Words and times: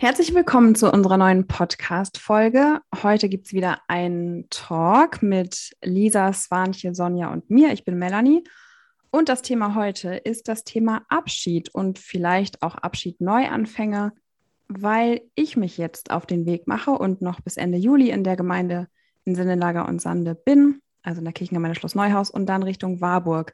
Herzlich 0.00 0.34
willkommen 0.34 0.74
zu 0.74 0.90
unserer 0.90 1.18
neuen 1.18 1.46
Podcast-Folge. 1.46 2.80
Heute 3.02 3.28
gibt 3.28 3.44
es 3.44 3.52
wieder 3.52 3.82
einen 3.86 4.48
Talk 4.48 5.22
mit 5.22 5.76
Lisa, 5.82 6.32
Swanche, 6.32 6.94
Sonja 6.94 7.30
und 7.30 7.50
mir. 7.50 7.70
Ich 7.74 7.84
bin 7.84 7.98
Melanie. 7.98 8.42
Und 9.10 9.28
das 9.28 9.42
Thema 9.42 9.74
heute 9.74 10.14
ist 10.14 10.48
das 10.48 10.64
Thema 10.64 11.02
Abschied 11.10 11.68
und 11.74 11.98
vielleicht 11.98 12.62
auch 12.62 12.76
Abschied-Neuanfänge, 12.76 14.12
weil 14.68 15.20
ich 15.34 15.58
mich 15.58 15.76
jetzt 15.76 16.10
auf 16.10 16.24
den 16.24 16.46
Weg 16.46 16.66
mache 16.66 16.92
und 16.92 17.20
noch 17.20 17.42
bis 17.42 17.58
Ende 17.58 17.76
Juli 17.76 18.08
in 18.08 18.24
der 18.24 18.36
Gemeinde 18.36 18.88
in 19.26 19.34
Sinnelager 19.34 19.86
und 19.86 20.00
Sande 20.00 20.34
bin, 20.34 20.80
also 21.02 21.18
in 21.18 21.26
der 21.26 21.34
Kirchengemeinde 21.34 21.78
Schloss 21.78 21.94
Neuhaus 21.94 22.30
und 22.30 22.46
dann 22.46 22.62
Richtung 22.62 23.02
Warburg 23.02 23.52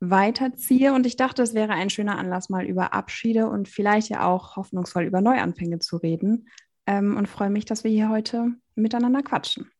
weiterziehe. 0.00 0.92
Und 0.92 1.06
ich 1.06 1.16
dachte, 1.16 1.42
es 1.42 1.54
wäre 1.54 1.72
ein 1.72 1.90
schöner 1.90 2.18
Anlass, 2.18 2.48
mal 2.48 2.64
über 2.64 2.92
Abschiede 2.92 3.48
und 3.48 3.68
vielleicht 3.68 4.08
ja 4.08 4.26
auch 4.26 4.56
hoffnungsvoll 4.56 5.04
über 5.04 5.20
Neuanfänge 5.20 5.78
zu 5.78 5.96
reden. 5.98 6.48
Ähm, 6.86 7.16
und 7.16 7.28
freue 7.28 7.50
mich, 7.50 7.66
dass 7.66 7.84
wir 7.84 7.90
hier 7.90 8.08
heute 8.08 8.48
miteinander 8.74 9.22
quatschen. 9.22 9.70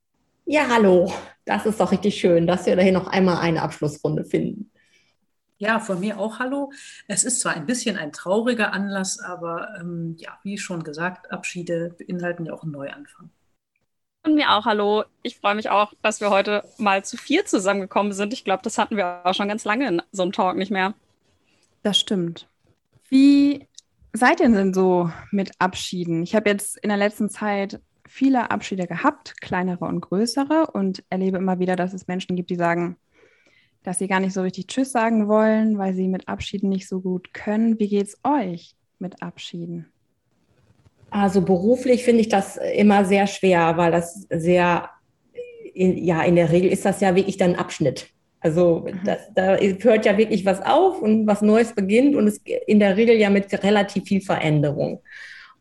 Ja, 0.45 0.69
hallo. 0.69 1.13
Das 1.45 1.67
ist 1.67 1.81
doch 1.81 1.93
richtig 1.93 2.17
schön, 2.17 2.47
dass 2.47 2.67
wir 2.67 2.77
da 2.77 2.83
hier 2.83 2.93
noch 2.93 3.07
einmal 3.07 3.39
eine 3.39 3.63
Abschlussrunde 3.63 4.25
finden. 4.25 4.71
Ja, 5.59 5.79
von 5.79 6.01
mir 6.01 6.19
auch 6.19 6.39
hallo. 6.39 6.73
Es 7.07 7.23
ist 7.23 7.41
zwar 7.41 7.53
ein 7.53 7.67
bisschen 7.67 7.99
ein 7.99 8.13
trauriger 8.13 8.73
Anlass, 8.73 9.21
aber 9.21 9.69
ähm, 9.79 10.17
ja, 10.19 10.39
wie 10.43 10.57
schon 10.57 10.83
gesagt, 10.83 11.31
Abschiede 11.31 11.95
beinhalten 11.99 12.47
ja 12.47 12.55
auch 12.55 12.63
einen 12.63 12.73
Neuanfang. 12.73 13.31
Und 14.23 14.35
mir 14.35 14.51
auch 14.51 14.67
hallo. 14.67 15.05
Ich 15.23 15.37
freue 15.37 15.55
mich 15.55 15.71
auch, 15.71 15.95
dass 16.03 16.21
wir 16.21 16.31
heute 16.31 16.63
mal 16.79 17.05
zu 17.05 17.17
vier 17.17 17.47
zusammengekommen 17.47 18.13
sind. 18.13 18.33
Ich 18.33 18.45
glaube, 18.45 18.63
das 18.63 18.77
hatten 18.77 18.97
wir 18.97 19.23
auch 19.25 19.35
schon 19.35 19.49
ganz 19.49 19.65
lange 19.65 19.89
in 19.89 20.03
so 20.13 20.23
einem 20.23 20.33
Talk 20.33 20.57
nicht 20.57 20.71
mehr. 20.71 20.95
Das 21.83 21.99
stimmt. 21.99 22.47
Wie 23.09 23.67
seid 24.13 24.41
ihr 24.41 24.51
denn 24.51 24.75
so 24.75 25.11
mit 25.31 25.53
Abschieden? 25.59 26.23
Ich 26.23 26.35
habe 26.35 26.51
jetzt 26.51 26.77
in 26.79 26.91
der 26.91 26.99
letzten 26.99 27.31
Zeit 27.31 27.81
viele 28.07 28.51
Abschiede 28.51 28.87
gehabt, 28.87 29.41
kleinere 29.41 29.87
und 29.87 30.01
größere, 30.01 30.67
und 30.73 31.03
erlebe 31.09 31.39
immer 31.39 31.59
wieder, 31.59 31.77
dass 31.77 31.95
es 31.95 32.07
Menschen 32.07 32.37
gibt, 32.37 32.51
die 32.51 32.57
sagen, 32.57 32.97
dass 33.85 33.99
sie 33.99 34.09
gar 34.09 34.21
nicht 34.21 34.35
so 34.35 34.43
richtig 34.43 34.67
Tschüss 34.67 34.93
sagen 34.93 35.29
wollen, 35.29 35.79
weil 35.79 35.95
sie 35.95 36.09
mit 36.09 36.29
Abschieden 36.29 36.69
nicht 36.69 36.89
so 36.89 37.01
gut 37.01 37.33
können. 37.33 37.79
Wie 37.79 37.89
geht 37.89 38.09
es 38.09 38.19
euch 38.23 38.75
mit 38.99 39.23
Abschieden? 39.23 39.91
Also 41.11 41.43
beruflich 41.43 42.05
finde 42.05 42.21
ich 42.21 42.29
das 42.29 42.57
immer 42.57 43.05
sehr 43.05 43.27
schwer, 43.27 43.77
weil 43.77 43.91
das 43.91 44.27
sehr, 44.31 44.89
in, 45.75 45.99
ja, 45.99 46.23
in 46.23 46.37
der 46.37 46.51
Regel 46.51 46.71
ist 46.71 46.85
das 46.85 47.01
ja 47.01 47.15
wirklich 47.17 47.37
dann 47.37 47.55
ein 47.55 47.59
Abschnitt. 47.59 48.09
Also 48.41 48.87
das, 49.05 49.19
da 49.35 49.57
hört 49.57 50.07
ja 50.07 50.17
wirklich 50.17 50.47
was 50.47 50.63
auf 50.63 51.03
und 51.03 51.27
was 51.27 51.43
Neues 51.43 51.75
beginnt 51.75 52.17
und 52.17 52.27
es 52.27 52.41
in 52.67 52.81
der 52.81 52.97
Regel 52.97 53.17
ja 53.17 53.29
mit 53.29 53.53
relativ 53.63 54.05
viel 54.05 54.23
Veränderung. 54.23 55.01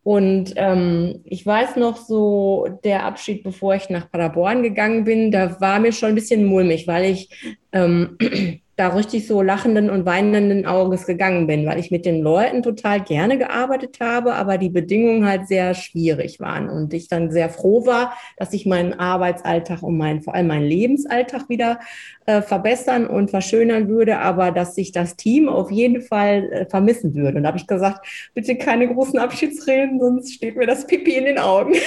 Und 0.02 0.54
ähm, 0.56 1.20
ich 1.24 1.44
weiß 1.44 1.76
noch 1.76 1.98
so, 1.98 2.66
der 2.84 3.04
Abschied, 3.04 3.42
bevor 3.42 3.74
ich 3.74 3.90
nach 3.90 4.10
Paderborn 4.10 4.62
gegangen 4.62 5.04
bin, 5.04 5.30
da 5.30 5.60
war 5.60 5.78
mir 5.78 5.92
schon 5.92 6.10
ein 6.10 6.14
bisschen 6.14 6.46
mulmig, 6.46 6.86
weil 6.86 7.10
ich 7.10 7.28
ähm, 7.72 8.16
da 8.80 8.88
richtig 8.88 9.26
so 9.26 9.42
lachenden 9.42 9.90
und 9.90 10.06
weinenden 10.06 10.64
Auges 10.64 11.04
gegangen 11.04 11.46
bin, 11.46 11.66
weil 11.66 11.78
ich 11.78 11.90
mit 11.90 12.06
den 12.06 12.22
Leuten 12.22 12.62
total 12.62 13.02
gerne 13.02 13.36
gearbeitet 13.36 13.98
habe, 14.00 14.32
aber 14.32 14.56
die 14.56 14.70
Bedingungen 14.70 15.26
halt 15.26 15.46
sehr 15.48 15.74
schwierig 15.74 16.40
waren 16.40 16.70
und 16.70 16.94
ich 16.94 17.06
dann 17.06 17.30
sehr 17.30 17.50
froh 17.50 17.84
war, 17.84 18.14
dass 18.38 18.54
ich 18.54 18.64
meinen 18.64 18.94
Arbeitsalltag 18.94 19.82
und 19.82 19.98
meinen, 19.98 20.22
vor 20.22 20.34
allem 20.34 20.46
meinen 20.46 20.64
Lebensalltag 20.64 21.50
wieder 21.50 21.78
äh, 22.24 22.40
verbessern 22.40 23.06
und 23.06 23.30
verschönern 23.30 23.88
würde, 23.88 24.18
aber 24.18 24.50
dass 24.50 24.78
ich 24.78 24.92
das 24.92 25.14
Team 25.14 25.50
auf 25.50 25.70
jeden 25.70 26.00
Fall 26.00 26.50
äh, 26.50 26.64
vermissen 26.64 27.14
würde. 27.14 27.36
Und 27.36 27.42
da 27.42 27.48
habe 27.48 27.58
ich 27.58 27.66
gesagt, 27.66 28.06
bitte 28.32 28.56
keine 28.56 28.88
großen 28.88 29.18
Abschiedsreden, 29.18 30.00
sonst 30.00 30.32
steht 30.32 30.56
mir 30.56 30.66
das 30.66 30.86
Pipi 30.86 31.16
in 31.16 31.26
den 31.26 31.38
Augen. 31.38 31.74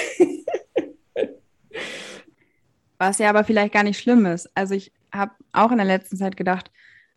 Was 2.98 3.18
ja 3.18 3.30
aber 3.30 3.42
vielleicht 3.42 3.74
gar 3.74 3.82
nicht 3.82 3.98
schlimm 3.98 4.24
ist. 4.26 4.48
Also 4.54 4.74
ich 4.74 4.92
habe 5.14 5.32
auch 5.52 5.70
in 5.70 5.78
der 5.78 5.86
letzten 5.86 6.16
Zeit 6.16 6.36
gedacht, 6.36 6.70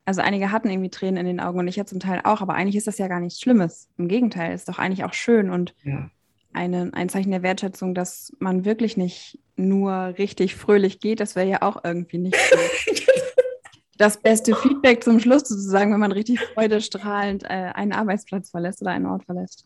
also 0.05 0.21
einige 0.21 0.51
hatten 0.51 0.69
irgendwie 0.69 0.89
Tränen 0.89 1.17
in 1.17 1.25
den 1.25 1.39
Augen 1.41 1.59
und 1.59 1.67
ich 1.67 1.75
ja 1.75 1.85
zum 1.85 1.99
Teil 1.99 2.21
auch, 2.23 2.41
aber 2.41 2.53
eigentlich 2.53 2.77
ist 2.77 2.87
das 2.87 2.97
ja 2.97 3.07
gar 3.07 3.19
nichts 3.19 3.41
Schlimmes. 3.41 3.89
Im 3.97 4.07
Gegenteil, 4.07 4.53
ist 4.53 4.69
doch 4.69 4.79
eigentlich 4.79 5.03
auch 5.03 5.13
schön 5.13 5.49
und 5.49 5.75
ja. 5.83 6.09
eine, 6.53 6.91
ein 6.93 7.09
Zeichen 7.09 7.31
der 7.31 7.43
Wertschätzung, 7.43 7.93
dass 7.93 8.31
man 8.39 8.63
wirklich 8.63 8.95
nicht 8.95 9.39
nur 9.57 10.13
richtig 10.17 10.55
fröhlich 10.55 11.01
geht, 11.01 11.19
das 11.19 11.35
wäre 11.35 11.47
ja 11.49 11.61
auch 11.61 11.83
irgendwie 11.83 12.19
nicht 12.19 12.37
so. 12.37 12.57
das 13.97 14.17
beste 14.17 14.55
Feedback 14.55 15.03
zum 15.03 15.19
Schluss 15.19 15.41
sozusagen, 15.41 15.91
wenn 15.91 15.99
man 15.99 16.11
richtig 16.11 16.39
freudestrahlend 16.39 17.43
äh, 17.43 17.71
einen 17.73 17.91
Arbeitsplatz 17.91 18.51
verlässt 18.51 18.81
oder 18.81 18.91
einen 18.91 19.07
Ort 19.07 19.25
verlässt. 19.25 19.65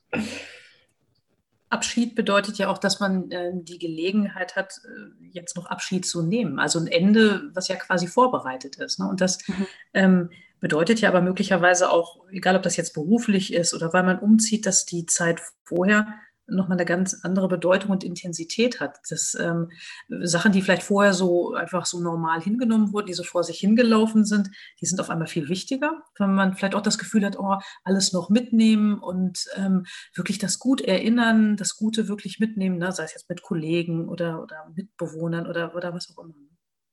Abschied 1.72 2.16
bedeutet 2.16 2.58
ja 2.58 2.70
auch, 2.70 2.78
dass 2.78 3.00
man 3.00 3.32
äh, 3.32 3.52
die 3.54 3.80
Gelegenheit 3.80 4.56
hat, 4.56 4.82
äh, 4.86 5.30
jetzt 5.32 5.56
noch 5.56 5.68
Abschied 5.68 6.06
zu 6.06 6.22
nehmen. 6.22 6.60
Also 6.60 6.80
ein 6.80 6.88
Ende, 6.88 7.50
was 7.54 7.68
ja 7.68 7.76
quasi 7.76 8.08
vorbereitet 8.08 8.76
ist. 8.76 9.00
Ne? 9.00 9.08
Und 9.08 9.22
das 9.22 9.48
mhm. 9.48 9.68
ähm, 9.94 10.30
bedeutet 10.60 11.02
ja 11.02 11.10
aber 11.10 11.22
möglicherweise 11.22 11.90
auch, 11.90 12.20
egal 12.30 12.56
ob 12.56 12.64
das 12.64 12.78
jetzt 12.78 12.94
beruflich 12.94 13.54
ist 13.54 13.74
oder 13.74 13.94
weil 13.94 14.04
man 14.04 14.20
umzieht, 14.20 14.66
dass 14.66 14.86
die 14.86 15.06
Zeit 15.06 15.42
vorher 15.64 16.08
nochmal 16.48 16.78
eine 16.78 16.86
ganz 16.86 17.22
andere 17.24 17.48
Bedeutung 17.48 17.92
und 17.92 18.04
Intensität 18.04 18.80
hat. 18.80 19.00
Das 19.10 19.36
ähm, 19.36 19.72
Sachen, 20.10 20.52
die 20.52 20.62
vielleicht 20.62 20.84
vorher 20.84 21.14
so 21.14 21.54
einfach 21.54 21.86
so 21.86 22.02
normal 22.02 22.42
hingenommen 22.42 22.94
wurden, 22.94 23.08
die 23.08 23.14
so 23.14 23.24
vor 23.24 23.44
sich 23.44 23.60
hingelaufen 23.60 24.26
sind, 24.26 24.50
die 24.82 24.86
sind 24.86 25.00
auf 25.00 25.10
einmal 25.10 25.28
viel 25.28 25.50
wichtiger, 25.50 26.04
wenn 26.18 26.34
man 26.34 26.56
vielleicht 26.56 26.76
auch 26.76 26.82
das 26.82 26.98
Gefühl 26.98 27.26
hat, 27.26 27.40
oh, 27.40 27.58
alles 27.84 28.14
noch 28.14 28.30
mitnehmen 28.30 29.00
und 29.00 29.46
ähm, 29.56 29.86
wirklich 30.16 30.40
das 30.40 30.60
Gut 30.60 30.82
erinnern, 30.82 31.58
das 31.58 31.78
Gute 31.78 32.08
wirklich 32.08 32.40
mitnehmen, 32.40 32.78
ne? 32.78 32.92
sei 32.92 33.04
es 33.04 33.14
jetzt 33.14 33.30
mit 33.30 33.42
Kollegen 33.42 34.10
oder, 34.10 34.42
oder 34.42 34.72
Mitbewohnern 34.76 35.48
oder, 35.48 35.76
oder 35.76 35.94
was 35.94 36.14
auch 36.16 36.24
immer. 36.24 36.36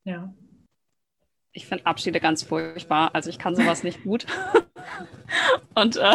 Ja. 0.04 0.34
Ich 1.53 1.66
finde 1.66 1.86
Abschiede 1.86 2.20
ganz 2.20 2.42
furchtbar. 2.42 3.10
Also 3.15 3.30
ich 3.30 3.38
kann 3.38 3.56
sowas 3.56 3.82
nicht 3.82 4.04
gut. 4.04 4.26
und 5.75 5.97
äh, 5.97 6.15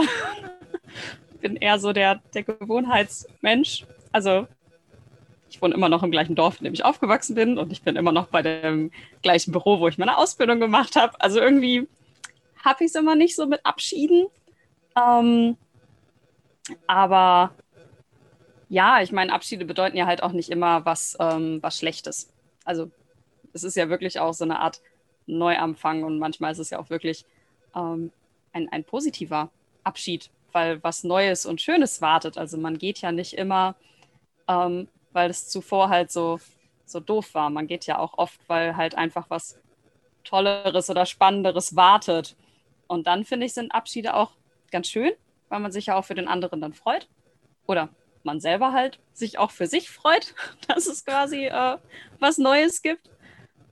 bin 1.43 1.57
eher 1.57 1.77
so 1.77 1.93
der, 1.93 2.21
der 2.33 2.43
Gewohnheitsmensch. 2.43 3.85
Also 4.11 4.47
ich 5.49 5.61
wohne 5.61 5.75
immer 5.75 5.89
noch 5.89 6.01
im 6.01 6.09
gleichen 6.09 6.33
Dorf, 6.33 6.57
in 6.59 6.63
dem 6.63 6.73
ich 6.73 6.83
aufgewachsen 6.83 7.35
bin 7.35 7.59
und 7.59 7.71
ich 7.71 7.83
bin 7.83 7.95
immer 7.95 8.11
noch 8.11 8.27
bei 8.27 8.41
dem 8.41 8.91
gleichen 9.21 9.51
Büro, 9.51 9.79
wo 9.79 9.87
ich 9.87 9.99
meine 9.99 10.17
Ausbildung 10.17 10.59
gemacht 10.59 10.95
habe. 10.95 11.19
Also 11.21 11.39
irgendwie 11.39 11.87
habe 12.63 12.83
ich 12.83 12.89
es 12.89 12.95
immer 12.95 13.15
nicht 13.15 13.35
so 13.35 13.45
mit 13.45 13.63
Abschieden. 13.63 14.27
Ähm, 14.95 15.57
aber 16.87 17.51
ja, 18.69 19.01
ich 19.01 19.11
meine, 19.11 19.33
Abschiede 19.33 19.65
bedeuten 19.65 19.97
ja 19.97 20.07
halt 20.07 20.23
auch 20.23 20.31
nicht 20.31 20.49
immer 20.49 20.85
was, 20.85 21.15
ähm, 21.19 21.61
was 21.61 21.77
Schlechtes. 21.77 22.31
Also 22.65 22.89
es 23.51 23.63
ist 23.63 23.75
ja 23.75 23.89
wirklich 23.89 24.19
auch 24.19 24.33
so 24.33 24.45
eine 24.45 24.59
Art 24.59 24.81
Neuanfang 25.27 26.03
und 26.03 26.17
manchmal 26.17 26.53
ist 26.53 26.59
es 26.59 26.71
ja 26.71 26.79
auch 26.79 26.89
wirklich 26.89 27.25
ähm, 27.75 28.11
ein, 28.53 28.69
ein 28.71 28.83
positiver 28.83 29.51
Abschied 29.83 30.31
weil 30.53 30.83
was 30.83 31.03
Neues 31.03 31.45
und 31.45 31.61
Schönes 31.61 32.01
wartet. 32.01 32.37
Also 32.37 32.57
man 32.57 32.77
geht 32.77 32.99
ja 32.99 33.11
nicht 33.11 33.33
immer, 33.33 33.75
ähm, 34.47 34.87
weil 35.11 35.29
es 35.29 35.49
zuvor 35.49 35.89
halt 35.89 36.11
so, 36.11 36.39
so 36.85 36.99
doof 36.99 37.33
war. 37.33 37.49
Man 37.49 37.67
geht 37.67 37.85
ja 37.85 37.99
auch 37.99 38.17
oft, 38.17 38.39
weil 38.47 38.77
halt 38.77 38.95
einfach 38.95 39.29
was 39.29 39.59
Tolleres 40.23 40.89
oder 40.89 41.05
Spannenderes 41.05 41.75
wartet. 41.75 42.35
Und 42.87 43.07
dann 43.07 43.25
finde 43.25 43.45
ich, 43.45 43.53
sind 43.53 43.73
Abschiede 43.73 44.13
auch 44.13 44.31
ganz 44.71 44.87
schön, 44.87 45.11
weil 45.49 45.59
man 45.59 45.71
sich 45.71 45.87
ja 45.87 45.95
auch 45.95 46.05
für 46.05 46.15
den 46.15 46.27
anderen 46.27 46.61
dann 46.61 46.73
freut. 46.73 47.07
Oder 47.65 47.89
man 48.23 48.39
selber 48.39 48.71
halt 48.71 48.99
sich 49.13 49.37
auch 49.37 49.51
für 49.51 49.67
sich 49.67 49.89
freut, 49.89 50.33
dass 50.67 50.87
es 50.87 51.05
quasi 51.05 51.45
äh, 51.45 51.77
was 52.19 52.37
Neues 52.37 52.81
gibt. 52.81 53.09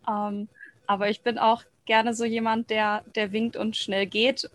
Ähm, 0.07 0.49
aber 0.87 1.09
ich 1.09 1.21
bin 1.21 1.37
auch 1.37 1.63
gerne 1.85 2.13
so 2.13 2.25
jemand, 2.25 2.69
der, 2.69 3.03
der 3.15 3.31
winkt 3.31 3.55
und 3.55 3.77
schnell 3.77 4.05
geht 4.05 4.49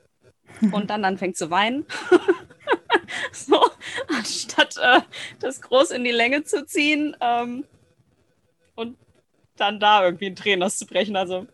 und 0.73 0.91
dann 0.91 1.05
anfängt 1.05 1.37
zu 1.37 1.51
weinen. 1.51 1.85
so, 3.33 3.61
anstatt 4.09 4.77
äh, 4.81 5.01
das 5.41 5.61
groß 5.61 5.91
in 5.91 6.05
die 6.05 6.11
Länge 6.11 6.45
zu 6.45 6.65
ziehen 6.67 7.17
ähm, 7.21 7.65
und 8.75 8.97
dann 9.57 9.81
da 9.81 10.05
irgendwie 10.05 10.27
ein 10.27 10.37
Tränen 10.37 10.63
auszubrechen. 10.63 11.17
Also, 11.17 11.47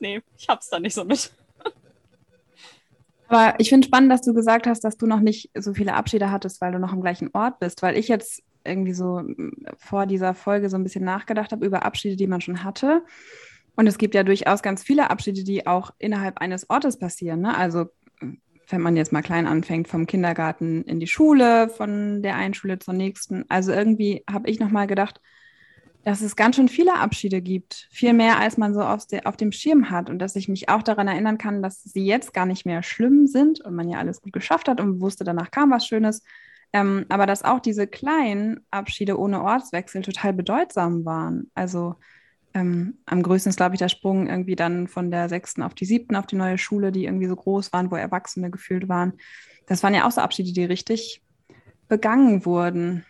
nee, 0.00 0.20
ich 0.36 0.48
hab's 0.48 0.68
da 0.68 0.78
nicht 0.78 0.94
so 0.94 1.04
mit. 1.04 1.32
Aber 3.28 3.54
ich 3.58 3.68
finde 3.68 3.86
spannend, 3.86 4.12
dass 4.12 4.22
du 4.22 4.34
gesagt 4.34 4.66
hast, 4.66 4.84
dass 4.84 4.96
du 4.96 5.06
noch 5.06 5.20
nicht 5.20 5.50
so 5.54 5.74
viele 5.74 5.94
Abschiede 5.94 6.30
hattest, 6.30 6.60
weil 6.60 6.72
du 6.72 6.78
noch 6.78 6.92
am 6.92 7.00
gleichen 7.00 7.30
Ort 7.32 7.58
bist, 7.58 7.82
weil 7.82 7.96
ich 7.96 8.08
jetzt 8.08 8.42
irgendwie 8.64 8.92
so 8.92 9.22
vor 9.76 10.06
dieser 10.06 10.34
Folge 10.34 10.68
so 10.68 10.76
ein 10.76 10.82
bisschen 10.82 11.04
nachgedacht 11.04 11.52
habe 11.52 11.66
über 11.66 11.84
Abschiede, 11.84 12.16
die 12.16 12.26
man 12.26 12.40
schon 12.40 12.62
hatte. 12.62 13.02
Und 13.76 13.86
es 13.86 13.98
gibt 13.98 14.14
ja 14.14 14.22
durchaus 14.22 14.62
ganz 14.62 14.82
viele 14.82 15.10
Abschiede, 15.10 15.44
die 15.44 15.66
auch 15.66 15.92
innerhalb 15.98 16.38
eines 16.38 16.70
Ortes 16.70 16.98
passieren. 16.98 17.42
Ne? 17.42 17.56
Also 17.56 17.86
wenn 18.68 18.80
man 18.80 18.96
jetzt 18.96 19.12
mal 19.12 19.22
klein 19.22 19.46
anfängt, 19.46 19.88
vom 19.88 20.06
Kindergarten 20.06 20.82
in 20.82 21.00
die 21.00 21.06
Schule, 21.06 21.68
von 21.68 22.22
der 22.22 22.36
einen 22.36 22.54
Schule 22.54 22.78
zur 22.78 22.94
nächsten. 22.94 23.44
Also 23.48 23.72
irgendwie 23.72 24.24
habe 24.30 24.50
ich 24.50 24.58
nochmal 24.58 24.86
gedacht, 24.86 25.20
dass 26.04 26.20
es 26.20 26.36
ganz 26.36 26.54
schön 26.54 26.68
viele 26.68 26.94
Abschiede 26.94 27.42
gibt. 27.42 27.88
Viel 27.90 28.12
mehr, 28.12 28.38
als 28.38 28.56
man 28.56 28.74
so 28.74 28.80
auf, 28.80 29.06
de, 29.06 29.24
auf 29.24 29.36
dem 29.36 29.50
Schirm 29.50 29.90
hat. 29.90 30.08
Und 30.08 30.20
dass 30.20 30.36
ich 30.36 30.48
mich 30.48 30.68
auch 30.68 30.82
daran 30.82 31.08
erinnern 31.08 31.36
kann, 31.36 31.62
dass 31.62 31.82
sie 31.82 32.06
jetzt 32.06 32.32
gar 32.32 32.46
nicht 32.46 32.64
mehr 32.64 32.82
schlimm 32.84 33.26
sind 33.26 33.60
und 33.60 33.74
man 33.74 33.88
ja 33.88 33.98
alles 33.98 34.22
gut 34.22 34.32
geschafft 34.32 34.68
hat 34.68 34.80
und 34.80 35.00
wusste, 35.00 35.24
danach 35.24 35.50
kam 35.50 35.70
was 35.72 35.86
Schönes. 35.86 36.22
Ähm, 36.72 37.06
aber 37.08 37.26
dass 37.26 37.42
auch 37.42 37.60
diese 37.60 37.86
kleinen 37.86 38.60
Abschiede 38.70 39.18
ohne 39.18 39.42
Ortswechsel 39.42 40.02
total 40.02 40.32
bedeutsam 40.32 41.04
waren. 41.04 41.50
Also 41.54 41.96
ähm, 42.56 42.94
am 43.04 43.22
größten 43.22 43.50
ist, 43.50 43.56
glaube 43.56 43.74
ich, 43.74 43.78
der 43.78 43.90
Sprung 43.90 44.28
irgendwie 44.28 44.56
dann 44.56 44.88
von 44.88 45.10
der 45.10 45.28
sechsten 45.28 45.62
auf 45.62 45.74
die 45.74 45.84
siebten 45.84 46.16
auf 46.16 46.26
die 46.26 46.36
neue 46.36 46.56
Schule, 46.56 46.90
die 46.90 47.04
irgendwie 47.04 47.26
so 47.26 47.36
groß 47.36 47.72
waren, 47.74 47.90
wo 47.90 47.96
Erwachsene 47.96 48.50
gefühlt 48.50 48.88
waren. 48.88 49.12
Das 49.66 49.82
waren 49.82 49.94
ja 49.94 50.06
auch 50.06 50.10
so 50.10 50.22
Abschiede, 50.22 50.52
die 50.52 50.64
richtig 50.64 51.22
begangen 51.88 52.46
wurden. 52.46 53.04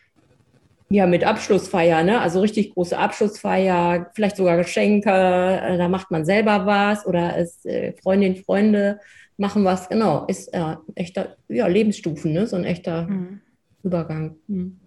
Ja, 0.88 1.06
mit 1.06 1.25
Abschlussfeier, 1.25 2.02
ne? 2.02 2.20
Also 2.20 2.40
richtig 2.40 2.75
große 2.75 2.98
Abschlussfeier, 2.98 4.10
vielleicht 4.14 4.37
sogar 4.37 4.56
Geschenke, 4.56 5.10
äh, 5.10 5.78
da 5.78 5.88
macht 5.88 6.10
man 6.10 6.25
selber 6.25 6.66
was 6.66 7.06
oder 7.06 7.37
es, 7.37 7.64
äh, 7.64 7.92
Freundinnen, 8.02 8.37
Freunde 8.37 9.00
machen 9.37 9.64
was, 9.64 9.88
genau, 9.88 10.26
ist 10.26 10.52
äh, 10.54 10.76
echter, 10.94 11.37
ja, 11.49 11.66
Lebensstufen, 11.66 12.32
ne? 12.32 12.46
So 12.46 12.56
ein 12.56 12.64
echter 12.64 13.06
mhm. 13.06 13.40
Übergang. 13.82 14.37
Mhm. 14.49 14.81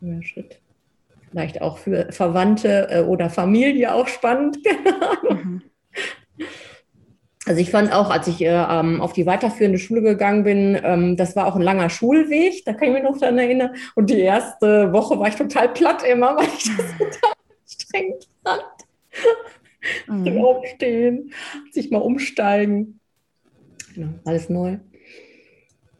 Ja, 0.00 0.22
Schritt. 0.22 0.60
Vielleicht 1.34 1.62
auch 1.62 1.78
für 1.78 2.12
Verwandte 2.12 2.86
äh, 2.90 3.00
oder 3.00 3.28
Familie 3.28 3.92
auch 3.92 4.06
spannend. 4.06 4.56
mhm. 5.28 5.62
Also 7.44 7.60
ich 7.60 7.72
fand 7.72 7.92
auch, 7.92 8.08
als 8.08 8.28
ich 8.28 8.40
äh, 8.40 8.54
ähm, 8.54 9.00
auf 9.00 9.14
die 9.14 9.26
weiterführende 9.26 9.80
Schule 9.80 10.00
gegangen 10.00 10.44
bin, 10.44 10.80
ähm, 10.80 11.16
das 11.16 11.34
war 11.34 11.48
auch 11.48 11.56
ein 11.56 11.62
langer 11.62 11.90
Schulweg, 11.90 12.64
da 12.64 12.72
kann 12.72 12.86
ich 12.86 12.94
mich 12.94 13.02
noch 13.02 13.18
daran 13.18 13.38
erinnern. 13.38 13.74
Und 13.96 14.10
die 14.10 14.20
erste 14.20 14.92
Woche 14.92 15.18
war 15.18 15.26
ich 15.26 15.34
total 15.34 15.70
platt 15.70 16.04
immer, 16.04 16.36
weil 16.36 16.46
ich 16.56 16.70
das 16.76 16.86
total 16.98 17.32
anstrengend 17.62 18.28
fand. 18.44 18.62
Mhm. 20.06 20.42
Aufstehen, 20.42 21.34
sich 21.70 21.90
mal 21.90 21.98
umsteigen. 21.98 23.00
Genau, 23.94 24.14
alles 24.24 24.48
neu. 24.48 24.78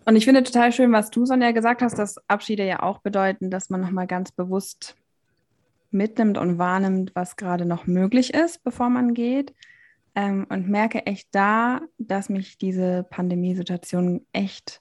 Und 0.06 0.16
ich 0.16 0.24
finde 0.24 0.42
total 0.42 0.72
schön, 0.72 0.90
was 0.90 1.10
du, 1.10 1.26
Sonja, 1.26 1.50
gesagt 1.50 1.82
hast, 1.82 1.98
dass 1.98 2.16
Abschiede 2.26 2.64
ja 2.64 2.82
auch 2.82 3.00
bedeuten, 3.00 3.50
dass 3.50 3.68
man 3.68 3.82
nochmal 3.82 4.06
ganz 4.06 4.32
bewusst 4.32 4.96
mitnimmt 5.94 6.36
und 6.36 6.58
wahrnimmt, 6.58 7.12
was 7.14 7.36
gerade 7.36 7.64
noch 7.64 7.86
möglich 7.86 8.34
ist, 8.34 8.62
bevor 8.64 8.90
man 8.90 9.14
geht 9.14 9.54
ähm, 10.14 10.46
und 10.48 10.68
merke 10.68 11.06
echt 11.06 11.28
da, 11.32 11.80
dass 11.98 12.28
mich 12.28 12.58
diese 12.58 13.04
Pandemiesituation 13.04 14.26
echt 14.32 14.80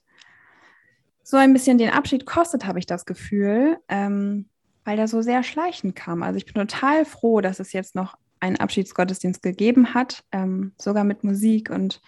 so 1.24 1.38
ein 1.38 1.54
bisschen 1.54 1.78
den 1.78 1.90
Abschied 1.90 2.26
kostet, 2.26 2.66
habe 2.66 2.80
ich 2.80 2.86
das 2.86 3.06
Gefühl, 3.06 3.78
ähm, 3.88 4.50
weil 4.84 4.98
der 4.98 5.08
so 5.08 5.22
sehr 5.22 5.44
schleichend 5.44 5.96
kam. 5.96 6.22
Also 6.22 6.38
ich 6.38 6.46
bin 6.46 6.56
total 6.56 7.06
froh, 7.06 7.40
dass 7.40 7.60
es 7.60 7.72
jetzt 7.72 7.96
noch 7.96 8.18
einen 8.42 8.58
Abschiedsgottesdienst 8.58 9.42
gegeben 9.42 9.94
hat, 9.94 10.26
ähm, 10.34 10.74
sogar 10.78 11.06
mit 11.06 11.24
Musik 11.24 11.70
und 11.70 12.02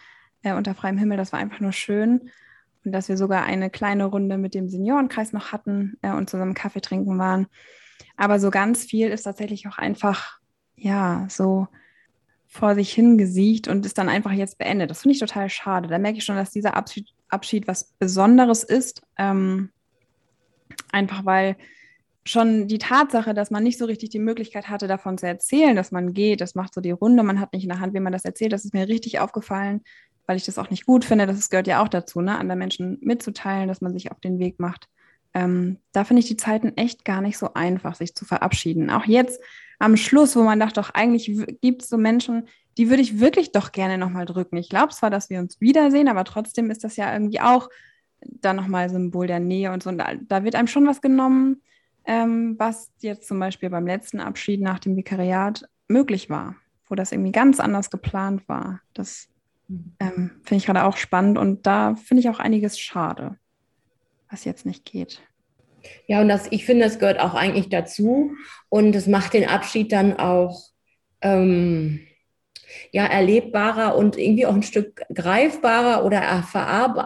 äh, 0.44 0.54
unter 0.54 0.76
freiem 0.76 0.98
Himmel. 0.98 1.18
Das 1.18 1.32
war 1.32 1.40
einfach 1.40 1.62
nur 1.62 1.72
schön. 1.72 2.30
Und 2.84 2.92
dass 2.92 3.08
wir 3.08 3.16
sogar 3.16 3.46
eine 3.46 3.70
kleine 3.70 4.06
Runde 4.06 4.38
mit 4.38 4.54
dem 4.54 4.70
Seniorenkreis 4.70 5.32
noch 5.32 5.54
hatten 5.54 5.98
äh, 6.02 6.12
und 6.12 6.30
zusammen 6.30 6.54
Kaffee 6.54 6.82
trinken 6.82 7.18
waren. 7.18 7.48
Aber 8.18 8.40
so 8.40 8.50
ganz 8.50 8.84
viel 8.84 9.10
ist 9.10 9.24
tatsächlich 9.24 9.68
auch 9.68 9.78
einfach, 9.78 10.40
ja, 10.76 11.28
so 11.30 11.68
vor 12.48 12.76
sich 12.76 12.94
hingesiecht 12.94 13.68
und 13.68 13.86
ist 13.86 13.98
dann 13.98 14.10
einfach 14.10 14.32
jetzt 14.32 14.58
beendet. 14.58 14.90
Das 14.90 15.02
finde 15.02 15.14
ich 15.14 15.20
total 15.20 15.50
schade. 15.50 15.90
Da 15.90 16.00
merke 16.00 16.18
ich 16.18 16.24
schon, 16.24 16.38
dass 16.38 16.52
dieser 16.52 16.76
Abschied, 16.76 17.10
Abschied 17.28 17.68
was 17.68 17.92
Besonderes 18.00 18.64
ist. 18.64 19.02
Ähm, 19.18 19.72
einfach 20.92 21.26
weil 21.26 21.58
schon 22.26 22.68
die 22.68 22.80
Tatsache, 22.80 23.34
dass 23.34 23.52
man 23.52 23.64
nicht 23.64 23.78
so 23.78 23.86
richtig 23.86 24.10
die 24.10 24.20
Möglichkeit 24.20 24.68
hatte, 24.70 24.88
davon 24.88 25.18
zu 25.18 25.28
erzählen, 25.28 25.76
dass 25.76 25.92
man 25.92 26.14
geht, 26.14 26.42
das 26.42 26.56
macht 26.56 26.74
so 26.74 26.82
die 26.82 26.92
Runde, 26.92 27.22
man 27.22 27.40
hat 27.40 27.54
nicht 27.54 27.64
in 27.64 27.70
der 27.70 27.80
Hand, 27.80 27.94
wie 27.94 28.00
man 28.00 28.14
das 28.14 28.26
erzählt, 28.26 28.52
das 28.52 28.66
ist 28.66 28.74
mir 28.74 28.88
richtig 28.88 29.20
aufgefallen, 29.20 29.82
weil 30.26 30.38
ich 30.38 30.46
das 30.46 30.58
auch 30.58 30.72
nicht 30.72 30.88
gut 30.88 31.06
finde. 31.06 31.28
Das 31.28 31.50
gehört 31.50 31.68
ja 31.68 31.84
auch 31.84 31.88
dazu, 31.88 32.22
ne, 32.22 32.38
anderen 32.38 32.60
Menschen 32.60 32.98
mitzuteilen, 33.02 33.68
dass 33.68 33.82
man 33.82 33.94
sich 33.94 34.12
auf 34.12 34.20
den 34.20 34.40
Weg 34.40 34.60
macht. 34.60 34.90
Ähm, 35.36 35.78
da 35.92 36.06
finde 36.06 36.22
ich 36.22 36.28
die 36.28 36.38
Zeiten 36.38 36.76
echt 36.78 37.06
gar 37.06 37.22
nicht 37.22 37.38
so 37.38 37.54
einfach, 37.54 37.94
sich 37.94 38.16
zu 38.16 38.26
verabschieden. 38.26 38.90
Auch 38.90 39.06
jetzt 39.06 39.40
am 39.78 39.98
Schluss, 39.98 40.36
wo 40.36 40.44
man 40.44 40.60
dachte, 40.60 40.80
doch 40.82 40.92
eigentlich 40.92 41.30
gibt 41.62 41.84
es 41.84 41.90
so 41.90 41.98
Menschen, 41.98 42.48
die 42.78 42.90
würde 42.90 43.02
ich 43.02 43.20
wirklich 43.20 43.52
doch 43.52 43.74
gerne 43.74 43.98
nochmal 43.98 44.26
drücken. 44.26 44.58
Ich 44.58 44.70
glaube 44.70 44.94
zwar, 44.94 45.10
dass 45.10 45.30
wir 45.30 45.40
uns 45.40 45.60
wiedersehen, 45.62 46.08
aber 46.08 46.24
trotzdem 46.24 46.72
ist 46.72 46.84
das 46.84 46.96
ja 46.96 47.12
irgendwie 47.14 47.42
auch 47.42 47.70
dann 48.22 48.56
nochmal 48.56 48.90
Symbol 48.90 49.28
der 49.28 49.42
Nähe 49.42 49.72
und 49.72 49.84
so. 49.84 49.90
Und 49.90 49.98
da, 49.98 50.14
da 50.16 50.44
wird 50.44 50.56
einem 50.56 50.68
schon 50.68 50.88
was 50.88 51.02
genommen, 51.02 51.62
ähm, 52.06 52.56
was 52.58 52.92
jetzt 53.00 53.28
zum 53.28 53.40
Beispiel 53.40 53.70
beim 53.70 53.86
letzten 53.86 54.22
Abschied 54.22 54.62
nach 54.62 54.80
dem 54.80 54.96
Vikariat 54.96 55.68
möglich 55.88 56.30
war, 56.30 56.56
wo 56.88 56.96
das 56.96 57.12
irgendwie 57.12 57.34
ganz 57.34 57.60
anders 57.60 57.90
geplant 57.90 58.48
war. 58.48 58.82
Das 58.94 59.28
ähm, 60.00 60.32
finde 60.44 60.56
ich 60.56 60.66
gerade 60.66 60.86
auch 60.86 60.98
spannend 60.98 61.38
und 61.38 61.66
da 61.68 61.96
finde 61.96 62.22
ich 62.22 62.30
auch 62.30 62.40
einiges 62.40 62.80
schade, 62.80 63.38
was 64.36 64.44
jetzt 64.44 64.66
nicht 64.66 64.84
geht. 64.84 65.22
Ja, 66.08 66.20
und 66.20 66.28
das, 66.28 66.48
ich 66.52 66.66
finde, 66.66 66.84
das 66.84 67.00
gehört 67.00 67.22
auch 67.22 67.36
eigentlich 67.36 67.70
dazu. 67.70 68.34
Und 68.68 68.94
es 68.94 69.08
macht 69.08 69.34
den 69.34 69.48
Abschied 69.48 69.94
dann 69.94 70.20
auch 70.20 70.62
ähm, 71.22 72.06
ja, 72.92 73.06
erlebbarer 73.06 73.96
und 73.98 74.18
irgendwie 74.18 74.46
auch 74.46 74.54
ein 74.54 74.64
Stück 74.64 75.04
greifbarer 75.14 76.06
oder 76.06 76.44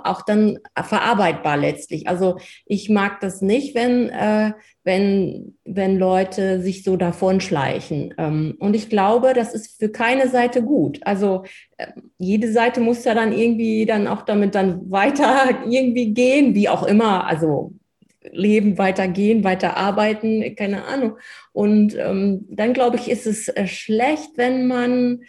auch 0.06 0.22
dann 0.22 0.60
verarbeitbar 0.76 1.58
letztlich. 1.58 2.08
Also 2.08 2.38
ich 2.66 2.90
mag 2.90 3.20
das 3.22 3.42
nicht, 3.42 3.76
wenn, 3.76 4.10
äh, 4.10 4.54
wenn, 4.84 5.56
wenn 5.66 5.98
Leute 5.98 6.62
sich 6.62 6.84
so 6.84 6.98
davonschleichen. 6.98 8.14
Ähm, 8.18 8.56
und 8.60 8.76
ich 8.76 8.90
glaube, 8.90 9.34
das 9.34 9.54
ist 9.54 9.80
für 9.80 9.90
keine 9.90 10.28
Seite 10.30 10.64
gut. 10.64 11.00
Also 11.04 11.44
äh, 11.78 11.88
jede 12.18 12.52
Seite 12.52 12.82
muss 12.82 13.06
ja 13.06 13.14
dann 13.14 13.32
irgendwie 13.32 13.86
dann 13.86 14.08
auch 14.08 14.24
damit 14.24 14.56
dann 14.56 14.90
weiter 14.92 15.60
irgendwie 15.70 16.14
gehen, 16.14 16.56
wie 16.56 16.70
auch 16.70 16.84
immer. 16.84 17.28
Also 17.28 17.74
leben, 18.32 18.78
weitergehen, 18.78 19.44
weiterarbeiten, 19.44 20.56
keine 20.56 20.86
Ahnung. 20.86 21.18
Und 21.52 21.96
ähm, 21.98 22.46
dann 22.50 22.74
glaube 22.74 22.98
ich, 22.98 23.10
ist 23.10 23.26
es 23.26 23.48
äh, 23.50 23.68
schlecht, 23.68 24.32
wenn 24.36 24.68
man, 24.68 25.22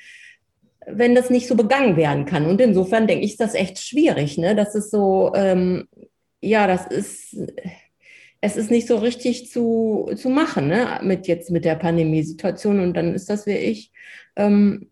wenn 0.87 1.15
das 1.15 1.31
nicht 1.31 1.47
so 1.47 1.55
begangen 1.56 1.97
werden 1.97 2.25
kann. 2.25 2.47
Und 2.47 2.61
insofern 2.61 3.06
denke 3.06 3.25
ich, 3.25 3.32
ist 3.32 3.41
das 3.41 3.55
echt 3.55 3.79
schwierig. 3.79 4.38
Ne? 4.38 4.55
Das 4.56 4.75
ist 4.75 4.91
so, 4.91 5.32
ähm, 5.35 5.88
ja, 6.41 6.67
das 6.67 6.87
ist, 6.87 7.37
es 8.41 8.56
ist 8.56 8.71
nicht 8.71 8.87
so 8.87 8.97
richtig 8.97 9.50
zu, 9.50 10.11
zu 10.17 10.31
machen, 10.31 10.69
ne? 10.69 11.00
mit 11.03 11.27
jetzt 11.27 11.50
mit 11.50 11.65
der 11.65 11.75
Pandemiesituation. 11.75 12.81
Und 12.81 12.97
dann 12.97 13.15
ist 13.15 13.29
das 13.29 13.47
wie 13.47 13.56
ich, 13.56 13.93
ähm, 14.37 14.91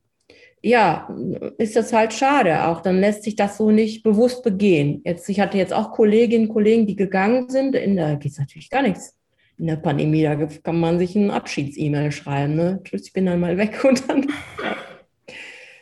ja, 0.63 1.09
ist 1.57 1.77
das 1.77 1.93
halt 1.93 2.13
schade 2.13 2.67
auch. 2.67 2.81
Dann 2.81 3.01
lässt 3.01 3.23
sich 3.23 3.37
das 3.37 3.57
so 3.57 3.71
nicht 3.71 4.03
bewusst 4.03 4.43
begehen. 4.43 5.03
Jetzt, 5.05 5.29
ich 5.29 5.41
hatte 5.41 5.57
jetzt 5.57 5.73
auch 5.73 5.93
Kolleginnen 5.93 6.49
und 6.49 6.53
Kollegen, 6.53 6.87
die 6.87 6.97
gegangen 6.97 7.49
sind. 7.49 7.75
In 7.77 7.97
der 7.97 8.17
geht 8.17 8.33
es 8.33 8.39
natürlich 8.39 8.69
gar 8.69 8.83
nichts. 8.83 9.17
In 9.57 9.67
der 9.69 9.77
Pandemie, 9.77 10.23
da 10.23 10.37
kann 10.37 10.79
man 10.79 10.99
sich 10.99 11.17
ein 11.17 11.31
Abschieds-E-Mail 11.31 12.13
schreiben. 12.13 12.57
Ne? 12.57 12.81
Tschüss, 12.85 13.07
ich 13.07 13.13
bin 13.13 13.27
dann 13.27 13.41
mal 13.41 13.57
weg 13.57 13.85
und 13.89 14.09
dann. 14.09 14.27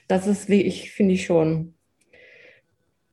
Das 0.08 0.26
ist 0.26 0.48
wie 0.48 0.62
ich, 0.62 0.92
finde 0.92 1.14
ich 1.14 1.26
schon. 1.26 1.74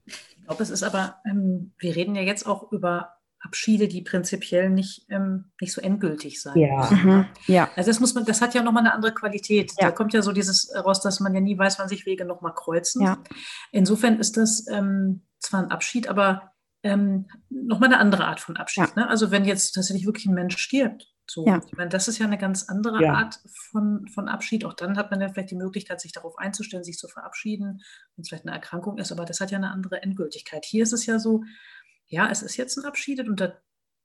Ich 0.05 0.45
glaube, 0.45 0.63
es 0.63 0.69
ist 0.69 0.83
aber, 0.83 1.21
ähm, 1.29 1.73
wir 1.77 1.95
reden 1.95 2.15
ja 2.15 2.21
jetzt 2.21 2.45
auch 2.45 2.71
über 2.71 3.13
Abschiede, 3.39 3.87
die 3.87 4.01
prinzipiell 4.01 4.69
nicht, 4.69 5.05
ähm, 5.09 5.51
nicht 5.59 5.73
so 5.73 5.81
endgültig 5.81 6.41
sein. 6.41 6.57
Ja. 6.57 6.89
Mhm. 6.89 7.25
ja. 7.47 7.69
Also 7.75 7.89
das 7.89 7.99
muss 7.99 8.13
man, 8.13 8.25
das 8.25 8.41
hat 8.41 8.53
ja 8.53 8.63
nochmal 8.63 8.83
eine 8.83 8.93
andere 8.93 9.13
Qualität. 9.13 9.71
Ja. 9.79 9.87
Da 9.87 9.91
kommt 9.91 10.13
ja 10.13 10.21
so 10.21 10.31
dieses 10.31 10.73
raus, 10.75 11.01
dass 11.01 11.19
man 11.19 11.33
ja 11.33 11.41
nie 11.41 11.57
weiß, 11.57 11.77
wann 11.79 11.89
sich 11.89 12.05
Wege 12.05 12.25
nochmal 12.25 12.53
kreuzen. 12.53 13.03
Ja. 13.03 13.21
Insofern 13.71 14.19
ist 14.19 14.37
das 14.37 14.65
ähm, 14.69 15.23
zwar 15.39 15.61
ein 15.61 15.71
Abschied, 15.71 16.07
aber 16.07 16.53
ähm, 16.83 17.27
nochmal 17.49 17.89
eine 17.89 17.99
andere 17.99 18.25
Art 18.25 18.39
von 18.39 18.55
Abschied. 18.55 18.87
Ja. 18.95 19.03
Ne? 19.03 19.09
Also 19.09 19.31
wenn 19.31 19.45
jetzt 19.45 19.73
tatsächlich 19.73 20.05
wirklich 20.05 20.25
ein 20.25 20.35
Mensch 20.35 20.57
stirbt, 20.57 21.12
so, 21.29 21.45
ja. 21.47 21.61
ich 21.65 21.77
meine, 21.77 21.89
das 21.89 22.07
ist 22.07 22.17
ja 22.17 22.25
eine 22.25 22.37
ganz 22.37 22.69
andere 22.69 23.01
ja. 23.01 23.13
Art 23.13 23.39
von, 23.71 24.07
von 24.07 24.27
Abschied. 24.27 24.65
Auch 24.65 24.73
dann 24.73 24.97
hat 24.97 25.09
man 25.09 25.21
ja 25.21 25.29
vielleicht 25.29 25.51
die 25.51 25.55
Möglichkeit, 25.55 26.01
sich 26.01 26.11
darauf 26.11 26.37
einzustellen, 26.37 26.83
sich 26.83 26.97
zu 26.97 27.07
verabschieden, 27.07 27.81
wenn 28.15 28.21
es 28.21 28.29
vielleicht 28.29 28.45
eine 28.45 28.53
Erkrankung 28.53 28.97
ist, 28.97 29.11
aber 29.11 29.25
das 29.25 29.39
hat 29.39 29.51
ja 29.51 29.57
eine 29.57 29.71
andere 29.71 30.01
Endgültigkeit. 30.01 30.65
Hier 30.65 30.83
ist 30.83 30.93
es 30.93 31.05
ja 31.05 31.19
so, 31.19 31.43
ja, 32.07 32.29
es 32.29 32.43
ist 32.43 32.57
jetzt 32.57 32.77
ein 32.77 32.85
Abschied 32.85 33.27
und 33.27 33.39
da 33.39 33.53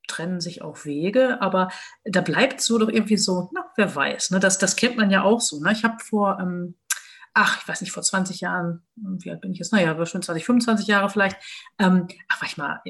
trennen 0.07 0.41
sich 0.41 0.63
auch 0.63 0.85
Wege, 0.85 1.43
aber 1.43 1.69
da 2.05 2.23
bleibt 2.23 2.63
so 2.63 2.79
doch 2.79 2.89
irgendwie 2.89 3.19
so, 3.19 3.51
na, 3.53 3.71
wer 3.77 3.95
weiß, 3.95 4.31
ne? 4.31 4.41
das, 4.41 4.57
das 4.57 4.77
kennt 4.77 4.97
man 4.97 5.11
ja 5.11 5.23
auch 5.23 5.41
so. 5.41 5.61
Ne? 5.61 5.73
Ich 5.73 5.85
habe 5.85 5.99
vor 6.03 6.39
ähm, 6.41 6.77
ach, 7.35 7.61
ich 7.61 7.69
weiß 7.69 7.81
nicht, 7.83 7.93
vor 7.93 8.03
20 8.03 8.41
Jahren, 8.41 8.83
wie 8.97 9.31
alt 9.31 9.41
bin 9.41 9.53
ich 9.53 9.59
jetzt? 9.59 9.73
Naja, 9.73 9.95
schon 10.07 10.23
20, 10.23 10.45
25 10.45 10.89
Jahre 10.89 11.09
vielleicht. 11.09 11.37
Ähm, 11.79 12.09
ach, 12.29 12.41
war 12.41 12.49
ich 12.49 12.57
mal, 12.57 12.81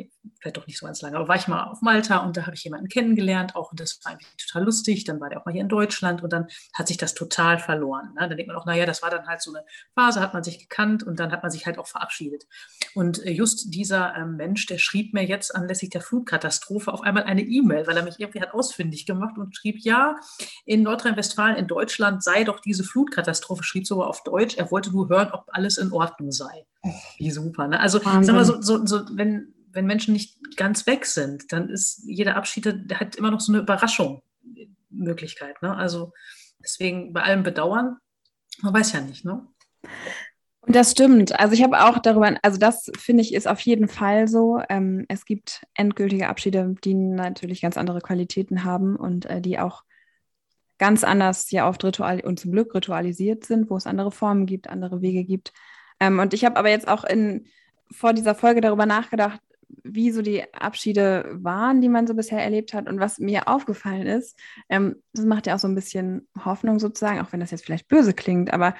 vielleicht 0.40 0.56
doch 0.56 0.66
nicht 0.66 0.78
so 0.78 0.86
ganz 0.86 1.02
lange, 1.02 1.16
aber 1.16 1.28
war 1.28 1.36
ich 1.36 1.48
mal 1.48 1.64
auf 1.64 1.82
Malta 1.82 2.18
und 2.18 2.36
da 2.36 2.46
habe 2.46 2.54
ich 2.54 2.64
jemanden 2.64 2.88
kennengelernt, 2.88 3.56
auch 3.56 3.70
und 3.70 3.80
das 3.80 4.00
war 4.04 4.12
eigentlich 4.12 4.28
total 4.36 4.64
lustig. 4.64 5.04
Dann 5.04 5.20
war 5.20 5.28
der 5.28 5.40
auch 5.40 5.44
mal 5.44 5.52
hier 5.52 5.62
in 5.62 5.68
Deutschland 5.68 6.22
und 6.22 6.32
dann 6.32 6.46
hat 6.74 6.88
sich 6.88 6.96
das 6.96 7.14
total 7.14 7.58
verloren. 7.58 8.14
Ne? 8.14 8.28
Dann 8.28 8.36
denkt 8.36 8.48
man 8.48 8.56
auch, 8.56 8.66
naja, 8.66 8.86
das 8.86 9.02
war 9.02 9.10
dann 9.10 9.26
halt 9.26 9.42
so 9.42 9.52
eine 9.52 9.64
Phase, 9.94 10.20
hat 10.20 10.34
man 10.34 10.44
sich 10.44 10.58
gekannt 10.58 11.02
und 11.02 11.18
dann 11.18 11.32
hat 11.32 11.42
man 11.42 11.50
sich 11.50 11.66
halt 11.66 11.78
auch 11.78 11.86
verabschiedet. 11.86 12.46
Und 12.94 13.24
äh, 13.24 13.30
just 13.30 13.74
dieser 13.74 14.14
ähm, 14.16 14.36
Mensch, 14.36 14.66
der 14.66 14.78
schrieb 14.78 15.14
mir 15.14 15.24
jetzt 15.24 15.54
anlässlich 15.54 15.90
der 15.90 16.00
Flutkatastrophe 16.00 16.92
auf 16.92 17.02
einmal 17.02 17.24
eine 17.24 17.42
E-Mail, 17.42 17.86
weil 17.86 17.96
er 17.96 18.02
mich 18.02 18.18
irgendwie 18.18 18.40
hat 18.40 18.54
ausfindig 18.54 19.06
gemacht 19.06 19.38
und 19.38 19.56
schrieb, 19.56 19.78
ja, 19.80 20.16
in 20.64 20.82
Nordrhein-Westfalen, 20.82 21.56
in 21.56 21.66
Deutschland 21.66 22.22
sei 22.22 22.44
doch 22.44 22.60
diese 22.60 22.84
Flutkatastrophe, 22.84 23.62
schrieb 23.62 23.86
sogar 23.86 24.08
auf 24.08 24.22
Deutsch. 24.22 24.56
Er 24.56 24.70
wollte 24.70 24.90
nur 24.90 25.08
hören, 25.08 25.30
ob 25.32 25.44
alles 25.48 25.78
in 25.78 25.92
Ordnung 25.92 26.32
sei. 26.32 26.66
Wie 27.18 27.30
super. 27.30 27.68
Ne? 27.68 27.80
Also, 27.80 27.98
sag 27.98 28.34
mal, 28.34 28.44
so, 28.44 28.60
so, 28.60 28.84
so, 28.86 29.02
wenn, 29.12 29.54
wenn 29.72 29.86
Menschen 29.86 30.12
nicht 30.12 30.56
ganz 30.56 30.86
weg 30.86 31.06
sind, 31.06 31.52
dann 31.52 31.68
ist 31.68 32.02
jeder 32.06 32.36
Abschied 32.36 32.66
hat 32.94 33.16
immer 33.16 33.30
noch 33.30 33.40
so 33.40 33.52
eine 33.52 33.62
Überraschung 33.62 34.22
Möglichkeit. 34.90 35.60
Ne? 35.62 35.74
Also 35.74 36.12
deswegen 36.62 37.12
bei 37.12 37.22
allem 37.22 37.42
Bedauern, 37.42 37.98
man 38.62 38.74
weiß 38.74 38.92
ja 38.92 39.00
nicht. 39.00 39.24
Ne? 39.24 39.46
Und 40.60 40.76
das 40.76 40.92
stimmt. 40.92 41.38
Also 41.38 41.54
ich 41.54 41.62
habe 41.62 41.82
auch 41.82 41.98
darüber, 41.98 42.36
also 42.42 42.58
das 42.58 42.90
finde 42.98 43.22
ich 43.22 43.32
ist 43.34 43.48
auf 43.48 43.60
jeden 43.60 43.88
Fall 43.88 44.28
so. 44.28 44.60
Ähm, 44.68 45.06
es 45.08 45.24
gibt 45.24 45.62
endgültige 45.74 46.28
Abschiede, 46.28 46.74
die 46.84 46.94
natürlich 46.94 47.62
ganz 47.62 47.76
andere 47.76 48.00
Qualitäten 48.00 48.64
haben 48.64 48.96
und 48.96 49.26
äh, 49.26 49.40
die 49.40 49.58
auch 49.58 49.84
ganz 50.78 51.04
anders 51.04 51.50
ja 51.50 51.68
oft 51.68 51.82
ritual 51.84 52.20
und 52.20 52.38
zum 52.38 52.52
Glück 52.52 52.74
ritualisiert 52.74 53.44
sind, 53.44 53.70
wo 53.70 53.76
es 53.76 53.86
andere 53.86 54.12
Formen 54.12 54.46
gibt, 54.46 54.68
andere 54.68 55.00
Wege 55.00 55.24
gibt. 55.24 55.52
Ähm, 56.00 56.18
und 56.18 56.34
ich 56.34 56.44
habe 56.44 56.56
aber 56.56 56.70
jetzt 56.70 56.86
auch 56.86 57.04
in, 57.04 57.46
vor 57.90 58.12
dieser 58.12 58.34
Folge 58.34 58.60
darüber 58.60 58.86
nachgedacht, 58.86 59.40
wie 59.82 60.10
so 60.10 60.22
die 60.22 60.42
Abschiede 60.54 61.28
waren, 61.32 61.80
die 61.80 61.88
man 61.88 62.06
so 62.06 62.14
bisher 62.14 62.42
erlebt 62.42 62.74
hat. 62.74 62.88
Und 62.88 63.00
was 63.00 63.18
mir 63.18 63.48
aufgefallen 63.48 64.06
ist, 64.06 64.38
ähm, 64.68 64.96
das 65.12 65.24
macht 65.24 65.46
ja 65.46 65.54
auch 65.54 65.58
so 65.58 65.68
ein 65.68 65.74
bisschen 65.74 66.28
Hoffnung 66.44 66.78
sozusagen, 66.78 67.20
auch 67.20 67.32
wenn 67.32 67.40
das 67.40 67.50
jetzt 67.50 67.64
vielleicht 67.64 67.88
böse 67.88 68.14
klingt, 68.14 68.52
aber 68.52 68.74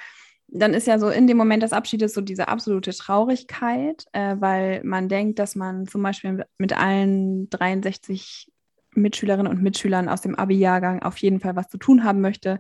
dann 0.50 0.72
ist 0.72 0.86
ja 0.86 0.98
so 0.98 1.10
in 1.10 1.26
dem 1.26 1.36
Moment 1.36 1.62
des 1.62 1.74
Abschiedes 1.74 2.14
so 2.14 2.22
diese 2.22 2.48
absolute 2.48 2.92
Traurigkeit, 2.92 4.06
äh, 4.12 4.36
weil 4.38 4.82
man 4.82 5.08
denkt, 5.08 5.38
dass 5.38 5.54
man 5.54 5.86
zum 5.86 6.02
Beispiel 6.02 6.44
mit 6.56 6.72
allen 6.72 7.50
63 7.50 8.50
Mitschülerinnen 8.94 9.46
und 9.46 9.62
Mitschülern 9.62 10.08
aus 10.08 10.22
dem 10.22 10.34
Abi-Jahrgang 10.34 11.02
auf 11.02 11.18
jeden 11.18 11.40
Fall 11.40 11.54
was 11.54 11.68
zu 11.68 11.76
tun 11.76 12.02
haben 12.02 12.22
möchte. 12.22 12.58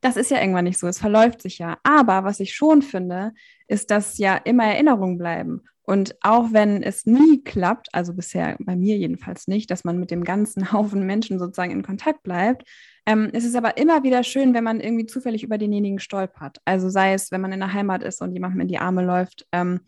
Das 0.00 0.16
ist 0.16 0.30
ja 0.30 0.40
irgendwann 0.40 0.64
nicht 0.64 0.78
so, 0.78 0.88
es 0.88 0.98
verläuft 0.98 1.40
sich 1.42 1.58
ja. 1.58 1.78
Aber 1.84 2.24
was 2.24 2.40
ich 2.40 2.54
schon 2.54 2.82
finde, 2.82 3.32
ist, 3.68 3.90
dass 3.90 4.18
ja 4.18 4.36
immer 4.36 4.64
Erinnerungen 4.64 5.16
bleiben. 5.16 5.62
Und 5.90 6.14
auch 6.20 6.52
wenn 6.52 6.84
es 6.84 7.04
nie 7.04 7.42
klappt, 7.42 7.88
also 7.92 8.14
bisher 8.14 8.56
bei 8.60 8.76
mir 8.76 8.96
jedenfalls 8.96 9.48
nicht, 9.48 9.72
dass 9.72 9.82
man 9.82 9.98
mit 9.98 10.12
dem 10.12 10.22
ganzen 10.22 10.70
Haufen 10.72 11.04
Menschen 11.04 11.40
sozusagen 11.40 11.72
in 11.72 11.82
Kontakt 11.82 12.22
bleibt, 12.22 12.62
ähm, 13.06 13.30
es 13.32 13.42
ist 13.42 13.56
aber 13.56 13.76
immer 13.76 14.04
wieder 14.04 14.22
schön, 14.22 14.54
wenn 14.54 14.62
man 14.62 14.78
irgendwie 14.78 15.06
zufällig 15.06 15.42
über 15.42 15.58
denjenigen 15.58 15.98
stolpert. 15.98 16.58
Also 16.64 16.88
sei 16.90 17.12
es, 17.12 17.32
wenn 17.32 17.40
man 17.40 17.50
in 17.50 17.58
der 17.58 17.72
Heimat 17.72 18.04
ist 18.04 18.22
und 18.22 18.32
jemandem 18.34 18.60
in 18.60 18.68
die 18.68 18.78
Arme 18.78 19.02
läuft 19.02 19.48
ähm, 19.50 19.80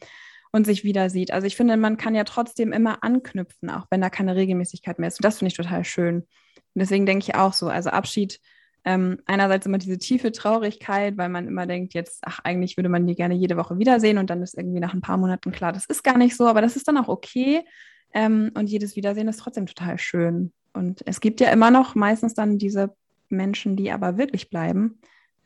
und 0.51 0.67
sich 0.67 0.83
wieder 0.83 1.09
sieht. 1.09 1.33
Also 1.33 1.47
ich 1.47 1.55
finde, 1.55 1.77
man 1.77 1.97
kann 1.99 2.17
ja 2.17 2.25
trotzdem 2.25 2.73
immer 2.73 3.05
anknüpfen, 3.05 3.71
auch 3.71 3.87
wenn 3.91 4.01
da 4.01 4.11
keine 4.11 4.35
Regelmäßigkeit 4.35 4.99
mehr 4.99 5.07
ist. 5.07 5.21
Und 5.21 5.25
das 5.25 5.39
finde 5.39 5.51
ich 5.51 5.57
total 5.57 5.85
schön. 5.85 6.17
Und 6.17 6.27
deswegen 6.75 7.07
denke 7.07 7.27
ich 7.29 7.37
auch 7.37 7.53
so, 7.53 7.69
also 7.69 7.91
Abschied 7.91 8.41
ähm, 8.85 9.19
einerseits 9.27 9.67
immer 9.67 9.79
diese 9.79 9.99
tiefe 9.99 10.33
Traurigkeit, 10.33 11.17
weil 11.17 11.29
man 11.29 11.47
immer 11.47 11.67
denkt, 11.67 11.95
jetzt, 11.95 12.21
ach, 12.23 12.41
eigentlich 12.41 12.77
würde 12.77 12.89
man 12.89 13.07
die 13.07 13.15
gerne 13.15 13.35
jede 13.35 13.57
Woche 13.57 13.79
wiedersehen 13.79 14.19
und 14.19 14.29
dann 14.31 14.43
ist 14.43 14.57
irgendwie 14.57 14.81
nach 14.81 14.95
ein 14.95 15.01
paar 15.01 15.19
Monaten 15.19 15.53
klar, 15.53 15.73
das 15.73 15.87
ist 15.87 16.03
gar 16.03 16.19
nicht 16.19 16.37
so, 16.37 16.49
aber 16.49 16.61
das 16.61 16.77
ist 16.77 16.89
dann 16.89 16.99
auch 16.99 17.09
okay. 17.09 17.65
Ähm, 18.13 18.51
und 18.55 18.69
jedes 18.69 18.97
Wiedersehen 18.97 19.29
ist 19.29 19.39
trotzdem 19.39 19.67
total 19.67 19.99
schön. 19.99 20.53
Und 20.73 21.03
es 21.07 21.21
gibt 21.21 21.41
ja 21.41 21.51
immer 21.51 21.71
noch 21.71 21.95
meistens 21.95 22.35
dann 22.35 22.59
diese 22.59 22.95
Menschen, 23.29 23.77
die 23.77 23.91
aber 23.93 24.19
wirklich 24.19 24.51
bleiben. 24.51 24.99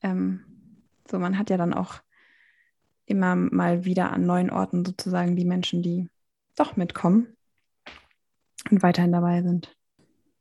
Ähm, 0.02 0.40
so, 1.08 1.18
man 1.18 1.38
hat 1.38 1.50
ja 1.50 1.56
dann 1.56 1.74
auch 1.74 2.00
immer 3.06 3.36
mal 3.36 3.84
wieder 3.84 4.12
an 4.12 4.26
neuen 4.26 4.50
Orten 4.50 4.84
sozusagen 4.84 5.36
die 5.36 5.44
Menschen, 5.44 5.82
die 5.82 6.08
doch 6.56 6.76
mitkommen 6.76 7.28
und 8.70 8.82
weiterhin 8.82 9.12
dabei 9.12 9.42
sind. 9.42 9.76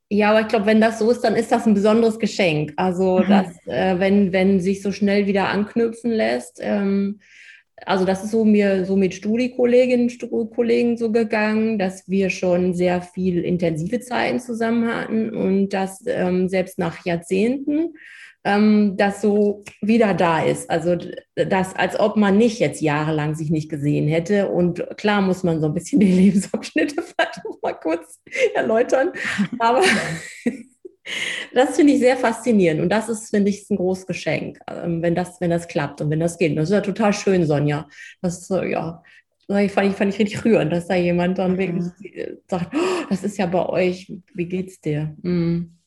Ja, 0.09 0.29
aber 0.29 0.41
ich 0.41 0.47
glaube, 0.47 0.67
wenn 0.67 0.81
das 0.81 0.99
so 0.99 1.09
ist, 1.09 1.21
dann 1.21 1.35
ist 1.35 1.51
das 1.51 1.65
ein 1.65 1.73
besonderes 1.73 2.19
Geschenk. 2.19 2.73
Also, 2.77 3.19
mhm. 3.19 3.29
dass, 3.29 3.47
äh, 3.65 3.99
wenn, 3.99 4.31
wenn 4.31 4.59
sich 4.59 4.81
so 4.81 4.91
schnell 4.91 5.25
wieder 5.25 5.49
anknüpfen 5.49 6.11
lässt, 6.11 6.59
ähm, 6.61 7.19
also 7.85 8.05
das 8.05 8.23
ist 8.23 8.31
so 8.31 8.45
mir 8.45 8.85
so 8.85 8.95
mit 8.95 9.13
Studiekolleginnen, 9.13 10.09
Kollegen 10.55 10.97
so 10.97 11.11
gegangen, 11.11 11.77
dass 11.77 12.07
wir 12.07 12.29
schon 12.29 12.73
sehr 12.73 13.01
viel 13.01 13.43
intensive 13.43 13.99
Zeiten 13.99 14.39
zusammen 14.39 14.87
hatten 14.87 15.29
und 15.31 15.69
dass 15.69 16.03
ähm, 16.07 16.47
selbst 16.47 16.79
nach 16.79 17.05
Jahrzehnten 17.05 17.95
ähm, 18.45 18.95
das 18.95 19.21
so 19.21 19.63
wieder 19.81 20.13
da 20.13 20.43
ist. 20.43 20.69
Also 20.69 20.95
das, 21.35 21.75
als 21.75 21.99
ob 21.99 22.15
man 22.15 22.37
nicht 22.37 22.59
jetzt 22.59 22.79
jahrelang 22.79 23.33
sich 23.33 23.49
nicht 23.49 23.69
gesehen 23.69 24.07
hätte. 24.07 24.49
Und 24.49 24.85
klar 24.97 25.21
muss 25.21 25.43
man 25.43 25.59
so 25.59 25.65
ein 25.65 25.73
bisschen 25.73 25.99
die 25.99 26.11
Lebensabschnitte 26.11 27.01
vielleicht 27.01 27.43
noch 27.43 27.59
mal 27.61 27.73
kurz 27.73 28.21
erläutern. 28.53 29.11
Aber 29.57 29.81
das 31.53 31.75
finde 31.75 31.93
ich 31.93 31.99
sehr 31.99 32.17
faszinierend. 32.17 32.81
Und 32.81 32.89
das 32.89 33.09
ist, 33.09 33.31
finde 33.31 33.49
ich, 33.49 33.67
ein 33.69 33.77
großes 33.77 34.05
Geschenk, 34.05 34.59
ähm, 34.69 35.01
wenn 35.01 35.15
das, 35.15 35.41
wenn 35.41 35.49
das 35.49 35.67
klappt 35.67 36.01
und 36.01 36.11
wenn 36.11 36.19
das 36.19 36.37
geht. 36.37 36.51
Und 36.51 36.57
das 36.57 36.69
ist 36.69 36.75
ja 36.75 36.81
total 36.81 37.13
schön, 37.13 37.47
Sonja. 37.47 37.89
Das 38.21 38.37
ist, 38.37 38.49
ja, 38.51 39.01
ich 39.47 39.71
fand, 39.71 39.89
ich 39.89 39.95
fand 39.95 40.13
ich 40.13 40.19
richtig 40.19 40.45
rührend, 40.45 40.71
dass 40.71 40.87
da 40.87 40.95
jemand 40.95 41.39
dann 41.39 41.57
wirklich 41.57 41.83
mhm. 41.83 42.37
sagt, 42.47 42.75
oh, 42.75 43.05
das 43.09 43.23
ist 43.23 43.37
ja 43.37 43.47
bei 43.47 43.65
euch, 43.65 44.11
wie 44.35 44.45
geht's 44.45 44.81
dir? 44.81 45.15
Mhm. 45.23 45.77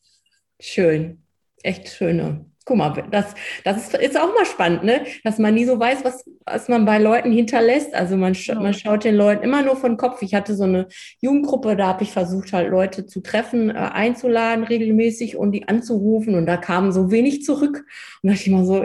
Schön, 0.61 1.23
echt 1.62 1.88
schöne 1.88 2.48
guck 2.68 2.76
mal, 2.76 3.04
das, 3.10 3.34
das 3.64 3.78
ist, 3.78 3.94
ist, 3.94 4.20
auch 4.20 4.34
mal 4.34 4.44
spannend, 4.44 4.84
ne? 4.84 5.06
dass 5.25 5.38
man 5.38 5.54
nie 5.54 5.64
so 5.64 5.80
weiß, 5.80 6.04
was, 6.04 6.22
was 6.44 6.68
man 6.68 6.84
bei 6.84 6.98
Leuten 6.98 7.32
hinterlässt. 7.32 7.94
Also 7.94 8.16
man, 8.16 8.34
sch 8.34 8.52
man 8.54 8.75
schaut 8.75 9.04
den 9.04 9.14
Leuten 9.14 9.42
immer 9.42 9.62
nur 9.62 9.75
von 9.75 9.96
Kopf. 9.96 10.20
Ich 10.20 10.34
hatte 10.34 10.54
so 10.54 10.64
eine 10.64 10.87
Jugendgruppe, 11.20 11.76
da 11.76 11.87
habe 11.87 12.02
ich 12.02 12.12
versucht, 12.12 12.52
halt 12.52 12.70
Leute 12.70 13.06
zu 13.06 13.22
treffen, 13.22 13.70
äh, 13.70 13.72
einzuladen 13.72 14.64
regelmäßig 14.64 15.37
und 15.37 15.52
die 15.52 15.66
anzurufen. 15.66 16.34
Und 16.34 16.44
da 16.44 16.58
kam 16.58 16.92
so 16.92 17.10
wenig 17.10 17.42
zurück. 17.42 17.87
Und 18.22 18.28
da 18.28 18.34
dachte 18.34 18.44
ich 18.44 18.50
mal 18.50 18.66
so, 18.66 18.84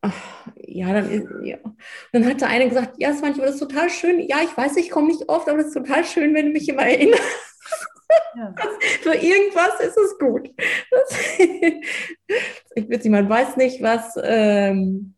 ach, 0.00 0.14
ja, 0.56 0.92
dann, 0.92 1.44
ja. 1.44 1.56
dann 2.12 2.24
hatte 2.24 2.46
eine 2.46 2.68
gesagt, 2.68 2.94
ja, 2.98 3.10
das 3.10 3.20
manchmal 3.20 3.46
das 3.46 3.56
ist 3.56 3.60
total 3.60 3.90
schön. 3.90 4.20
Ja, 4.20 4.36
ich 4.44 4.56
weiß, 4.56 4.76
ich 4.76 4.90
komme 4.90 5.08
nicht 5.08 5.28
oft, 5.28 5.48
aber 5.48 5.58
es 5.58 5.66
ist 5.66 5.74
total 5.74 6.04
schön, 6.04 6.34
wenn 6.34 6.46
du 6.46 6.52
mich 6.52 6.68
immer 6.68 6.86
erinnerst. 6.86 7.22
Ja. 8.36 8.54
Für 9.02 9.14
irgendwas 9.14 9.80
ist 9.80 9.96
es 9.96 10.18
gut. 10.18 10.50
Das, 10.90 11.38
nicht, 12.86 13.04
man 13.06 13.28
weiß 13.28 13.56
nicht, 13.56 13.82
was. 13.82 14.18
Ähm, 14.22 15.14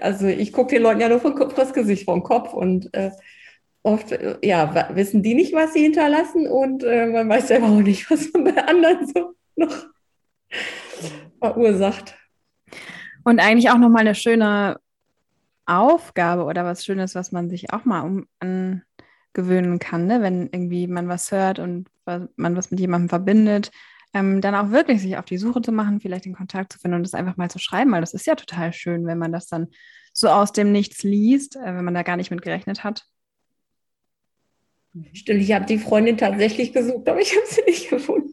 also 0.00 0.26
ich 0.26 0.52
gucke 0.52 0.74
den 0.74 0.82
Leuten 0.82 1.00
ja 1.00 1.08
nur 1.08 1.20
von 1.20 1.36
das 1.54 1.72
Gesicht 1.72 2.04
vom 2.04 2.24
Kopf 2.24 2.52
und 2.52 2.92
äh, 2.94 3.12
oft 3.82 4.10
äh, 4.10 4.36
ja, 4.42 4.88
wissen 4.94 5.22
die 5.22 5.34
nicht, 5.34 5.54
was 5.54 5.72
sie 5.72 5.82
hinterlassen 5.82 6.48
und 6.48 6.82
äh, 6.82 7.06
man 7.06 7.28
weiß 7.28 7.48
selber 7.48 7.66
auch 7.68 7.80
nicht, 7.80 8.10
was 8.10 8.32
man 8.32 8.44
bei 8.44 8.64
anderen 8.64 9.06
so 9.06 9.34
noch 9.54 9.86
verursacht. 11.40 12.16
Und 13.24 13.40
eigentlich 13.40 13.70
auch 13.70 13.78
nochmal 13.78 14.02
eine 14.02 14.14
schöne 14.14 14.78
Aufgabe 15.64 16.44
oder 16.44 16.64
was 16.64 16.84
Schönes, 16.84 17.14
was 17.14 17.32
man 17.32 17.48
sich 17.48 17.72
auch 17.72 17.84
mal 17.84 18.00
um, 18.00 18.26
an, 18.40 18.82
gewöhnen 19.32 19.78
kann, 19.78 20.06
ne? 20.06 20.22
wenn 20.22 20.46
irgendwie 20.46 20.86
man 20.86 21.08
was 21.08 21.30
hört 21.30 21.58
und 21.58 21.88
man 22.04 22.56
was 22.56 22.70
mit 22.70 22.80
jemandem 22.80 23.08
verbindet, 23.08 23.70
ähm, 24.16 24.40
dann 24.40 24.54
auch 24.54 24.70
wirklich 24.70 25.02
sich 25.02 25.18
auf 25.18 25.26
die 25.26 25.36
Suche 25.36 25.60
zu 25.60 25.72
machen, 25.72 26.00
vielleicht 26.00 26.24
den 26.24 26.34
Kontakt 26.34 26.72
zu 26.72 26.78
finden 26.78 26.96
und 26.96 27.02
das 27.02 27.14
einfach 27.14 27.36
mal 27.36 27.50
zu 27.50 27.58
schreiben, 27.58 27.92
weil 27.92 28.00
das 28.00 28.14
ist 28.14 28.26
ja 28.26 28.34
total 28.34 28.72
schön, 28.72 29.06
wenn 29.06 29.18
man 29.18 29.30
das 29.30 29.46
dann 29.46 29.68
so 30.14 30.28
aus 30.28 30.52
dem 30.52 30.72
Nichts 30.72 31.02
liest, 31.02 31.56
äh, 31.56 31.64
wenn 31.64 31.84
man 31.84 31.94
da 31.94 32.02
gar 32.02 32.16
nicht 32.16 32.30
mit 32.30 32.40
gerechnet 32.40 32.82
hat. 32.82 33.04
Stimmt, 35.12 35.42
ich 35.42 35.52
habe 35.52 35.66
die 35.66 35.78
Freundin 35.78 36.16
tatsächlich 36.16 36.72
gesucht, 36.72 37.06
aber 37.06 37.20
ich 37.20 37.36
habe 37.36 37.46
sie 37.46 37.62
nicht 37.66 37.90
gefunden. 37.90 38.32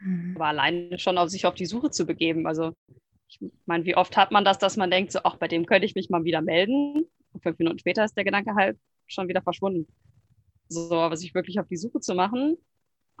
Mhm. 0.00 0.32
Aber 0.36 0.46
alleine 0.46 0.98
schon 0.98 1.18
auf 1.18 1.28
sich 1.28 1.44
auf 1.44 1.54
die 1.54 1.66
Suche 1.66 1.90
zu 1.90 2.06
begeben. 2.06 2.46
Also, 2.46 2.72
ich 3.28 3.40
meine, 3.66 3.84
wie 3.84 3.96
oft 3.96 4.16
hat 4.16 4.30
man 4.30 4.46
das, 4.46 4.58
dass 4.58 4.78
man 4.78 4.90
denkt, 4.90 5.12
so, 5.12 5.20
ach, 5.24 5.36
bei 5.36 5.48
dem 5.48 5.66
könnte 5.66 5.84
ich 5.84 5.94
mich 5.94 6.08
mal 6.08 6.24
wieder 6.24 6.40
melden. 6.40 7.06
Und 7.32 7.42
fünf 7.42 7.58
Minuten 7.58 7.78
später 7.78 8.04
ist 8.04 8.16
der 8.16 8.24
Gedanke 8.24 8.54
halt 8.54 8.78
schon 9.06 9.28
wieder 9.28 9.42
verschwunden. 9.42 9.86
So, 10.68 10.94
aber 10.94 11.18
sich 11.18 11.34
wirklich 11.34 11.60
auf 11.60 11.68
die 11.68 11.76
Suche 11.76 12.00
zu 12.00 12.14
machen, 12.14 12.56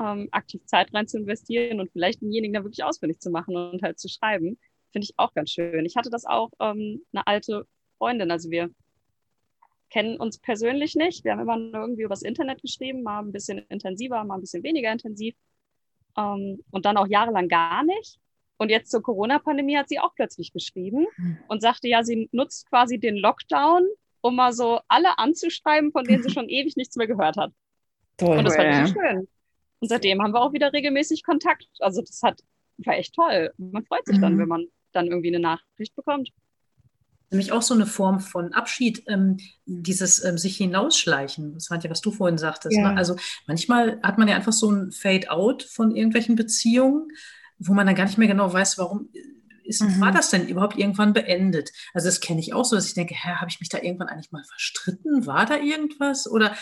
ähm, 0.00 0.28
aktiv 0.30 0.64
Zeit 0.66 0.92
rein 0.94 1.08
zu 1.08 1.18
investieren 1.18 1.80
und 1.80 1.90
vielleicht 1.90 2.20
denjenigen 2.22 2.54
dann 2.54 2.64
wirklich 2.64 2.84
ausfindig 2.84 3.20
zu 3.20 3.30
machen 3.30 3.56
und 3.56 3.82
halt 3.82 3.98
zu 3.98 4.08
schreiben, 4.08 4.58
finde 4.92 5.04
ich 5.04 5.14
auch 5.16 5.32
ganz 5.34 5.50
schön. 5.50 5.84
Ich 5.84 5.96
hatte 5.96 6.10
das 6.10 6.24
auch 6.24 6.50
ähm, 6.60 7.02
eine 7.12 7.26
alte 7.26 7.66
Freundin, 7.98 8.30
also 8.30 8.50
wir 8.50 8.70
kennen 9.90 10.18
uns 10.18 10.38
persönlich 10.38 10.94
nicht. 10.94 11.24
Wir 11.24 11.32
haben 11.32 11.40
immer 11.40 11.56
nur 11.56 11.80
irgendwie 11.80 12.02
übers 12.02 12.22
Internet 12.22 12.60
geschrieben, 12.60 13.02
mal 13.02 13.20
ein 13.20 13.32
bisschen 13.32 13.58
intensiver, 13.68 14.22
mal 14.24 14.34
ein 14.34 14.40
bisschen 14.40 14.62
weniger 14.62 14.90
intensiv 14.92 15.34
ähm, 16.16 16.62
und 16.70 16.84
dann 16.84 16.96
auch 16.96 17.06
jahrelang 17.06 17.48
gar 17.48 17.84
nicht. 17.84 18.18
Und 18.58 18.70
jetzt 18.70 18.90
zur 18.90 19.02
Corona-Pandemie 19.02 19.76
hat 19.76 19.88
sie 19.88 19.98
auch 19.98 20.14
plötzlich 20.14 20.52
geschrieben 20.52 21.06
hm. 21.16 21.38
und 21.48 21.60
sagte, 21.60 21.88
ja, 21.88 22.02
sie 22.02 22.28
nutzt 22.32 22.68
quasi 22.70 22.98
den 22.98 23.16
Lockdown, 23.16 23.86
um 24.22 24.36
mal 24.36 24.52
so 24.52 24.80
alle 24.88 25.18
anzuschreiben, 25.18 25.92
von 25.92 26.04
denen 26.04 26.22
sie 26.22 26.30
schon 26.34 26.48
ewig 26.48 26.76
nichts 26.76 26.96
mehr 26.96 27.06
gehört 27.06 27.36
hat. 27.36 27.52
Toll. 28.16 28.38
Und 28.38 28.44
das 28.44 28.56
war 28.56 28.64
richtig 28.64 28.94
schön. 28.94 29.28
Und 29.86 29.90
seitdem 29.90 30.20
haben 30.20 30.32
wir 30.32 30.40
auch 30.40 30.52
wieder 30.52 30.72
regelmäßig 30.72 31.22
Kontakt. 31.22 31.68
Also 31.78 32.02
das 32.02 32.20
hat, 32.24 32.42
war 32.78 32.94
echt 32.94 33.14
toll. 33.14 33.52
Man 33.56 33.84
freut 33.84 34.04
sich 34.04 34.18
dann, 34.18 34.34
mhm. 34.34 34.38
wenn 34.40 34.48
man 34.48 34.66
dann 34.90 35.06
irgendwie 35.06 35.28
eine 35.28 35.38
Nachricht 35.38 35.94
bekommt. 35.94 36.30
Nämlich 37.30 37.52
auch 37.52 37.62
so 37.62 37.74
eine 37.74 37.86
Form 37.86 38.18
von 38.18 38.52
Abschied, 38.52 39.04
ähm, 39.06 39.36
dieses 39.64 40.24
ähm, 40.24 40.38
sich 40.38 40.56
hinausschleichen. 40.56 41.54
Das 41.54 41.68
fand 41.68 41.84
ja, 41.84 41.90
was 41.90 42.00
du 42.00 42.10
vorhin 42.10 42.36
sagtest. 42.36 42.76
Ne? 42.76 42.82
Ja. 42.82 42.92
Ne? 42.92 42.98
Also 42.98 43.14
manchmal 43.46 44.00
hat 44.02 44.18
man 44.18 44.26
ja 44.26 44.34
einfach 44.34 44.52
so 44.52 44.72
ein 44.72 44.90
Fade-out 44.90 45.62
von 45.62 45.94
irgendwelchen 45.94 46.34
Beziehungen, 46.34 47.08
wo 47.58 47.72
man 47.72 47.86
dann 47.86 47.94
gar 47.94 48.06
nicht 48.06 48.18
mehr 48.18 48.28
genau 48.28 48.52
weiß, 48.52 48.76
warum 48.78 49.08
ist, 49.62 49.82
mhm. 49.82 50.00
war 50.00 50.10
das 50.10 50.30
denn 50.30 50.48
überhaupt 50.48 50.78
irgendwann 50.78 51.12
beendet? 51.12 51.70
Also 51.94 52.08
das 52.08 52.20
kenne 52.20 52.40
ich 52.40 52.54
auch 52.54 52.64
so, 52.64 52.74
dass 52.74 52.88
ich 52.88 52.94
denke, 52.94 53.14
hä, 53.14 53.36
habe 53.36 53.50
ich 53.50 53.60
mich 53.60 53.68
da 53.68 53.78
irgendwann 53.78 54.08
eigentlich 54.08 54.32
mal 54.32 54.44
verstritten? 54.44 55.26
War 55.26 55.46
da 55.46 55.58
irgendwas? 55.58 56.28
Oder 56.28 56.56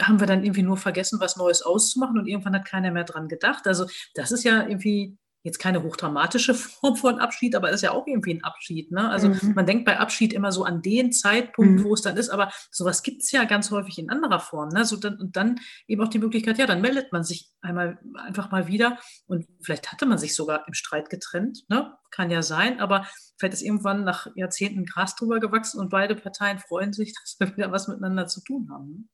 haben 0.00 0.20
wir 0.20 0.26
dann 0.26 0.44
irgendwie 0.44 0.62
nur 0.62 0.76
vergessen, 0.76 1.20
was 1.20 1.36
Neues 1.36 1.62
auszumachen 1.62 2.18
und 2.18 2.26
irgendwann 2.26 2.54
hat 2.54 2.66
keiner 2.66 2.90
mehr 2.90 3.04
dran 3.04 3.28
gedacht. 3.28 3.66
Also 3.66 3.86
das 4.14 4.32
ist 4.32 4.44
ja 4.44 4.66
irgendwie 4.66 5.18
jetzt 5.46 5.58
keine 5.58 5.82
hochdramatische 5.82 6.54
Form 6.54 6.96
von 6.96 7.18
Abschied, 7.20 7.54
aber 7.54 7.70
ist 7.70 7.82
ja 7.82 7.92
auch 7.92 8.06
irgendwie 8.06 8.34
ein 8.34 8.44
Abschied. 8.44 8.90
Ne? 8.90 9.08
Also 9.08 9.28
mhm. 9.28 9.54
man 9.54 9.64
denkt 9.64 9.86
bei 9.86 9.98
Abschied 9.98 10.32
immer 10.32 10.52
so 10.52 10.64
an 10.64 10.82
den 10.82 11.12
Zeitpunkt, 11.12 11.80
mhm. 11.80 11.84
wo 11.84 11.94
es 11.94 12.02
dann 12.02 12.16
ist, 12.16 12.28
aber 12.28 12.52
sowas 12.70 13.02
gibt 13.02 13.22
es 13.22 13.30
ja 13.30 13.44
ganz 13.44 13.70
häufig 13.70 13.98
in 13.98 14.10
anderer 14.10 14.40
Form. 14.40 14.68
Ne? 14.68 14.84
So 14.84 14.96
dann, 14.96 15.18
und 15.18 15.36
dann 15.36 15.60
eben 15.86 16.02
auch 16.02 16.08
die 16.08 16.18
Möglichkeit, 16.18 16.58
ja, 16.58 16.66
dann 16.66 16.82
meldet 16.82 17.12
man 17.12 17.22
sich 17.22 17.48
einmal 17.62 17.98
einfach 18.16 18.50
mal 18.50 18.66
wieder 18.66 18.98
und 19.26 19.46
vielleicht 19.62 19.92
hatte 19.92 20.04
man 20.04 20.18
sich 20.18 20.34
sogar 20.34 20.66
im 20.66 20.74
Streit 20.74 21.08
getrennt, 21.08 21.64
ne? 21.68 21.94
kann 22.10 22.30
ja 22.30 22.42
sein, 22.42 22.80
aber 22.80 23.06
vielleicht 23.38 23.54
ist 23.54 23.62
irgendwann 23.62 24.04
nach 24.04 24.26
Jahrzehnten 24.34 24.84
Gras 24.84 25.14
drüber 25.14 25.38
gewachsen 25.38 25.78
und 25.78 25.90
beide 25.90 26.16
Parteien 26.16 26.58
freuen 26.58 26.92
sich, 26.92 27.14
dass 27.22 27.36
wir 27.38 27.56
wieder 27.56 27.70
was 27.72 27.88
miteinander 27.88 28.26
zu 28.26 28.42
tun 28.42 28.68
haben. 28.70 29.08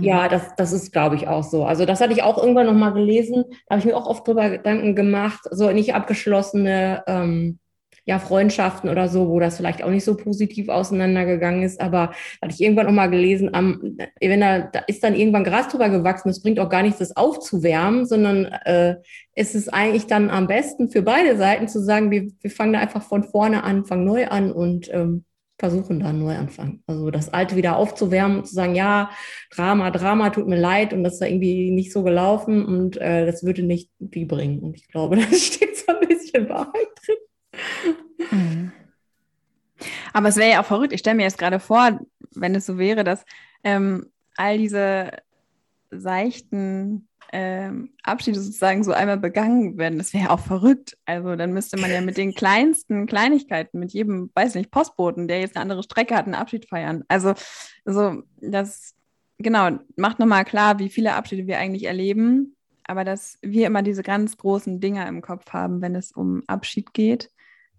Ja, 0.00 0.28
das, 0.28 0.54
das 0.56 0.72
ist, 0.72 0.92
glaube 0.92 1.16
ich, 1.16 1.28
auch 1.28 1.42
so. 1.42 1.64
Also 1.64 1.84
das 1.84 2.00
hatte 2.00 2.12
ich 2.12 2.22
auch 2.22 2.38
irgendwann 2.38 2.66
nochmal 2.66 2.92
gelesen. 2.92 3.44
Da 3.66 3.74
habe 3.74 3.80
ich 3.80 3.84
mir 3.84 3.96
auch 3.96 4.06
oft 4.06 4.26
drüber 4.26 4.50
Gedanken 4.50 4.94
gemacht. 4.94 5.40
So 5.50 5.70
nicht 5.70 5.94
abgeschlossene 5.94 7.02
ähm, 7.06 7.58
ja, 8.06 8.18
Freundschaften 8.18 8.90
oder 8.90 9.08
so, 9.08 9.28
wo 9.28 9.40
das 9.40 9.56
vielleicht 9.56 9.82
auch 9.82 9.90
nicht 9.90 10.04
so 10.04 10.16
positiv 10.16 10.68
auseinandergegangen 10.68 11.62
ist. 11.62 11.80
Aber 11.80 12.12
hatte 12.42 12.54
ich 12.54 12.60
irgendwann 12.60 12.86
nochmal 12.86 13.10
gelesen, 13.10 13.54
am, 13.54 13.96
wenn 14.20 14.40
da, 14.40 14.60
da 14.60 14.80
ist 14.80 15.02
dann 15.02 15.14
irgendwann 15.14 15.44
Gras 15.44 15.68
drüber 15.68 15.88
gewachsen. 15.88 16.28
Es 16.28 16.42
bringt 16.42 16.60
auch 16.60 16.68
gar 16.68 16.82
nichts, 16.82 16.98
das 16.98 17.16
aufzuwärmen, 17.16 18.04
sondern 18.04 18.44
äh, 18.44 18.96
es 19.34 19.54
ist 19.54 19.72
eigentlich 19.72 20.06
dann 20.06 20.28
am 20.28 20.46
besten 20.46 20.90
für 20.90 21.02
beide 21.02 21.36
Seiten 21.36 21.66
zu 21.66 21.82
sagen, 21.82 22.10
wir, 22.10 22.30
wir 22.40 22.50
fangen 22.50 22.74
da 22.74 22.80
einfach 22.80 23.02
von 23.02 23.24
vorne 23.24 23.64
an, 23.64 23.86
fangen 23.86 24.04
neu 24.04 24.26
an 24.28 24.52
und 24.52 24.92
ähm, 24.92 25.24
versuchen 25.58 26.00
da 26.00 26.08
einen 26.08 26.20
Neuanfang. 26.20 26.82
Also 26.86 27.10
das 27.10 27.32
Alte 27.32 27.56
wieder 27.56 27.76
aufzuwärmen 27.76 28.38
und 28.38 28.46
zu 28.46 28.54
sagen, 28.54 28.74
ja, 28.74 29.10
Drama, 29.50 29.90
Drama, 29.90 30.30
tut 30.30 30.48
mir 30.48 30.58
leid 30.58 30.92
und 30.92 31.04
das 31.04 31.14
ist 31.14 31.18
da 31.20 31.26
irgendwie 31.26 31.70
nicht 31.70 31.92
so 31.92 32.02
gelaufen 32.02 32.64
und 32.64 32.96
äh, 32.96 33.24
das 33.26 33.44
würde 33.44 33.62
nicht 33.62 33.90
viel 34.10 34.26
bringen. 34.26 34.60
Und 34.60 34.76
ich 34.76 34.88
glaube, 34.88 35.16
da 35.16 35.22
steht 35.22 35.76
so 35.76 35.92
ein 35.92 36.08
bisschen 36.08 36.48
Wahrheit 36.48 36.88
drin. 37.04 37.96
Mhm. 38.30 38.72
Aber 40.12 40.28
es 40.28 40.36
wäre 40.36 40.52
ja 40.52 40.60
auch 40.62 40.66
verrückt. 40.66 40.92
Ich 40.92 41.00
stelle 41.00 41.16
mir 41.16 41.24
jetzt 41.24 41.38
gerade 41.38 41.60
vor, 41.60 42.00
wenn 42.34 42.54
es 42.54 42.66
so 42.66 42.78
wäre, 42.78 43.04
dass 43.04 43.24
ähm, 43.62 44.06
all 44.36 44.58
diese 44.58 45.10
seichten 45.90 47.08
ähm, 47.36 47.90
Abschiede 48.04 48.38
sozusagen 48.38 48.84
so 48.84 48.92
einmal 48.92 49.18
begangen 49.18 49.76
werden. 49.76 49.98
Das 49.98 50.14
wäre 50.14 50.26
ja 50.26 50.30
auch 50.30 50.38
verrückt. 50.38 50.96
Also 51.04 51.34
dann 51.34 51.52
müsste 51.52 51.76
man 51.76 51.90
ja 51.90 52.00
mit 52.00 52.16
den 52.16 52.32
kleinsten 52.32 53.06
Kleinigkeiten, 53.06 53.80
mit 53.80 53.92
jedem, 53.92 54.30
weiß 54.34 54.54
nicht, 54.54 54.70
Postboten, 54.70 55.26
der 55.26 55.40
jetzt 55.40 55.56
eine 55.56 55.62
andere 55.62 55.82
Strecke 55.82 56.14
hat, 56.14 56.26
einen 56.26 56.36
Abschied 56.36 56.68
feiern. 56.68 57.02
Also 57.08 57.34
so, 57.84 58.22
das, 58.40 58.94
genau, 59.38 59.70
macht 59.96 60.20
nochmal 60.20 60.44
klar, 60.44 60.78
wie 60.78 60.88
viele 60.88 61.14
Abschiede 61.14 61.48
wir 61.48 61.58
eigentlich 61.58 61.86
erleben, 61.86 62.54
aber 62.84 63.02
dass 63.02 63.36
wir 63.42 63.66
immer 63.66 63.82
diese 63.82 64.04
ganz 64.04 64.36
großen 64.36 64.78
Dinger 64.78 65.08
im 65.08 65.20
Kopf 65.20 65.52
haben, 65.52 65.82
wenn 65.82 65.96
es 65.96 66.12
um 66.12 66.44
Abschied 66.46 66.94
geht. 66.94 67.32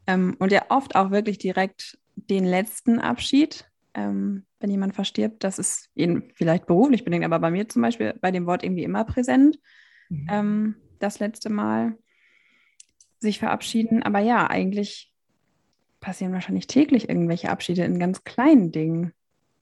Ähm, 0.05 0.35
und 0.37 0.51
ja 0.51 0.63
oft 0.67 0.97
auch 0.97 1.11
wirklich 1.11 1.37
direkt 1.37 1.97
den 2.17 2.43
letzten 2.43 2.99
Abschied. 2.99 3.63
Ähm, 3.93 4.43
wenn 4.65 4.71
jemand 4.71 4.95
verstirbt. 4.95 5.43
Das 5.43 5.59
ist 5.59 5.89
ihn 5.93 6.31
vielleicht 6.33 6.65
beruflich 6.65 7.03
bedingt, 7.03 7.23
aber 7.23 7.37
bei 7.37 7.51
mir 7.51 7.69
zum 7.69 7.83
Beispiel 7.83 8.15
bei 8.19 8.31
dem 8.31 8.47
Wort 8.47 8.63
irgendwie 8.63 8.83
immer 8.83 9.05
präsent. 9.05 9.59
Mhm. 10.09 10.27
Ähm, 10.31 10.75
das 10.97 11.19
letzte 11.19 11.51
Mal 11.51 11.99
sich 13.19 13.37
verabschieden. 13.37 14.01
Aber 14.01 14.19
ja, 14.19 14.49
eigentlich 14.49 15.13
passieren 15.99 16.33
wahrscheinlich 16.33 16.65
täglich 16.65 17.09
irgendwelche 17.09 17.51
Abschiede 17.51 17.83
in 17.83 17.99
ganz 17.99 18.23
kleinen 18.23 18.71
Dingen, 18.71 19.13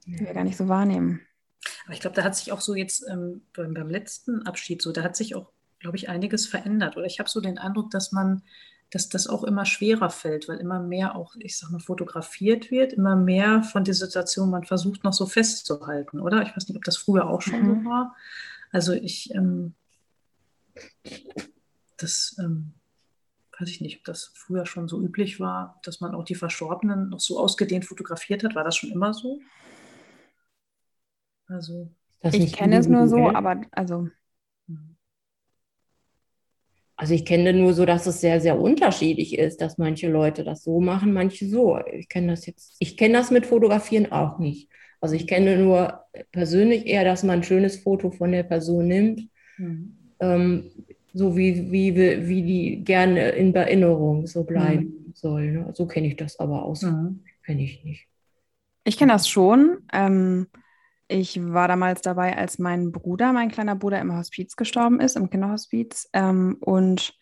die 0.06 0.20
wir 0.20 0.32
gar 0.32 0.44
nicht 0.44 0.56
so 0.56 0.68
wahrnehmen. 0.68 1.20
Aber 1.84 1.92
ich 1.92 2.00
glaube, 2.00 2.16
da 2.16 2.24
hat 2.24 2.34
sich 2.34 2.50
auch 2.50 2.62
so 2.62 2.74
jetzt 2.74 3.04
ähm, 3.10 3.42
beim, 3.54 3.74
beim 3.74 3.90
letzten 3.90 4.46
Abschied 4.46 4.80
so, 4.80 4.90
da 4.90 5.02
hat 5.02 5.16
sich 5.16 5.34
auch, 5.34 5.52
glaube 5.80 5.98
ich, 5.98 6.08
einiges 6.08 6.46
verändert. 6.46 6.96
Oder 6.96 7.04
ich 7.04 7.18
habe 7.18 7.28
so 7.28 7.42
den 7.42 7.58
Eindruck, 7.58 7.90
dass 7.90 8.10
man 8.10 8.42
dass 8.94 9.08
das 9.08 9.26
auch 9.26 9.42
immer 9.42 9.66
schwerer 9.66 10.08
fällt, 10.08 10.48
weil 10.48 10.58
immer 10.58 10.78
mehr 10.78 11.16
auch, 11.16 11.34
ich 11.40 11.58
sag 11.58 11.70
mal, 11.70 11.80
fotografiert 11.80 12.70
wird, 12.70 12.92
immer 12.92 13.16
mehr 13.16 13.64
von 13.64 13.82
der 13.82 13.94
Situation 13.94 14.50
man 14.50 14.64
versucht 14.64 15.02
noch 15.02 15.12
so 15.12 15.26
festzuhalten, 15.26 16.20
oder? 16.20 16.42
Ich 16.42 16.56
weiß 16.56 16.68
nicht, 16.68 16.76
ob 16.76 16.84
das 16.84 16.96
früher 16.96 17.28
auch 17.28 17.42
schon 17.42 17.62
mhm. 17.62 17.82
so 17.82 17.90
war. 17.90 18.14
Also 18.70 18.92
ich, 18.92 19.34
ähm, 19.34 19.74
das 21.96 22.36
ähm, 22.38 22.74
weiß 23.58 23.68
ich 23.68 23.80
nicht, 23.80 23.98
ob 23.98 24.04
das 24.04 24.30
früher 24.34 24.64
schon 24.64 24.86
so 24.86 25.00
üblich 25.00 25.40
war, 25.40 25.80
dass 25.82 26.00
man 26.00 26.14
auch 26.14 26.24
die 26.24 26.36
Verstorbenen 26.36 27.08
noch 27.08 27.20
so 27.20 27.40
ausgedehnt 27.40 27.84
fotografiert 27.84 28.44
hat. 28.44 28.54
War 28.54 28.62
das 28.62 28.76
schon 28.76 28.92
immer 28.92 29.12
so? 29.12 29.40
Also. 31.48 31.90
Ich 32.22 32.52
kenne 32.52 32.78
es 32.78 32.86
nur 32.86 33.08
so, 33.08 33.28
aber 33.30 33.60
also. 33.72 34.08
Mhm. 34.68 34.93
Also 36.96 37.14
ich 37.14 37.24
kenne 37.24 37.52
nur 37.52 37.74
so, 37.74 37.84
dass 37.84 38.06
es 38.06 38.20
sehr, 38.20 38.40
sehr 38.40 38.58
unterschiedlich 38.58 39.36
ist, 39.36 39.60
dass 39.60 39.78
manche 39.78 40.08
Leute 40.08 40.44
das 40.44 40.62
so 40.62 40.80
machen, 40.80 41.12
manche 41.12 41.48
so. 41.48 41.78
Ich 41.92 42.08
kenne 42.08 42.28
das 42.28 42.46
jetzt, 42.46 42.76
ich 42.78 42.96
kenne 42.96 43.14
das 43.14 43.30
mit 43.30 43.46
Fotografieren 43.46 44.12
auch 44.12 44.38
nicht. 44.38 44.68
Also 45.00 45.16
ich 45.16 45.26
kenne 45.26 45.58
nur 45.58 46.04
persönlich 46.30 46.86
eher, 46.86 47.04
dass 47.04 47.24
man 47.24 47.40
ein 47.40 47.42
schönes 47.42 47.76
Foto 47.76 48.10
von 48.10 48.32
der 48.32 48.44
Person 48.44 48.86
nimmt, 48.86 49.28
mhm. 49.58 49.96
ähm, 50.20 50.70
so 51.12 51.36
wie, 51.36 51.70
wie, 51.70 51.96
wie 51.96 52.42
die 52.42 52.84
gerne 52.84 53.30
in 53.30 53.54
Erinnerung 53.54 54.26
so 54.26 54.44
bleiben 54.44 54.84
mhm. 54.84 55.12
soll. 55.14 55.52
Ne? 55.52 55.70
So 55.74 55.86
kenne 55.86 56.06
ich 56.06 56.16
das 56.16 56.38
aber 56.38 56.62
aus. 56.62 56.82
Mhm. 56.82 57.20
Kenne 57.44 57.62
ich 57.62 57.84
nicht. 57.84 58.06
Ich 58.84 58.96
kenne 58.96 59.12
das 59.12 59.28
schon. 59.28 59.78
Ähm, 59.92 60.46
ich 61.14 61.40
war 61.40 61.68
damals 61.68 62.02
dabei, 62.02 62.36
als 62.36 62.58
mein 62.58 62.90
Bruder, 62.90 63.32
mein 63.32 63.48
kleiner 63.48 63.76
Bruder, 63.76 64.00
im 64.00 64.16
Hospiz 64.16 64.56
gestorben 64.56 64.98
ist, 64.98 65.14
im 65.14 65.30
Kinderhospiz. 65.30 66.08
Ähm, 66.12 66.56
und 66.58 67.16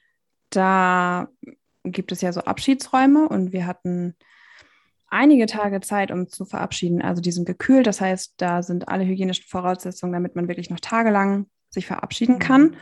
da 0.48 1.28
gibt 1.84 2.10
es 2.10 2.22
ja 2.22 2.32
so 2.32 2.40
Abschiedsräume 2.40 3.28
und 3.28 3.52
wir 3.52 3.66
hatten 3.66 4.16
einige 5.08 5.44
Tage 5.44 5.82
Zeit, 5.82 6.10
um 6.10 6.26
zu 6.28 6.46
verabschieden. 6.46 7.02
Also 7.02 7.20
die 7.20 7.32
sind 7.32 7.44
gekühlt, 7.44 7.86
das 7.86 8.00
heißt, 8.00 8.34
da 8.38 8.62
sind 8.62 8.88
alle 8.88 9.04
hygienischen 9.04 9.44
Voraussetzungen, 9.46 10.14
damit 10.14 10.36
man 10.36 10.48
wirklich 10.48 10.70
noch 10.70 10.80
tagelang 10.80 11.46
sich 11.68 11.86
verabschieden 11.86 12.38
kann. 12.38 12.62
Mhm. 12.62 12.76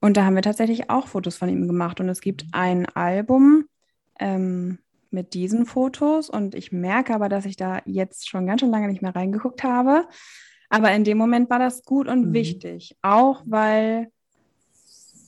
Und 0.00 0.16
da 0.16 0.24
haben 0.24 0.34
wir 0.34 0.42
tatsächlich 0.42 0.88
auch 0.88 1.08
Fotos 1.08 1.36
von 1.36 1.50
ihm 1.50 1.66
gemacht. 1.66 2.00
Und 2.00 2.08
es 2.08 2.22
gibt 2.22 2.46
ein 2.52 2.86
Album, 2.86 3.66
ähm, 4.18 4.78
mit 5.10 5.34
diesen 5.34 5.66
Fotos 5.66 6.28
und 6.28 6.54
ich 6.54 6.72
merke 6.72 7.14
aber, 7.14 7.28
dass 7.28 7.46
ich 7.46 7.56
da 7.56 7.80
jetzt 7.86 8.28
schon 8.28 8.46
ganz 8.46 8.60
schön 8.60 8.70
lange 8.70 8.88
nicht 8.88 9.02
mehr 9.02 9.16
reingeguckt 9.16 9.64
habe. 9.64 10.06
Aber 10.68 10.92
in 10.92 11.04
dem 11.04 11.16
Moment 11.16 11.48
war 11.48 11.58
das 11.58 11.82
gut 11.82 12.08
und 12.08 12.28
mhm. 12.28 12.32
wichtig, 12.34 12.96
auch 13.00 13.42
weil 13.46 14.10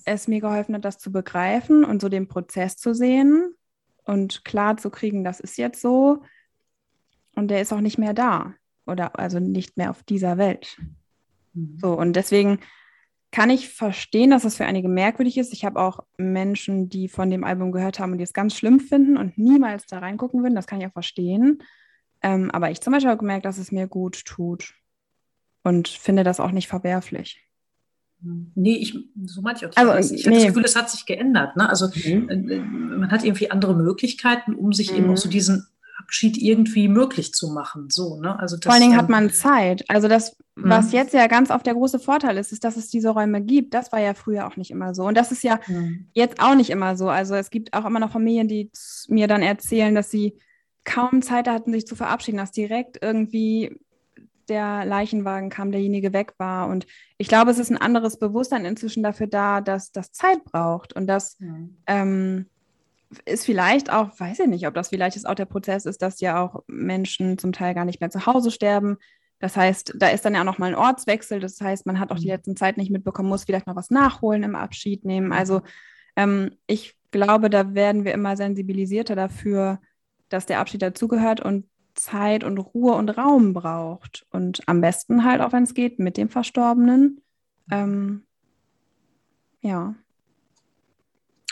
es 0.04 0.28
mir 0.28 0.40
geholfen 0.40 0.74
hat, 0.74 0.84
das 0.84 0.98
zu 0.98 1.12
begreifen 1.12 1.84
und 1.84 2.02
so 2.02 2.08
den 2.08 2.28
Prozess 2.28 2.76
zu 2.76 2.94
sehen 2.94 3.54
und 4.04 4.44
klar 4.44 4.76
zu 4.76 4.90
kriegen, 4.90 5.24
das 5.24 5.40
ist 5.40 5.56
jetzt 5.56 5.80
so 5.80 6.22
und 7.36 7.48
der 7.48 7.62
ist 7.62 7.72
auch 7.72 7.80
nicht 7.80 7.98
mehr 7.98 8.12
da 8.12 8.54
oder 8.86 9.18
also 9.18 9.38
nicht 9.38 9.76
mehr 9.76 9.90
auf 9.90 10.02
dieser 10.02 10.36
Welt. 10.36 10.78
Mhm. 11.54 11.78
So 11.80 11.92
und 11.98 12.14
deswegen 12.14 12.58
kann 13.32 13.50
ich 13.50 13.68
verstehen, 13.68 14.30
dass 14.30 14.42
das 14.42 14.56
für 14.56 14.64
einige 14.64 14.88
merkwürdig 14.88 15.38
ist. 15.38 15.52
Ich 15.52 15.64
habe 15.64 15.80
auch 15.80 16.00
Menschen, 16.16 16.88
die 16.88 17.08
von 17.08 17.30
dem 17.30 17.44
Album 17.44 17.70
gehört 17.70 18.00
haben 18.00 18.12
und 18.12 18.18
die 18.18 18.24
es 18.24 18.32
ganz 18.32 18.56
schlimm 18.56 18.80
finden 18.80 19.16
und 19.16 19.38
niemals 19.38 19.86
da 19.86 20.00
reingucken 20.00 20.42
würden. 20.42 20.56
Das 20.56 20.66
kann 20.66 20.80
ich 20.80 20.86
auch 20.86 20.92
verstehen. 20.92 21.62
Ähm, 22.22 22.50
aber 22.50 22.70
ich 22.70 22.80
zum 22.80 22.92
Beispiel 22.92 23.10
habe 23.10 23.20
gemerkt, 23.20 23.44
dass 23.44 23.58
es 23.58 23.70
mir 23.70 23.86
gut 23.86 24.24
tut 24.24 24.74
und 25.62 25.88
finde 25.88 26.24
das 26.24 26.40
auch 26.40 26.50
nicht 26.50 26.68
verwerflich. 26.68 27.40
Nee, 28.22 28.76
ich, 28.76 28.98
so 29.24 29.40
meinte 29.40 29.64
ich 29.64 29.78
auch. 29.78 29.90
Also, 29.90 30.14
ich 30.14 30.26
nee. 30.26 30.32
habe 30.32 30.36
das 30.36 30.46
Gefühl, 30.48 30.64
es 30.64 30.76
hat 30.76 30.90
sich 30.90 31.06
geändert. 31.06 31.56
Ne? 31.56 31.68
Also 31.68 31.86
mhm. 31.86 32.28
Äh, 32.28 32.58
man 32.58 33.10
hat 33.10 33.24
irgendwie 33.24 33.50
andere 33.50 33.74
Möglichkeiten, 33.74 34.54
um 34.54 34.72
sich 34.72 34.92
mhm. 34.92 34.98
eben 34.98 35.10
auch 35.10 35.16
so 35.16 35.28
diesen 35.28 35.66
Abschied 36.00 36.36
irgendwie 36.38 36.88
möglich 36.88 37.32
zu 37.32 37.50
machen. 37.50 37.88
So, 37.90 38.20
ne? 38.20 38.38
also 38.38 38.56
das, 38.56 38.64
Vor 38.64 38.72
allen 38.72 38.82
Dingen 38.82 38.96
hat 38.96 39.08
man 39.08 39.30
Zeit. 39.30 39.84
Also 39.88 40.08
das, 40.08 40.36
was 40.56 40.86
mhm. 40.86 40.92
jetzt 40.92 41.14
ja 41.14 41.26
ganz 41.26 41.50
oft 41.50 41.66
der 41.66 41.74
große 41.74 41.98
Vorteil 41.98 42.36
ist, 42.38 42.52
ist, 42.52 42.64
dass 42.64 42.76
es 42.76 42.88
diese 42.88 43.10
Räume 43.10 43.40
gibt. 43.40 43.74
Das 43.74 43.92
war 43.92 44.00
ja 44.00 44.14
früher 44.14 44.46
auch 44.46 44.56
nicht 44.56 44.70
immer 44.70 44.94
so. 44.94 45.04
Und 45.04 45.16
das 45.16 45.32
ist 45.32 45.42
ja 45.42 45.60
mhm. 45.66 46.08
jetzt 46.12 46.40
auch 46.40 46.54
nicht 46.54 46.70
immer 46.70 46.96
so. 46.96 47.08
Also 47.08 47.34
es 47.34 47.50
gibt 47.50 47.74
auch 47.74 47.84
immer 47.84 48.00
noch 48.00 48.12
Familien, 48.12 48.48
die 48.48 48.70
mir 49.08 49.28
dann 49.28 49.42
erzählen, 49.42 49.94
dass 49.94 50.10
sie 50.10 50.38
kaum 50.84 51.22
Zeit 51.22 51.48
hatten, 51.48 51.72
sich 51.72 51.86
zu 51.86 51.96
verabschieden, 51.96 52.38
dass 52.38 52.52
direkt 52.52 52.98
irgendwie 53.02 53.78
der 54.48 54.84
Leichenwagen 54.84 55.48
kam, 55.48 55.70
derjenige 55.70 56.12
weg 56.12 56.34
war. 56.38 56.68
Und 56.68 56.86
ich 57.16 57.28
glaube, 57.28 57.50
es 57.52 57.58
ist 57.58 57.70
ein 57.70 57.78
anderes 57.78 58.18
Bewusstsein 58.18 58.64
inzwischen 58.64 59.02
dafür 59.02 59.28
da, 59.28 59.60
dass 59.60 59.92
das 59.92 60.12
Zeit 60.12 60.44
braucht 60.44 60.92
und 60.92 61.06
dass 61.06 61.38
mhm. 61.38 61.76
ähm, 61.86 62.46
ist 63.24 63.44
vielleicht 63.44 63.90
auch, 63.92 64.18
weiß 64.18 64.40
ich 64.40 64.46
nicht, 64.46 64.66
ob 64.66 64.74
das 64.74 64.88
vielleicht 64.88 65.16
ist 65.16 65.26
auch 65.26 65.34
der 65.34 65.46
Prozess 65.46 65.84
ist, 65.86 66.02
dass 66.02 66.20
ja 66.20 66.42
auch 66.42 66.62
Menschen 66.66 67.38
zum 67.38 67.52
Teil 67.52 67.74
gar 67.74 67.84
nicht 67.84 68.00
mehr 68.00 68.10
zu 68.10 68.26
Hause 68.26 68.50
sterben. 68.50 68.98
Das 69.40 69.56
heißt, 69.56 69.94
da 69.96 70.08
ist 70.08 70.24
dann 70.24 70.34
ja 70.34 70.42
auch 70.42 70.44
nochmal 70.44 70.70
ein 70.70 70.78
Ortswechsel. 70.78 71.40
Das 71.40 71.60
heißt, 71.60 71.86
man 71.86 71.98
hat 71.98 72.12
auch 72.12 72.18
die 72.18 72.26
mhm. 72.26 72.32
letzten 72.32 72.56
Zeit 72.56 72.76
nicht 72.76 72.90
mitbekommen, 72.90 73.28
muss 73.28 73.44
vielleicht 73.44 73.66
noch 73.66 73.76
was 73.76 73.90
nachholen 73.90 74.42
im 74.42 74.54
Abschied 74.54 75.04
nehmen. 75.04 75.32
Also 75.32 75.62
ähm, 76.14 76.52
ich 76.66 76.94
glaube, 77.10 77.50
da 77.50 77.74
werden 77.74 78.04
wir 78.04 78.12
immer 78.12 78.36
sensibilisierter 78.36 79.16
dafür, 79.16 79.80
dass 80.28 80.46
der 80.46 80.60
Abschied 80.60 80.82
dazugehört 80.82 81.40
und 81.40 81.66
Zeit 81.94 82.44
und 82.44 82.58
Ruhe 82.58 82.92
und 82.94 83.10
Raum 83.10 83.52
braucht. 83.52 84.26
Und 84.30 84.60
am 84.66 84.80
besten 84.80 85.24
halt 85.24 85.40
auch, 85.40 85.52
wenn 85.52 85.64
es 85.64 85.74
geht, 85.74 85.98
mit 85.98 86.16
dem 86.16 86.28
Verstorbenen. 86.28 87.22
Ähm, 87.70 88.24
ja. 89.60 89.94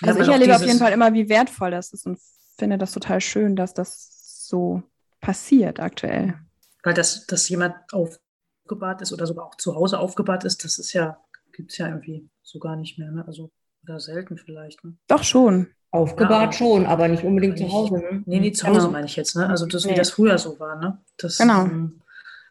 Also 0.03 0.19
ja, 0.19 0.25
ich 0.25 0.33
erlebe 0.33 0.57
auf 0.57 0.63
jeden 0.63 0.79
Fall 0.79 0.93
immer, 0.93 1.13
wie 1.13 1.29
wertvoll 1.29 1.71
das 1.71 1.93
ist 1.93 2.07
und 2.07 2.19
finde 2.59 2.79
das 2.79 2.93
total 2.93 3.21
schön, 3.21 3.57
dass 3.57 3.75
das 3.75 4.47
so 4.47 4.83
passiert 5.21 5.81
aktuell. 5.81 6.35
Weil 6.83 6.95
das, 6.95 7.27
dass 7.27 7.49
jemand 7.49 7.75
aufgebahrt 7.93 9.03
ist 9.03 9.13
oder 9.13 9.27
sogar 9.27 9.47
auch 9.47 9.57
zu 9.57 9.75
Hause 9.75 9.99
aufgebahrt 9.99 10.45
ist, 10.45 10.65
das 10.65 10.79
ist 10.79 10.93
ja, 10.93 11.19
gibt 11.53 11.73
es 11.73 11.79
ja 11.79 11.89
irgendwie 11.89 12.29
so 12.43 12.59
gar 12.59 12.77
nicht 12.77 12.99
mehr. 12.99 13.11
Ne? 13.11 13.25
Also, 13.27 13.51
oder 13.83 14.01
selten 14.01 14.39
vielleicht. 14.39 14.85
Ne? 14.85 14.97
Doch 15.09 15.25
schon. 15.25 15.69
Aufgebahrt 15.91 16.53
ja, 16.55 16.59
schon, 16.59 16.87
aber 16.87 17.09
nicht 17.09 17.25
unbedingt 17.25 17.59
zu 17.59 17.73
Hause. 17.73 17.95
Ne? 17.95 18.23
Nee, 18.27 18.41
nee, 18.41 18.53
zu 18.53 18.67
Hause 18.67 18.81
genau. 18.81 18.91
meine 18.91 19.07
ich 19.07 19.17
jetzt. 19.17 19.37
Ne? 19.37 19.49
Also 19.49 19.67
das, 19.67 19.87
wie 19.87 19.95
das 19.95 20.11
früher 20.11 20.37
so 20.37 20.61
war. 20.61 20.77
Ne? 20.77 20.99
Das, 21.17 21.39
genau. 21.39 21.65
Ähm, 21.65 22.03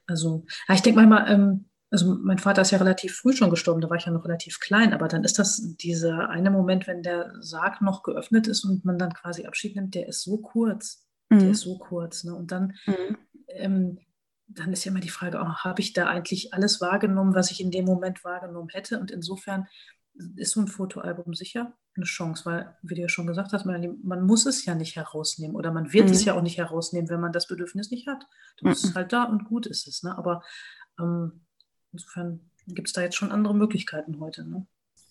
also, 0.08 0.44
ja, 0.68 0.76
ich 0.76 0.82
denke 0.82 1.00
manchmal, 1.02 1.32
ähm, 1.32 1.67
also 1.90 2.18
mein 2.22 2.38
Vater 2.38 2.62
ist 2.62 2.72
ja 2.72 2.80
relativ 2.80 3.16
früh 3.16 3.34
schon 3.34 3.50
gestorben, 3.50 3.82
da 3.82 3.90
war 3.90 3.98
ich 3.98 4.06
ja 4.06 4.12
noch 4.12 4.26
relativ 4.26 4.60
klein, 4.60 4.94
aber 4.94 5.08
dann 5.08 5.24
ist 5.24 5.40
das 5.40 5.76
dieser 5.78 6.30
eine 6.30 6.52
Moment, 6.52 6.86
wenn 6.88 7.02
der 7.02 7.34
Sarg 7.40 7.82
noch 7.82 8.04
geöffnet 8.04 8.48
ist 8.48 8.66
und 8.66 8.84
man 8.84 8.98
dann 8.98 9.14
quasi 9.14 9.46
Abschied 9.46 9.76
nimmt, 9.76 9.96
der 9.96 10.08
ist 10.08 10.22
so 10.22 10.38
kurz. 10.38 11.08
Mhm. 11.30 11.40
Der 11.40 11.50
ist 11.52 11.62
so 11.62 11.78
kurz. 11.78 12.24
Ne? 12.24 12.36
Und 12.36 12.52
dann, 12.52 12.74
mhm. 12.86 13.18
ähm, 13.50 14.00
dann 14.48 14.74
ist 14.74 14.84
ja 14.84 14.92
immer 14.92 15.00
die 15.00 15.10
Frage, 15.10 15.40
oh, 15.40 15.56
habe 15.64 15.82
ich 15.82 15.94
da 15.94 16.08
eigentlich 16.08 16.54
alles 16.54 16.82
wahrgenommen, 16.82 17.36
was 17.36 17.52
ich 17.52 17.62
in 17.62 17.72
dem 17.72 17.86
Moment 17.86 18.24
wahrgenommen 18.24 18.70
hätte? 18.70 19.00
Und 19.00 19.12
insofern 19.12 19.68
ist 20.36 20.54
so 20.54 20.62
ein 20.62 20.68
Fotoalbum 20.68 21.36
sicher 21.36 21.74
eine 21.96 22.06
Chance, 22.06 22.46
weil, 22.46 22.76
wie 22.82 22.96
du 22.96 23.02
ja 23.02 23.10
schon 23.10 23.28
gesagt 23.28 23.54
hast, 23.54 23.66
man, 23.66 23.98
man 24.04 24.24
muss 24.24 24.46
es 24.46 24.66
ja 24.66 24.76
nicht 24.76 24.96
herausnehmen 24.96 25.56
oder 25.56 25.72
man 25.72 25.94
wird 25.94 26.08
mhm. 26.08 26.12
es 26.12 26.26
ja 26.26 26.34
auch 26.34 26.42
nicht 26.42 26.58
herausnehmen, 26.58 27.10
wenn 27.10 27.20
man 27.20 27.32
das 27.32 27.48
Bedürfnis 27.48 27.92
nicht 27.92 28.08
hat. 28.08 28.26
Du 28.58 28.66
bist 28.66 28.88
mhm. 28.88 28.96
halt 28.96 29.14
da 29.14 29.24
und 29.24 29.46
gut 29.46 29.66
ist 29.66 29.88
es. 29.88 30.04
Ne? 30.04 30.18
Aber 30.18 30.44
ähm, 31.00 31.47
insofern 31.98 32.40
gibt 32.68 32.88
es 32.88 32.94
da 32.94 33.02
jetzt 33.02 33.16
schon 33.16 33.32
andere 33.32 33.56
Möglichkeiten 33.56 34.20
heute. 34.20 34.48
Ne? 34.48 34.66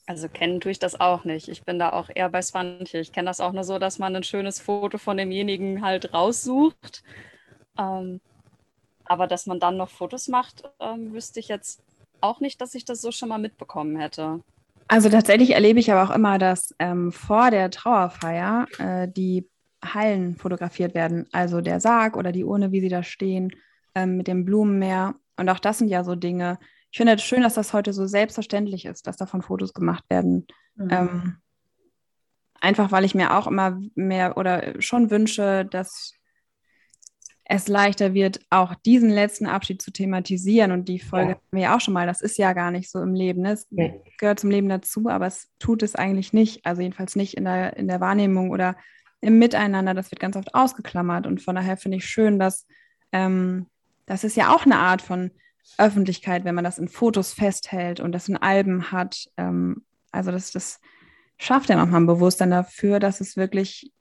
Also 0.06 0.28
kennen 0.28 0.60
tue 0.60 0.70
ich 0.70 0.78
das 0.78 0.98
auch 0.98 1.24
nicht. 1.24 1.48
Ich 1.48 1.64
bin 1.64 1.78
da 1.78 1.90
auch 1.90 2.08
eher 2.14 2.28
bei 2.28 2.40
Swantje. 2.40 3.00
Ich 3.00 3.12
kenne 3.12 3.26
das 3.26 3.40
auch 3.40 3.52
nur 3.52 3.64
so, 3.64 3.78
dass 3.78 3.98
man 3.98 4.14
ein 4.14 4.22
schönes 4.22 4.60
Foto 4.60 4.98
von 4.98 5.16
demjenigen 5.16 5.82
halt 5.82 6.14
raussucht. 6.14 7.02
Ähm, 7.76 8.20
aber 9.04 9.26
dass 9.26 9.46
man 9.46 9.58
dann 9.58 9.76
noch 9.76 9.90
Fotos 9.90 10.28
macht, 10.28 10.62
ähm, 10.80 11.12
wüsste 11.12 11.40
ich 11.40 11.48
jetzt 11.48 11.82
auch 12.20 12.40
nicht, 12.40 12.60
dass 12.60 12.74
ich 12.74 12.84
das 12.84 13.00
so 13.00 13.10
schon 13.10 13.28
mal 13.28 13.38
mitbekommen 13.38 13.96
hätte. 13.96 14.40
Also 14.88 15.08
tatsächlich 15.08 15.50
erlebe 15.50 15.80
ich 15.80 15.90
aber 15.90 16.08
auch 16.08 16.14
immer, 16.14 16.38
dass 16.38 16.74
ähm, 16.78 17.10
vor 17.10 17.50
der 17.50 17.70
Trauerfeier 17.70 18.66
äh, 18.78 19.08
die 19.08 19.48
Hallen 19.84 20.36
fotografiert 20.36 20.94
werden. 20.94 21.26
Also 21.32 21.60
der 21.60 21.80
Sarg 21.80 22.16
oder 22.16 22.30
die 22.30 22.44
Urne, 22.44 22.70
wie 22.70 22.80
sie 22.80 22.88
da 22.88 23.02
stehen, 23.02 23.50
ähm, 23.96 24.16
mit 24.16 24.28
dem 24.28 24.44
Blumenmeer. 24.44 25.16
Und 25.36 25.48
auch 25.48 25.58
das 25.58 25.78
sind 25.78 25.88
ja 25.88 26.04
so 26.04 26.14
Dinge. 26.14 26.58
Ich 26.90 26.98
finde 26.98 27.14
es 27.14 27.22
schön, 27.22 27.42
dass 27.42 27.54
das 27.54 27.72
heute 27.72 27.92
so 27.92 28.06
selbstverständlich 28.06 28.84
ist, 28.84 29.06
dass 29.06 29.16
davon 29.16 29.42
Fotos 29.42 29.74
gemacht 29.74 30.04
werden. 30.08 30.46
Mhm. 30.76 30.88
Ähm, 30.90 31.36
einfach 32.60 32.92
weil 32.92 33.04
ich 33.04 33.14
mir 33.14 33.36
auch 33.36 33.46
immer 33.46 33.80
mehr 33.94 34.36
oder 34.36 34.80
schon 34.80 35.10
wünsche, 35.10 35.64
dass 35.64 36.12
es 37.48 37.68
leichter 37.68 38.12
wird, 38.12 38.40
auch 38.50 38.74
diesen 38.74 39.08
letzten 39.08 39.46
Abschied 39.46 39.80
zu 39.80 39.92
thematisieren. 39.92 40.72
Und 40.72 40.88
die 40.88 40.98
Folge 40.98 41.30
ja. 41.30 41.34
haben 41.36 41.46
wir 41.52 41.62
ja 41.62 41.76
auch 41.76 41.80
schon 41.80 41.94
mal. 41.94 42.06
Das 42.06 42.20
ist 42.20 42.38
ja 42.38 42.52
gar 42.52 42.72
nicht 42.72 42.90
so 42.90 43.00
im 43.00 43.14
Leben. 43.14 43.42
Ne? 43.42 43.52
Es 43.52 43.66
nee. 43.70 44.00
gehört 44.18 44.40
zum 44.40 44.50
Leben 44.50 44.68
dazu, 44.68 45.08
aber 45.08 45.26
es 45.26 45.48
tut 45.60 45.82
es 45.84 45.94
eigentlich 45.94 46.32
nicht. 46.32 46.66
Also 46.66 46.82
jedenfalls 46.82 47.14
nicht 47.14 47.36
in 47.36 47.44
der, 47.44 47.76
in 47.76 47.86
der 47.86 48.00
Wahrnehmung 48.00 48.50
oder 48.50 48.76
im 49.20 49.38
Miteinander. 49.38 49.94
Das 49.94 50.10
wird 50.10 50.20
ganz 50.20 50.36
oft 50.36 50.54
ausgeklammert. 50.54 51.26
Und 51.26 51.40
von 51.40 51.54
daher 51.54 51.76
finde 51.76 51.98
ich 51.98 52.06
schön, 52.06 52.40
dass 52.40 52.66
ähm, 53.12 53.66
das 54.06 54.24
ist 54.24 54.36
ja 54.36 54.54
auch 54.54 54.64
eine 54.64 54.78
Art 54.78 55.02
von 55.02 55.30
Öffentlichkeit, 55.78 56.44
wenn 56.44 56.54
man 56.54 56.64
das 56.64 56.78
in 56.78 56.88
Fotos 56.88 57.32
festhält 57.32 58.00
und 58.00 58.12
das 58.12 58.28
in 58.28 58.36
Alben 58.36 58.92
hat. 58.92 59.28
Ähm, 59.36 59.84
also 60.12 60.30
das, 60.30 60.52
das 60.52 60.80
schafft 61.38 61.68
ja 61.68 61.76
nochmal 61.76 62.00
ein 62.00 62.06
Bewusstsein 62.06 62.50
dafür, 62.50 63.00
dass 63.00 63.20
es 63.20 63.36
wirklich 63.36 63.92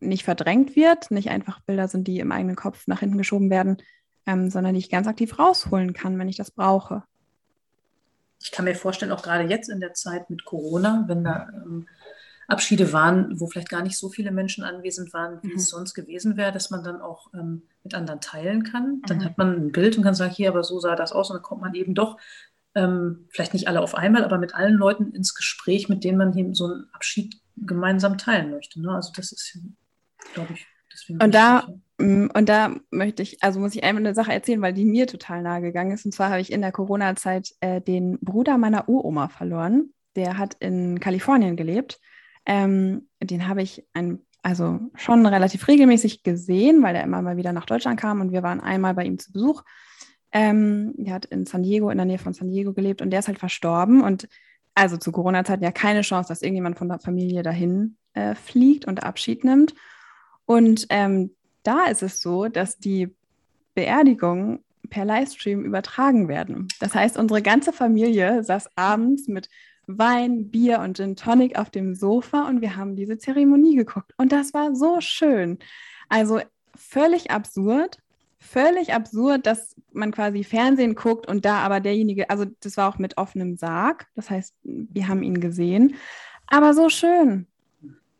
nicht 0.00 0.24
verdrängt 0.24 0.76
wird, 0.76 1.10
nicht 1.10 1.30
einfach 1.30 1.60
Bilder 1.60 1.88
sind, 1.88 2.06
die 2.06 2.20
im 2.20 2.30
eigenen 2.30 2.56
Kopf 2.56 2.86
nach 2.86 3.00
hinten 3.00 3.18
geschoben 3.18 3.50
werden, 3.50 3.78
ähm, 4.26 4.50
sondern 4.50 4.74
die 4.74 4.78
ich 4.78 4.90
ganz 4.90 5.08
aktiv 5.08 5.38
rausholen 5.38 5.92
kann, 5.92 6.18
wenn 6.18 6.28
ich 6.28 6.36
das 6.36 6.50
brauche. 6.50 7.02
Ich 8.40 8.52
kann 8.52 8.66
mir 8.66 8.74
vorstellen, 8.74 9.12
auch 9.12 9.22
gerade 9.22 9.48
jetzt 9.48 9.68
in 9.68 9.80
der 9.80 9.94
Zeit 9.94 10.30
mit 10.30 10.44
Corona, 10.44 11.04
wenn 11.08 11.24
da 11.24 11.48
ähm, 11.52 11.88
Abschiede 12.48 12.92
waren, 12.92 13.40
wo 13.40 13.46
vielleicht 13.46 13.68
gar 13.68 13.82
nicht 13.82 13.98
so 13.98 14.08
viele 14.08 14.30
Menschen 14.30 14.62
anwesend 14.62 15.12
waren, 15.12 15.38
wie 15.42 15.48
mhm. 15.48 15.56
es 15.56 15.68
sonst 15.68 15.94
gewesen 15.94 16.36
wäre, 16.36 16.52
dass 16.52 16.70
man 16.70 16.84
dann 16.84 17.00
auch 17.00 17.32
ähm, 17.34 17.62
mit 17.82 17.94
anderen 17.94 18.20
teilen 18.20 18.62
kann. 18.62 19.02
Dann 19.06 19.18
mhm. 19.18 19.24
hat 19.24 19.38
man 19.38 19.54
ein 19.54 19.72
Bild 19.72 19.96
und 19.96 20.04
kann 20.04 20.14
sagen, 20.14 20.32
hier, 20.32 20.50
aber 20.50 20.62
so 20.62 20.78
sah 20.78 20.94
das 20.94 21.12
aus 21.12 21.30
und 21.30 21.36
dann 21.36 21.42
kommt 21.42 21.62
man 21.62 21.74
eben 21.74 21.94
doch, 21.94 22.18
ähm, 22.76 23.26
vielleicht 23.30 23.54
nicht 23.54 23.68
alle 23.68 23.80
auf 23.80 23.94
einmal, 23.94 24.24
aber 24.24 24.38
mit 24.38 24.54
allen 24.54 24.74
Leuten 24.74 25.12
ins 25.12 25.34
Gespräch, 25.34 25.88
mit 25.88 26.04
denen 26.04 26.18
man 26.18 26.36
eben 26.36 26.54
so 26.54 26.66
einen 26.66 26.88
Abschied 26.92 27.40
gemeinsam 27.56 28.18
teilen 28.18 28.50
möchte. 28.50 28.80
Ne? 28.80 28.90
Also 28.90 29.12
das 29.16 29.32
ist, 29.32 29.58
glaube 30.34 30.52
ich, 30.52 30.66
deswegen. 30.92 31.22
Und 31.22 31.34
da, 31.34 31.66
mm, 31.98 32.26
und 32.34 32.48
da 32.48 32.76
möchte 32.90 33.22
ich, 33.22 33.42
also 33.42 33.60
muss 33.60 33.74
ich 33.74 33.82
einmal 33.82 34.04
eine 34.04 34.14
Sache 34.14 34.32
erzählen, 34.32 34.60
weil 34.60 34.74
die 34.74 34.84
mir 34.84 35.06
total 35.06 35.42
nahe 35.42 35.62
gegangen 35.62 35.92
ist. 35.92 36.04
Und 36.04 36.12
zwar 36.12 36.30
habe 36.30 36.40
ich 36.42 36.52
in 36.52 36.60
der 36.60 36.72
Corona-Zeit 36.72 37.54
äh, 37.60 37.80
den 37.80 38.18
Bruder 38.20 38.58
meiner 38.58 38.88
Uroma 38.88 39.28
verloren. 39.28 39.94
Der 40.14 40.36
hat 40.36 40.54
in 40.60 41.00
Kalifornien 41.00 41.56
gelebt. 41.56 41.98
Ähm, 42.46 43.08
den 43.20 43.48
habe 43.48 43.62
ich 43.62 43.84
ein, 43.92 44.20
also 44.42 44.78
schon 44.94 45.26
relativ 45.26 45.66
regelmäßig 45.66 46.22
gesehen, 46.22 46.82
weil 46.82 46.96
er 46.96 47.04
immer 47.04 47.20
mal 47.22 47.36
wieder 47.36 47.52
nach 47.52 47.66
Deutschland 47.66 48.00
kam 48.00 48.20
und 48.20 48.32
wir 48.32 48.42
waren 48.42 48.60
einmal 48.60 48.94
bei 48.94 49.04
ihm 49.04 49.18
zu 49.18 49.32
Besuch. 49.32 49.62
Ähm, 50.32 50.94
der 50.96 51.14
hat 51.14 51.24
in 51.26 51.46
San 51.46 51.62
Diego, 51.62 51.90
in 51.90 51.98
der 51.98 52.06
Nähe 52.06 52.18
von 52.18 52.32
San 52.32 52.50
Diego 52.50 52.72
gelebt 52.72 53.02
und 53.02 53.10
der 53.10 53.20
ist 53.20 53.28
halt 53.28 53.38
verstorben. 53.38 54.02
Und 54.02 54.28
also 54.74 54.96
zu 54.96 55.10
Corona-Zeiten 55.10 55.64
ja 55.64 55.72
keine 55.72 56.02
Chance, 56.02 56.28
dass 56.28 56.42
irgendjemand 56.42 56.78
von 56.78 56.88
der 56.88 56.98
Familie 57.00 57.42
dahin 57.42 57.96
äh, 58.14 58.34
fliegt 58.34 58.86
und 58.86 59.02
Abschied 59.02 59.44
nimmt. 59.44 59.74
Und 60.44 60.86
ähm, 60.90 61.34
da 61.62 61.86
ist 61.86 62.02
es 62.02 62.20
so, 62.20 62.48
dass 62.48 62.78
die 62.78 63.14
Beerdigungen 63.74 64.60
per 64.88 65.04
Livestream 65.04 65.64
übertragen 65.64 66.28
werden. 66.28 66.68
Das 66.80 66.94
heißt, 66.94 67.16
unsere 67.16 67.42
ganze 67.42 67.72
Familie 67.72 68.44
saß 68.44 68.70
abends 68.76 69.28
mit 69.28 69.48
Wein, 69.86 70.50
Bier 70.50 70.80
und 70.80 70.96
Gin 70.96 71.16
Tonic 71.16 71.58
auf 71.58 71.70
dem 71.70 71.94
Sofa 71.94 72.48
und 72.48 72.60
wir 72.60 72.76
haben 72.76 72.96
diese 72.96 73.18
Zeremonie 73.18 73.76
geguckt. 73.76 74.12
Und 74.16 74.32
das 74.32 74.52
war 74.54 74.74
so 74.74 75.00
schön. 75.00 75.58
Also 76.08 76.40
völlig 76.74 77.30
absurd, 77.30 77.98
völlig 78.38 78.92
absurd, 78.94 79.46
dass 79.46 79.74
man 79.92 80.12
quasi 80.12 80.44
Fernsehen 80.44 80.94
guckt 80.94 81.26
und 81.26 81.44
da 81.44 81.58
aber 81.58 81.80
derjenige, 81.80 82.30
also 82.30 82.46
das 82.60 82.76
war 82.76 82.88
auch 82.88 82.98
mit 82.98 83.16
offenem 83.16 83.56
Sarg, 83.56 84.06
das 84.14 84.30
heißt, 84.30 84.54
wir 84.62 85.08
haben 85.08 85.22
ihn 85.22 85.40
gesehen, 85.40 85.96
aber 86.46 86.74
so 86.74 86.88
schön. 86.88 87.46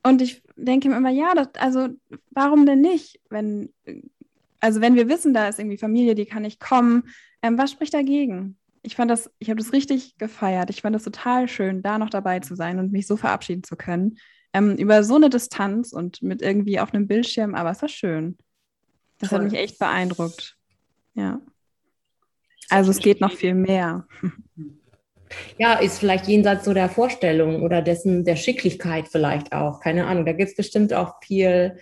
Und 0.02 0.22
ich 0.22 0.42
denke 0.56 0.88
mir 0.88 0.96
immer, 0.96 1.10
ja, 1.10 1.34
das, 1.34 1.48
also 1.58 1.88
warum 2.30 2.64
denn 2.64 2.80
nicht, 2.80 3.20
wenn, 3.28 3.72
also 4.60 4.80
wenn 4.80 4.94
wir 4.94 5.08
wissen, 5.08 5.34
da 5.34 5.48
ist 5.48 5.58
irgendwie 5.58 5.78
Familie, 5.78 6.14
die 6.14 6.26
kann 6.26 6.42
nicht 6.42 6.60
kommen, 6.60 7.04
ähm, 7.42 7.58
was 7.58 7.72
spricht 7.72 7.94
dagegen? 7.94 8.56
Ich 8.86 8.94
fand 8.94 9.10
das, 9.10 9.30
ich 9.40 9.50
habe 9.50 9.60
das 9.60 9.72
richtig 9.72 10.16
gefeiert. 10.16 10.70
Ich 10.70 10.82
fand 10.82 10.94
das 10.94 11.02
total 11.02 11.48
schön, 11.48 11.82
da 11.82 11.98
noch 11.98 12.08
dabei 12.08 12.38
zu 12.38 12.54
sein 12.54 12.78
und 12.78 12.92
mich 12.92 13.08
so 13.08 13.16
verabschieden 13.16 13.64
zu 13.64 13.76
können. 13.76 14.18
Ähm, 14.52 14.76
über 14.76 15.02
so 15.02 15.16
eine 15.16 15.28
Distanz 15.28 15.92
und 15.92 16.22
mit 16.22 16.40
irgendwie 16.40 16.78
auf 16.78 16.94
einem 16.94 17.08
Bildschirm, 17.08 17.56
aber 17.56 17.72
es 17.72 17.82
war 17.82 17.88
schön. 17.88 18.38
Das 19.18 19.30
Toll. 19.30 19.40
hat 19.40 19.50
mich 19.50 19.58
echt 19.58 19.80
beeindruckt. 19.80 20.56
Ja. 21.14 21.40
Also 22.68 22.92
es 22.92 22.98
geht 22.98 23.20
noch 23.20 23.32
viel 23.32 23.54
mehr. 23.54 24.06
Ja, 25.58 25.74
ist 25.74 25.98
vielleicht 25.98 26.28
jenseits 26.28 26.64
so 26.64 26.72
der 26.72 26.88
Vorstellung 26.88 27.62
oder 27.62 27.82
dessen 27.82 28.24
der 28.24 28.36
Schicklichkeit 28.36 29.08
vielleicht 29.08 29.52
auch. 29.52 29.80
Keine 29.80 30.06
Ahnung. 30.06 30.24
Da 30.24 30.32
gibt 30.32 30.50
es 30.50 30.56
bestimmt 30.56 30.92
auch 30.92 31.16
viel 31.24 31.78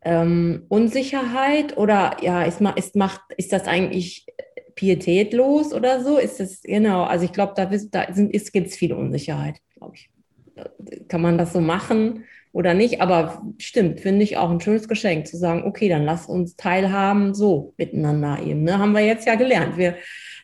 ähm, 0.00 0.64
Unsicherheit 0.68 1.76
oder 1.76 2.16
ja, 2.22 2.44
ist, 2.44 2.62
ist, 2.76 2.96
macht, 2.96 3.20
ist 3.36 3.52
das 3.52 3.66
eigentlich 3.66 4.26
pietätlos 4.78 5.72
oder 5.72 6.04
so? 6.04 6.18
Ist 6.18 6.38
das, 6.38 6.62
genau, 6.62 7.02
also 7.02 7.24
ich 7.24 7.32
glaube, 7.32 7.54
da, 7.56 7.66
da 7.66 8.04
gibt 8.04 8.68
es 8.68 8.76
viel 8.76 8.92
Unsicherheit, 8.92 9.56
glaube 9.76 9.96
ich. 9.96 10.08
Kann 11.08 11.20
man 11.20 11.36
das 11.36 11.52
so 11.52 11.60
machen? 11.60 12.24
oder 12.52 12.74
nicht. 12.74 13.00
Aber 13.00 13.42
stimmt, 13.58 14.00
finde 14.00 14.24
ich 14.24 14.36
auch 14.36 14.50
ein 14.50 14.60
schönes 14.60 14.88
Geschenk 14.88 15.26
zu 15.26 15.36
sagen, 15.36 15.64
okay, 15.64 15.88
dann 15.88 16.04
lass 16.04 16.26
uns 16.26 16.56
teilhaben, 16.56 17.34
so 17.34 17.74
miteinander 17.76 18.40
eben. 18.44 18.64
Ne? 18.64 18.78
Haben 18.78 18.92
wir 18.92 19.04
jetzt 19.04 19.26
ja 19.26 19.34
gelernt. 19.34 19.76
Wir, 19.76 19.96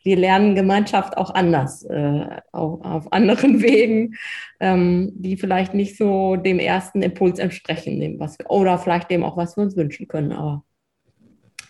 wir 0.05 0.17
lernen 0.17 0.55
Gemeinschaft 0.55 1.17
auch 1.17 1.35
anders, 1.35 1.83
äh, 1.85 2.27
auch 2.53 2.85
auf 2.85 3.13
anderen 3.13 3.63
Wegen, 3.63 4.15
ähm, 4.61 5.13
die 5.15 5.37
vielleicht 5.37 5.75
nicht 5.75 5.97
so 5.97 6.37
dem 6.37 6.59
ersten 6.59 7.03
Impuls 7.03 7.39
entsprechen, 7.39 8.01
dem, 8.01 8.21
was 8.21 8.39
wir, 8.39 8.51
oder 8.51 8.79
vielleicht 8.79 9.11
dem 9.11 9.25
auch, 9.25 9.37
was 9.37 9.57
wir 9.57 9.65
uns 9.65 9.77
wünschen 9.77 10.07
können. 10.07 10.33
Aber 10.33 10.63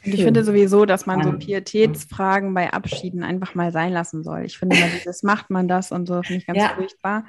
ich 0.04 0.24
finde 0.24 0.44
sowieso, 0.44 0.84
dass 0.84 1.06
man 1.06 1.22
so 1.22 1.32
Pietätsfragen 1.32 2.54
bei 2.54 2.72
Abschieden 2.72 3.22
einfach 3.22 3.54
mal 3.54 3.72
sein 3.72 3.92
lassen 3.92 4.22
soll. 4.22 4.44
Ich 4.44 4.58
finde, 4.58 4.76
dieses 4.94 5.22
macht 5.22 5.50
man 5.50 5.68
das 5.68 5.92
und 5.92 6.06
so 6.06 6.22
finde 6.22 6.40
ich 6.40 6.46
ganz 6.46 6.58
ja. 6.58 6.68
furchtbar. 6.76 7.26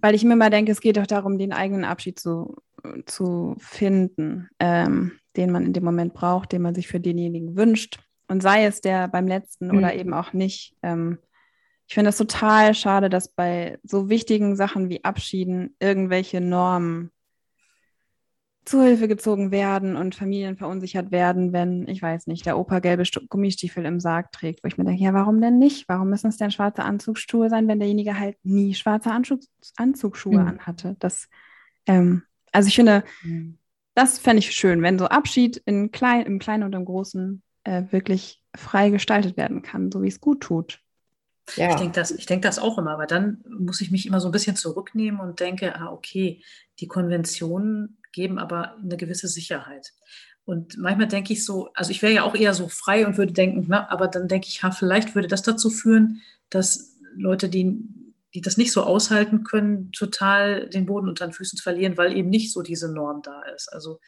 Weil 0.00 0.14
ich 0.14 0.24
mir 0.24 0.34
immer 0.34 0.50
denke, 0.50 0.70
es 0.70 0.80
geht 0.80 0.96
doch 0.96 1.06
darum, 1.06 1.38
den 1.38 1.52
eigenen 1.52 1.84
Abschied 1.84 2.18
zu, 2.18 2.56
zu 3.06 3.56
finden, 3.58 4.48
ähm, 4.60 5.12
den 5.36 5.50
man 5.50 5.64
in 5.64 5.72
dem 5.72 5.84
Moment 5.84 6.14
braucht, 6.14 6.52
den 6.52 6.62
man 6.62 6.74
sich 6.74 6.88
für 6.88 7.00
denjenigen 7.00 7.56
wünscht. 7.56 7.98
Und 8.28 8.42
sei 8.42 8.64
es 8.64 8.80
der 8.80 9.08
beim 9.08 9.26
letzten 9.26 9.68
mhm. 9.68 9.78
oder 9.78 9.94
eben 9.94 10.12
auch 10.14 10.32
nicht. 10.32 10.76
Ähm, 10.82 11.18
ich 11.88 11.94
finde 11.94 12.10
es 12.10 12.18
total 12.18 12.74
schade, 12.74 13.08
dass 13.08 13.28
bei 13.28 13.78
so 13.82 14.10
wichtigen 14.10 14.56
Sachen 14.56 14.90
wie 14.90 15.04
Abschieden 15.04 15.74
irgendwelche 15.80 16.40
Normen 16.40 17.10
zu 18.68 18.82
Hilfe 18.82 19.08
gezogen 19.08 19.50
werden 19.50 19.96
und 19.96 20.14
Familien 20.14 20.56
verunsichert 20.56 21.10
werden, 21.10 21.52
wenn, 21.52 21.88
ich 21.88 22.02
weiß 22.02 22.26
nicht, 22.26 22.46
der 22.46 22.58
Opa 22.58 22.78
gelbe 22.80 23.04
Gummistiefel 23.28 23.84
im 23.84 24.00
Sarg 24.00 24.30
trägt, 24.32 24.62
wo 24.62 24.68
ich 24.68 24.76
mir 24.76 24.84
denke, 24.84 25.02
ja, 25.02 25.14
warum 25.14 25.40
denn 25.40 25.58
nicht? 25.58 25.88
Warum 25.88 26.10
müssen 26.10 26.28
es 26.28 26.36
denn 26.36 26.50
schwarze 26.50 26.82
Anzugsschuhe 26.82 27.48
sein, 27.48 27.66
wenn 27.68 27.78
derjenige 27.78 28.18
halt 28.18 28.36
nie 28.42 28.74
schwarze 28.74 29.10
Anzug 29.10 29.40
Anzugsschuhe 29.76 30.40
mhm. 30.40 30.48
anhatte? 30.48 30.96
Das, 30.98 31.28
ähm, 31.86 32.22
also 32.52 32.68
ich 32.68 32.76
finde, 32.76 33.04
mhm. 33.22 33.58
das 33.94 34.18
fände 34.18 34.40
ich 34.40 34.52
schön, 34.52 34.82
wenn 34.82 34.98
so 34.98 35.06
Abschied 35.06 35.56
in 35.64 35.90
klein, 35.90 36.26
im 36.26 36.38
Kleinen 36.38 36.64
und 36.64 36.74
im 36.74 36.84
Großen 36.84 37.42
äh, 37.64 37.84
wirklich 37.90 38.42
frei 38.54 38.90
gestaltet 38.90 39.36
werden 39.36 39.62
kann, 39.62 39.90
so 39.90 40.02
wie 40.02 40.08
es 40.08 40.20
gut 40.20 40.40
tut. 40.40 40.80
Ja. 41.56 41.70
Ich 41.70 41.76
denke 41.76 41.94
das, 41.94 42.14
denk 42.14 42.42
das 42.42 42.58
auch 42.58 42.78
immer, 42.78 42.92
aber 42.92 43.06
dann 43.06 43.42
muss 43.48 43.80
ich 43.80 43.90
mich 43.90 44.06
immer 44.06 44.20
so 44.20 44.28
ein 44.28 44.32
bisschen 44.32 44.56
zurücknehmen 44.56 45.20
und 45.20 45.40
denke, 45.40 45.74
ah, 45.76 45.90
okay, 45.90 46.42
die 46.80 46.86
Konventionen 46.86 47.97
geben 48.12 48.38
aber 48.38 48.76
eine 48.76 48.96
gewisse 48.96 49.28
Sicherheit. 49.28 49.92
Und 50.44 50.78
manchmal 50.78 51.08
denke 51.08 51.34
ich 51.34 51.44
so, 51.44 51.70
also 51.74 51.90
ich 51.90 52.00
wäre 52.00 52.14
ja 52.14 52.22
auch 52.22 52.34
eher 52.34 52.54
so 52.54 52.68
frei 52.68 53.06
und 53.06 53.18
würde 53.18 53.34
denken, 53.34 53.66
na, 53.68 53.90
aber 53.90 54.08
dann 54.08 54.28
denke 54.28 54.48
ich, 54.48 54.62
ha, 54.62 54.70
vielleicht 54.70 55.14
würde 55.14 55.28
das 55.28 55.42
dazu 55.42 55.68
führen, 55.68 56.22
dass 56.48 56.96
Leute, 57.14 57.48
die, 57.50 57.78
die 58.34 58.40
das 58.40 58.56
nicht 58.56 58.72
so 58.72 58.82
aushalten 58.82 59.44
können, 59.44 59.92
total 59.92 60.68
den 60.70 60.86
Boden 60.86 61.08
unter 61.08 61.26
den 61.26 61.34
Füßen 61.34 61.58
verlieren, 61.58 61.98
weil 61.98 62.16
eben 62.16 62.30
nicht 62.30 62.52
so 62.52 62.62
diese 62.62 62.90
Norm 62.90 63.20
da 63.22 63.42
ist. 63.54 63.70
Also 63.72 64.00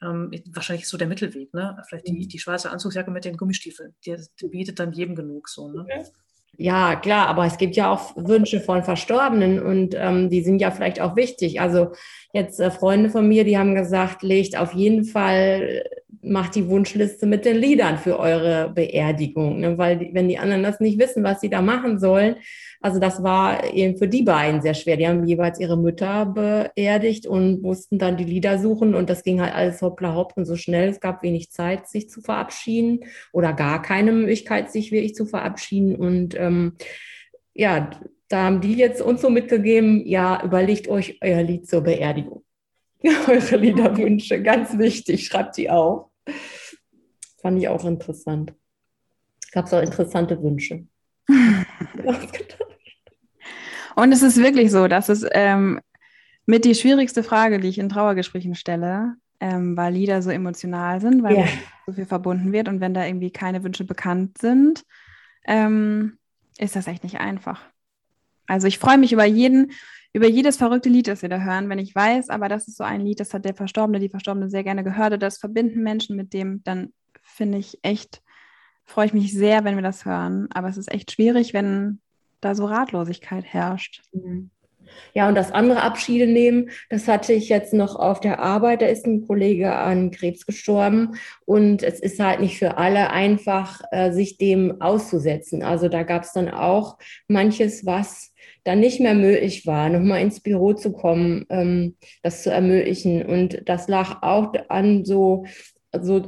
ähm, 0.00 0.30
wahrscheinlich 0.46 0.88
so 0.88 0.96
der 0.96 1.08
Mittelweg, 1.08 1.52
ne? 1.54 1.82
Vielleicht 1.86 2.08
die, 2.08 2.12
mhm. 2.12 2.28
die 2.28 2.38
schwarze 2.38 2.70
Anzugsjacke 2.70 3.10
mit 3.10 3.24
den 3.24 3.36
Gummistiefeln, 3.36 3.94
die, 4.04 4.16
die 4.40 4.48
bietet 4.48 4.78
dann 4.78 4.92
jedem 4.92 5.14
genug 5.14 5.48
so. 5.48 5.70
Ne? 5.70 5.82
Okay. 5.82 6.04
Ja, 6.58 6.96
klar, 6.96 7.28
aber 7.28 7.46
es 7.46 7.56
gibt 7.56 7.76
ja 7.76 7.90
auch 7.90 8.14
Wünsche 8.14 8.60
von 8.60 8.84
Verstorbenen 8.84 9.60
und 9.60 9.94
ähm, 9.98 10.28
die 10.28 10.42
sind 10.42 10.60
ja 10.60 10.70
vielleicht 10.70 11.00
auch 11.00 11.16
wichtig. 11.16 11.60
Also 11.60 11.92
jetzt 12.34 12.60
äh, 12.60 12.70
Freunde 12.70 13.08
von 13.08 13.26
mir, 13.26 13.44
die 13.44 13.56
haben 13.56 13.74
gesagt, 13.74 14.22
legt 14.22 14.58
auf 14.58 14.74
jeden 14.74 15.04
Fall, 15.04 15.82
macht 16.20 16.54
die 16.54 16.68
Wunschliste 16.68 17.26
mit 17.26 17.46
den 17.46 17.56
Liedern 17.56 17.96
für 17.96 18.18
eure 18.18 18.70
Beerdigung, 18.70 19.60
ne? 19.60 19.78
weil 19.78 19.98
die, 19.98 20.10
wenn 20.12 20.28
die 20.28 20.38
anderen 20.38 20.62
das 20.62 20.78
nicht 20.78 20.98
wissen, 20.98 21.24
was 21.24 21.40
sie 21.40 21.50
da 21.50 21.62
machen 21.62 21.98
sollen, 21.98 22.36
also 22.82 22.98
das 22.98 23.22
war 23.22 23.72
eben 23.72 23.96
für 23.96 24.08
die 24.08 24.22
beiden 24.22 24.60
sehr 24.60 24.74
schwer. 24.74 24.96
Die 24.96 25.06
haben 25.06 25.24
jeweils 25.24 25.60
ihre 25.60 25.78
Mütter 25.78 26.26
beerdigt 26.26 27.28
und 27.28 27.62
mussten 27.62 27.98
dann 27.98 28.16
die 28.16 28.24
Lieder 28.24 28.58
suchen 28.58 28.96
und 28.96 29.08
das 29.08 29.22
ging 29.22 29.40
halt 29.40 29.54
alles 29.54 29.80
hoppla 29.82 30.16
hopp 30.16 30.32
und 30.36 30.46
so 30.46 30.56
schnell. 30.56 30.88
Es 30.88 30.98
gab 30.98 31.22
wenig 31.22 31.52
Zeit, 31.52 31.88
sich 31.88 32.10
zu 32.10 32.20
verabschieden 32.20 33.04
oder 33.32 33.52
gar 33.52 33.80
keine 33.82 34.10
Möglichkeit, 34.10 34.72
sich 34.72 34.90
wirklich 34.90 35.14
zu 35.14 35.26
verabschieden. 35.26 35.94
Und 35.94 36.34
ähm, 36.34 36.72
ja, 37.54 37.90
da 38.28 38.44
haben 38.44 38.60
die 38.60 38.74
jetzt 38.74 39.00
uns 39.00 39.20
so 39.20 39.30
mitgegeben, 39.30 40.04
ja, 40.04 40.42
überlegt 40.42 40.88
euch 40.88 41.18
euer 41.22 41.42
Lied 41.42 41.68
zur 41.68 41.82
Beerdigung. 41.82 42.42
Eure 43.28 43.56
Liederwünsche, 43.56 44.42
ganz 44.42 44.76
wichtig, 44.78 45.26
schreibt 45.26 45.56
die 45.56 45.70
auf. 45.70 46.10
Fand 47.40 47.60
ich 47.60 47.68
auch 47.68 47.84
interessant. 47.84 48.54
Gab 49.52 49.66
es 49.66 49.74
auch 49.74 49.82
interessante 49.82 50.42
Wünsche. 50.42 50.86
Und 53.94 54.12
es 54.12 54.22
ist 54.22 54.38
wirklich 54.38 54.70
so, 54.70 54.88
dass 54.88 55.08
es 55.08 55.24
ähm, 55.32 55.80
mit 56.46 56.64
die 56.64 56.74
schwierigste 56.74 57.22
Frage, 57.22 57.60
die 57.60 57.68
ich 57.68 57.78
in 57.78 57.88
Trauergesprächen 57.88 58.54
stelle, 58.54 59.14
ähm, 59.40 59.76
weil 59.76 59.94
Lieder 59.94 60.22
so 60.22 60.30
emotional 60.30 61.00
sind, 61.00 61.22
weil 61.22 61.36
yeah. 61.36 61.48
so 61.86 61.92
viel 61.92 62.06
verbunden 62.06 62.52
wird 62.52 62.68
und 62.68 62.80
wenn 62.80 62.94
da 62.94 63.04
irgendwie 63.04 63.30
keine 63.30 63.62
Wünsche 63.64 63.84
bekannt 63.84 64.38
sind, 64.38 64.84
ähm, 65.44 66.18
ist 66.58 66.76
das 66.76 66.86
echt 66.86 67.04
nicht 67.04 67.20
einfach. 67.20 67.60
Also 68.46 68.66
ich 68.66 68.78
freue 68.78 68.98
mich 68.98 69.12
über 69.12 69.24
jeden, 69.24 69.72
über 70.12 70.26
jedes 70.26 70.56
verrückte 70.56 70.88
Lied, 70.88 71.08
das 71.08 71.22
wir 71.22 71.28
da 71.28 71.40
hören, 71.40 71.68
wenn 71.68 71.78
ich 71.78 71.94
weiß, 71.94 72.28
aber 72.28 72.48
das 72.48 72.68
ist 72.68 72.76
so 72.76 72.84
ein 72.84 73.00
Lied, 73.00 73.20
das 73.20 73.32
hat 73.32 73.44
der 73.44 73.54
Verstorbene, 73.54 73.98
die 73.98 74.10
Verstorbene 74.10 74.50
sehr 74.50 74.62
gerne 74.62 74.84
gehört, 74.84 75.20
das 75.22 75.38
verbinden 75.38 75.82
Menschen 75.82 76.16
mit 76.16 76.32
dem, 76.32 76.62
dann 76.64 76.92
finde 77.22 77.58
ich 77.58 77.78
echt, 77.82 78.22
freue 78.84 79.06
ich 79.06 79.14
mich 79.14 79.32
sehr, 79.32 79.64
wenn 79.64 79.76
wir 79.76 79.82
das 79.82 80.04
hören. 80.04 80.48
Aber 80.52 80.68
es 80.68 80.76
ist 80.76 80.92
echt 80.92 81.12
schwierig, 81.12 81.54
wenn 81.54 82.01
da 82.42 82.54
so 82.54 82.66
Ratlosigkeit 82.66 83.44
herrscht. 83.44 84.02
Mhm. 84.12 84.50
Ja, 85.14 85.28
und 85.28 85.34
das 85.34 85.52
andere 85.52 85.82
Abschiede 85.82 86.26
nehmen, 86.26 86.70
das 86.90 87.08
hatte 87.08 87.32
ich 87.32 87.48
jetzt 87.48 87.72
noch 87.72 87.96
auf 87.96 88.20
der 88.20 88.40
Arbeit. 88.40 88.82
Da 88.82 88.86
ist 88.86 89.06
ein 89.06 89.26
Kollege 89.26 89.74
an 89.74 90.10
Krebs 90.10 90.46
gestorben 90.46 91.16
und 91.44 91.82
es 91.82 92.00
ist 92.00 92.20
halt 92.20 92.40
nicht 92.40 92.58
für 92.58 92.76
alle 92.76 93.10
einfach, 93.10 93.80
äh, 93.90 94.12
sich 94.12 94.38
dem 94.38 94.80
auszusetzen. 94.80 95.62
Also 95.62 95.88
da 95.88 96.02
gab 96.02 96.24
es 96.24 96.32
dann 96.32 96.50
auch 96.50 96.98
manches, 97.28 97.86
was 97.86 98.32
dann 98.64 98.80
nicht 98.80 99.00
mehr 99.00 99.14
möglich 99.14 99.66
war, 99.66 99.88
nochmal 99.88 100.22
ins 100.22 100.40
Büro 100.40 100.72
zu 100.72 100.92
kommen, 100.92 101.46
ähm, 101.48 101.96
das 102.22 102.42
zu 102.42 102.50
ermöglichen. 102.50 103.24
Und 103.24 103.68
das 103.68 103.88
lag 103.88 104.22
auch 104.22 104.52
an 104.68 105.04
so, 105.04 105.44
so 105.98 106.22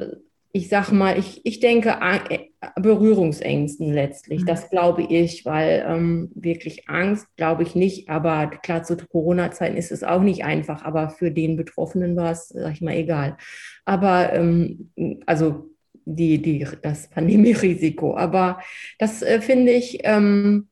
ich 0.56 0.68
sag 0.68 0.92
mal, 0.92 1.18
ich, 1.18 1.44
ich 1.44 1.58
denke 1.58 1.98
äh, 2.00 2.38
Berührungsängsten 2.80 3.92
letztlich. 3.92 4.42
Mhm. 4.42 4.46
Das 4.46 4.70
glaube 4.70 5.02
ich, 5.02 5.44
weil 5.44 5.84
ähm, 5.84 6.30
wirklich 6.36 6.88
Angst 6.88 7.26
glaube 7.36 7.64
ich 7.64 7.74
nicht. 7.74 8.08
Aber 8.08 8.46
klar, 8.46 8.84
zu 8.84 8.96
Corona-Zeiten 8.96 9.76
ist 9.76 9.90
es 9.90 10.04
auch 10.04 10.22
nicht 10.22 10.44
einfach. 10.44 10.84
Aber 10.84 11.10
für 11.10 11.32
den 11.32 11.56
Betroffenen 11.56 12.14
war 12.14 12.30
es, 12.30 12.50
sag 12.50 12.72
ich 12.72 12.80
mal, 12.82 12.94
egal. 12.94 13.36
Aber 13.84 14.32
ähm, 14.32 14.92
also 15.26 15.70
die, 16.04 16.40
die, 16.40 16.64
das 16.82 17.10
Pandemierisiko. 17.10 18.16
Aber 18.16 18.60
das 19.00 19.22
äh, 19.22 19.40
finde 19.40 19.72
ich, 19.72 20.02
ähm, 20.04 20.68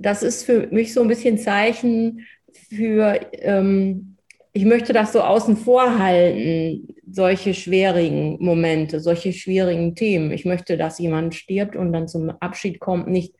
das 0.00 0.24
ist 0.24 0.42
für 0.42 0.66
mich 0.72 0.92
so 0.92 1.00
ein 1.00 1.08
bisschen 1.08 1.38
Zeichen 1.38 2.26
für, 2.70 3.20
ähm, 3.34 4.13
ich 4.56 4.64
möchte 4.64 4.92
das 4.92 5.12
so 5.12 5.20
außen 5.20 5.56
vor 5.56 5.98
halten 5.98 6.94
solche 7.10 7.54
schwierigen 7.54 8.36
Momente, 8.38 9.00
solche 9.00 9.32
schwierigen 9.32 9.96
Themen. 9.96 10.30
Ich 10.30 10.44
möchte, 10.44 10.76
dass 10.76 11.00
jemand 11.00 11.34
stirbt 11.34 11.74
und 11.74 11.92
dann 11.92 12.06
zum 12.06 12.30
Abschied 12.38 12.78
kommt, 12.78 13.08
nicht, 13.08 13.34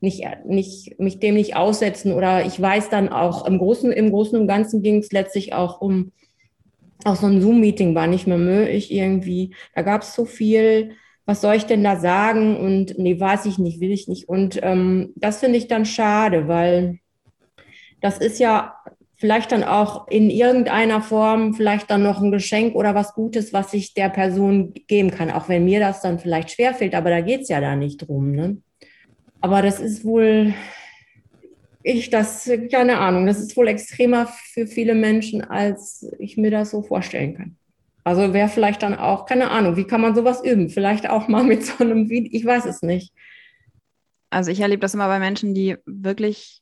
nicht, 0.00 0.24
nicht, 0.46 0.98
mich 0.98 1.20
dem 1.20 1.34
nicht 1.34 1.54
aussetzen. 1.54 2.12
Oder 2.12 2.46
ich 2.46 2.58
weiß 2.58 2.88
dann 2.88 3.10
auch, 3.10 3.46
im 3.46 3.58
Großen, 3.58 3.92
im 3.92 4.10
Großen 4.10 4.40
und 4.40 4.48
Ganzen 4.48 4.82
ging 4.82 4.98
es 4.98 5.12
letztlich 5.12 5.52
auch 5.52 5.82
um, 5.82 6.12
auch 7.04 7.16
so 7.16 7.26
ein 7.26 7.42
Zoom-Meeting 7.42 7.94
war 7.94 8.06
nicht 8.06 8.26
mehr 8.26 8.38
möglich 8.38 8.90
irgendwie. 8.90 9.54
Da 9.74 9.82
gab 9.82 10.00
es 10.00 10.14
so 10.14 10.24
viel, 10.24 10.92
was 11.26 11.42
soll 11.42 11.56
ich 11.56 11.66
denn 11.66 11.84
da 11.84 11.96
sagen? 11.96 12.56
Und 12.56 12.98
nee, 12.98 13.20
weiß 13.20 13.44
ich 13.44 13.58
nicht, 13.58 13.80
will 13.80 13.92
ich 13.92 14.08
nicht. 14.08 14.30
Und 14.30 14.58
ähm, 14.62 15.12
das 15.16 15.40
finde 15.40 15.58
ich 15.58 15.68
dann 15.68 15.84
schade, 15.84 16.48
weil 16.48 17.00
das 18.00 18.18
ist 18.18 18.38
ja 18.38 18.76
vielleicht 19.16 19.52
dann 19.52 19.64
auch 19.64 20.08
in 20.08 20.30
irgendeiner 20.30 21.00
Form 21.00 21.54
vielleicht 21.54 21.90
dann 21.90 22.02
noch 22.02 22.20
ein 22.20 22.30
Geschenk 22.30 22.74
oder 22.74 22.94
was 22.94 23.14
Gutes, 23.14 23.52
was 23.52 23.72
ich 23.72 23.94
der 23.94 24.08
Person 24.08 24.74
geben 24.88 25.10
kann, 25.10 25.30
auch 25.30 25.48
wenn 25.48 25.64
mir 25.64 25.80
das 25.80 26.00
dann 26.00 26.18
vielleicht 26.18 26.50
schwerfällt, 26.50 26.94
aber 26.94 27.10
da 27.10 27.20
geht 27.20 27.42
es 27.42 27.48
ja 27.48 27.60
da 27.60 27.76
nicht 27.76 27.98
drum. 27.98 28.32
Ne? 28.32 28.58
Aber 29.40 29.62
das 29.62 29.80
ist 29.80 30.04
wohl, 30.04 30.54
ich 31.82 32.10
das, 32.10 32.50
keine 32.70 32.98
Ahnung, 32.98 33.26
das 33.26 33.38
ist 33.38 33.56
wohl 33.56 33.68
extremer 33.68 34.26
für 34.52 34.66
viele 34.66 34.94
Menschen, 34.94 35.42
als 35.42 36.10
ich 36.18 36.36
mir 36.36 36.50
das 36.50 36.70
so 36.70 36.82
vorstellen 36.82 37.36
kann. 37.36 37.56
Also 38.04 38.34
wäre 38.34 38.48
vielleicht 38.48 38.82
dann 38.82 38.94
auch, 38.94 39.24
keine 39.24 39.50
Ahnung, 39.50 39.76
wie 39.76 39.86
kann 39.86 40.00
man 40.00 40.14
sowas 40.14 40.44
üben? 40.44 40.68
Vielleicht 40.68 41.08
auch 41.08 41.28
mal 41.28 41.44
mit 41.44 41.64
so 41.64 41.82
einem 41.82 42.10
Video, 42.10 42.30
ich 42.32 42.44
weiß 42.44 42.66
es 42.66 42.82
nicht. 42.82 43.12
Also 44.28 44.50
ich 44.50 44.60
erlebe 44.60 44.80
das 44.80 44.94
immer 44.94 45.06
bei 45.06 45.18
Menschen, 45.18 45.54
die 45.54 45.76
wirklich 45.86 46.60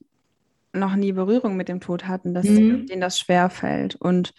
noch 0.72 0.94
nie 0.96 1.12
Berührung 1.12 1.56
mit 1.56 1.68
dem 1.68 1.80
Tod 1.80 2.08
hatten, 2.08 2.34
dass 2.34 2.46
mhm. 2.46 2.86
denen 2.86 3.00
das 3.00 3.18
schwer 3.18 3.50
fällt. 3.50 3.96
Und 3.96 4.32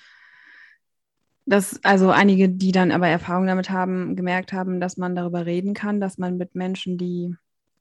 dass 1.45 1.83
also 1.83 2.09
einige, 2.09 2.49
die 2.49 2.71
dann 2.71 2.91
aber 2.91 3.07
Erfahrung 3.07 3.47
damit 3.47 3.69
haben, 3.69 4.15
gemerkt 4.15 4.53
haben, 4.53 4.79
dass 4.79 4.97
man 4.97 5.15
darüber 5.15 5.45
reden 5.45 5.73
kann, 5.73 5.99
dass 5.99 6.17
man 6.17 6.37
mit 6.37 6.55
Menschen, 6.55 6.97
die 6.97 7.35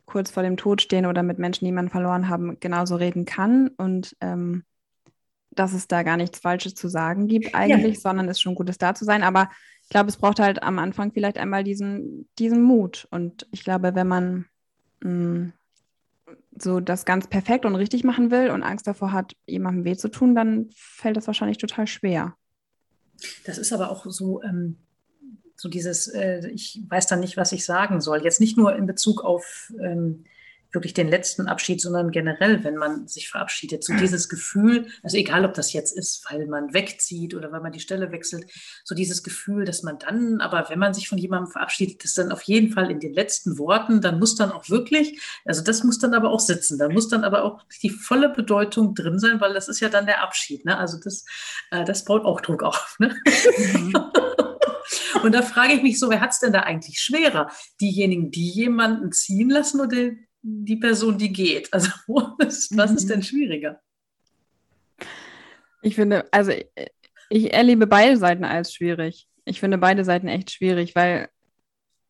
kurz 0.04 0.30
vor 0.30 0.42
dem 0.42 0.56
Tod 0.56 0.82
stehen 0.82 1.06
oder 1.06 1.22
mit 1.22 1.38
Menschen, 1.38 1.64
die 1.64 1.72
man 1.72 1.88
verloren 1.88 2.28
haben, 2.28 2.58
genauso 2.60 2.96
reden 2.96 3.24
kann 3.24 3.68
und 3.68 4.16
ähm, 4.20 4.64
dass 5.54 5.74
es 5.74 5.86
da 5.86 6.02
gar 6.02 6.16
nichts 6.16 6.38
Falsches 6.38 6.74
zu 6.74 6.88
sagen 6.88 7.28
gibt 7.28 7.54
eigentlich, 7.54 7.94
ja. 7.94 8.00
sondern 8.00 8.26
es 8.28 8.38
ist 8.38 8.40
schon 8.40 8.54
Gutes 8.54 8.78
da 8.78 8.94
zu 8.94 9.04
sein. 9.04 9.22
Aber 9.22 9.50
ich 9.82 9.90
glaube, 9.90 10.08
es 10.08 10.16
braucht 10.16 10.40
halt 10.40 10.62
am 10.62 10.78
Anfang 10.78 11.12
vielleicht 11.12 11.38
einmal 11.38 11.62
diesen, 11.62 12.28
diesen 12.38 12.62
Mut. 12.62 13.06
Und 13.10 13.46
ich 13.52 13.62
glaube, 13.62 13.94
wenn 13.94 14.08
man 14.08 14.46
mh, 15.02 15.10
mm, 15.10 15.52
so 16.58 16.80
das 16.80 17.04
ganz 17.04 17.26
perfekt 17.26 17.64
und 17.64 17.74
richtig 17.74 18.04
machen 18.04 18.30
will 18.30 18.50
und 18.50 18.62
Angst 18.62 18.86
davor 18.86 19.12
hat, 19.12 19.34
jemandem 19.46 19.84
weh 19.84 19.96
zu 19.96 20.08
tun, 20.08 20.34
dann 20.34 20.70
fällt 20.74 21.16
das 21.16 21.26
wahrscheinlich 21.26 21.58
total 21.58 21.86
schwer. 21.86 22.34
Das 23.44 23.58
ist 23.58 23.72
aber 23.72 23.90
auch 23.90 24.06
so, 24.06 24.42
ähm, 24.42 24.78
so 25.56 25.68
dieses, 25.68 26.08
äh, 26.08 26.48
ich 26.48 26.82
weiß 26.88 27.06
dann 27.06 27.20
nicht, 27.20 27.36
was 27.36 27.52
ich 27.52 27.64
sagen 27.64 28.00
soll. 28.00 28.22
Jetzt 28.22 28.40
nicht 28.40 28.56
nur 28.56 28.74
in 28.74 28.86
Bezug 28.86 29.24
auf 29.24 29.72
ähm, 29.80 30.24
wirklich 30.72 30.94
den 30.94 31.08
letzten 31.08 31.48
Abschied, 31.48 31.80
sondern 31.80 32.10
generell, 32.10 32.64
wenn 32.64 32.76
man 32.76 33.06
sich 33.06 33.28
verabschiedet. 33.28 33.84
So 33.84 33.94
dieses 33.94 34.28
Gefühl, 34.28 34.86
also 35.02 35.16
egal 35.16 35.44
ob 35.44 35.54
das 35.54 35.72
jetzt 35.72 35.96
ist, 35.96 36.24
weil 36.30 36.46
man 36.46 36.72
wegzieht 36.72 37.34
oder 37.34 37.52
weil 37.52 37.60
man 37.60 37.72
die 37.72 37.80
Stelle 37.80 38.10
wechselt, 38.12 38.50
so 38.84 38.94
dieses 38.94 39.22
Gefühl, 39.22 39.64
dass 39.64 39.82
man 39.82 39.98
dann, 39.98 40.40
aber 40.40 40.68
wenn 40.70 40.78
man 40.78 40.94
sich 40.94 41.08
von 41.08 41.18
jemandem 41.18 41.50
verabschiedet, 41.50 42.04
das 42.04 42.14
dann 42.14 42.32
auf 42.32 42.42
jeden 42.42 42.72
Fall 42.72 42.90
in 42.90 43.00
den 43.00 43.12
letzten 43.12 43.58
Worten, 43.58 44.00
dann 44.00 44.18
muss 44.18 44.34
dann 44.34 44.52
auch 44.52 44.68
wirklich, 44.68 45.20
also 45.44 45.62
das 45.62 45.84
muss 45.84 45.98
dann 45.98 46.14
aber 46.14 46.30
auch 46.30 46.40
sitzen, 46.40 46.78
dann 46.78 46.92
muss 46.92 47.08
dann 47.08 47.24
aber 47.24 47.44
auch 47.44 47.62
die 47.82 47.90
volle 47.90 48.30
Bedeutung 48.30 48.94
drin 48.94 49.18
sein, 49.18 49.40
weil 49.40 49.54
das 49.54 49.68
ist 49.68 49.80
ja 49.80 49.88
dann 49.88 50.06
der 50.06 50.22
Abschied. 50.22 50.64
Ne? 50.64 50.78
Also 50.78 50.98
das, 51.02 51.24
äh, 51.70 51.84
das 51.84 52.04
baut 52.04 52.24
auch 52.24 52.40
Druck 52.40 52.62
auf. 52.62 52.96
Ne? 52.98 53.14
Mhm. 53.58 53.92
Und 55.22 55.34
da 55.34 55.42
frage 55.42 55.74
ich 55.74 55.82
mich 55.82 55.98
so, 55.98 56.10
wer 56.10 56.20
hat 56.20 56.30
es 56.30 56.40
denn 56.40 56.52
da 56.52 56.60
eigentlich 56.60 57.00
schwerer? 57.00 57.50
Diejenigen, 57.80 58.30
die 58.30 58.48
jemanden 58.48 59.12
ziehen 59.12 59.50
lassen 59.50 59.80
oder 59.80 60.10
die 60.42 60.76
Person, 60.76 61.18
die 61.18 61.32
geht? 61.32 61.72
Also 61.72 61.90
was, 62.06 62.68
was 62.76 62.90
ist 62.92 63.04
mhm. 63.04 63.08
denn 63.08 63.22
schwieriger? 63.22 63.80
Ich 65.82 65.96
finde, 65.96 66.26
also 66.30 66.52
ich 67.28 67.52
erlebe 67.52 67.86
beide 67.86 68.16
Seiten 68.16 68.44
als 68.44 68.72
schwierig. 68.72 69.28
Ich 69.44 69.60
finde 69.60 69.78
beide 69.78 70.04
Seiten 70.04 70.28
echt 70.28 70.50
schwierig, 70.50 70.94
weil, 70.94 71.28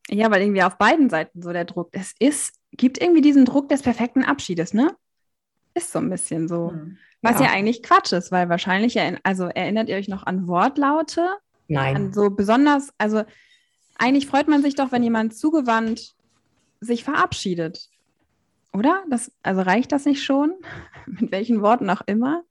ja, 0.09 0.31
weil 0.31 0.43
irgendwie 0.43 0.63
auf 0.63 0.77
beiden 0.77 1.09
Seiten 1.09 1.43
so 1.43 1.53
der 1.53 1.65
Druck, 1.65 1.91
es 1.93 2.15
ist, 2.19 2.59
gibt 2.73 3.01
irgendwie 3.01 3.23
diesen 3.23 3.45
Druck 3.45 3.69
des 3.69 3.83
perfekten 3.83 4.25
Abschiedes, 4.25 4.75
ne? 4.75 4.95
Ist 5.75 5.93
so 5.93 6.01
ein 6.01 6.11
bisschen 6.11 6.49
so. 6.49 6.73
Hm. 6.73 6.99
Was 7.23 7.39
ja. 7.39 7.47
ja. 7.47 7.53
eigentlich 7.53 7.83
Quatsch 7.83 8.13
ist, 8.13 8.33
weil 8.33 8.49
wahrscheinlich, 8.49 8.99
also 9.23 9.45
erinnert 9.47 9.89
ihr 9.89 9.97
euch 9.97 10.09
noch 10.09 10.27
an 10.27 10.49
Wortlaute? 10.49 11.37
Nein. 11.69 11.97
An 11.97 12.13
so 12.13 12.29
besonders, 12.29 12.93
also 12.99 13.23
eigentlich 13.97 14.27
freut 14.27 14.49
man 14.49 14.63
sich 14.63 14.75
doch, 14.75 14.93
wenn 14.93 15.03
jemand 15.03 15.37
zugewandt 15.37 16.15
sich 16.81 17.05
verabschiedet. 17.05 17.89
Oder? 18.73 19.03
Das, 19.11 19.31
also 19.43 19.63
reicht 19.63 19.93
das 19.93 20.05
nicht 20.05 20.23
schon? 20.23 20.55
Mit 21.07 21.33
welchen 21.33 21.63
Worten 21.63 21.91
auch 21.91 22.03
immer? 22.07 22.43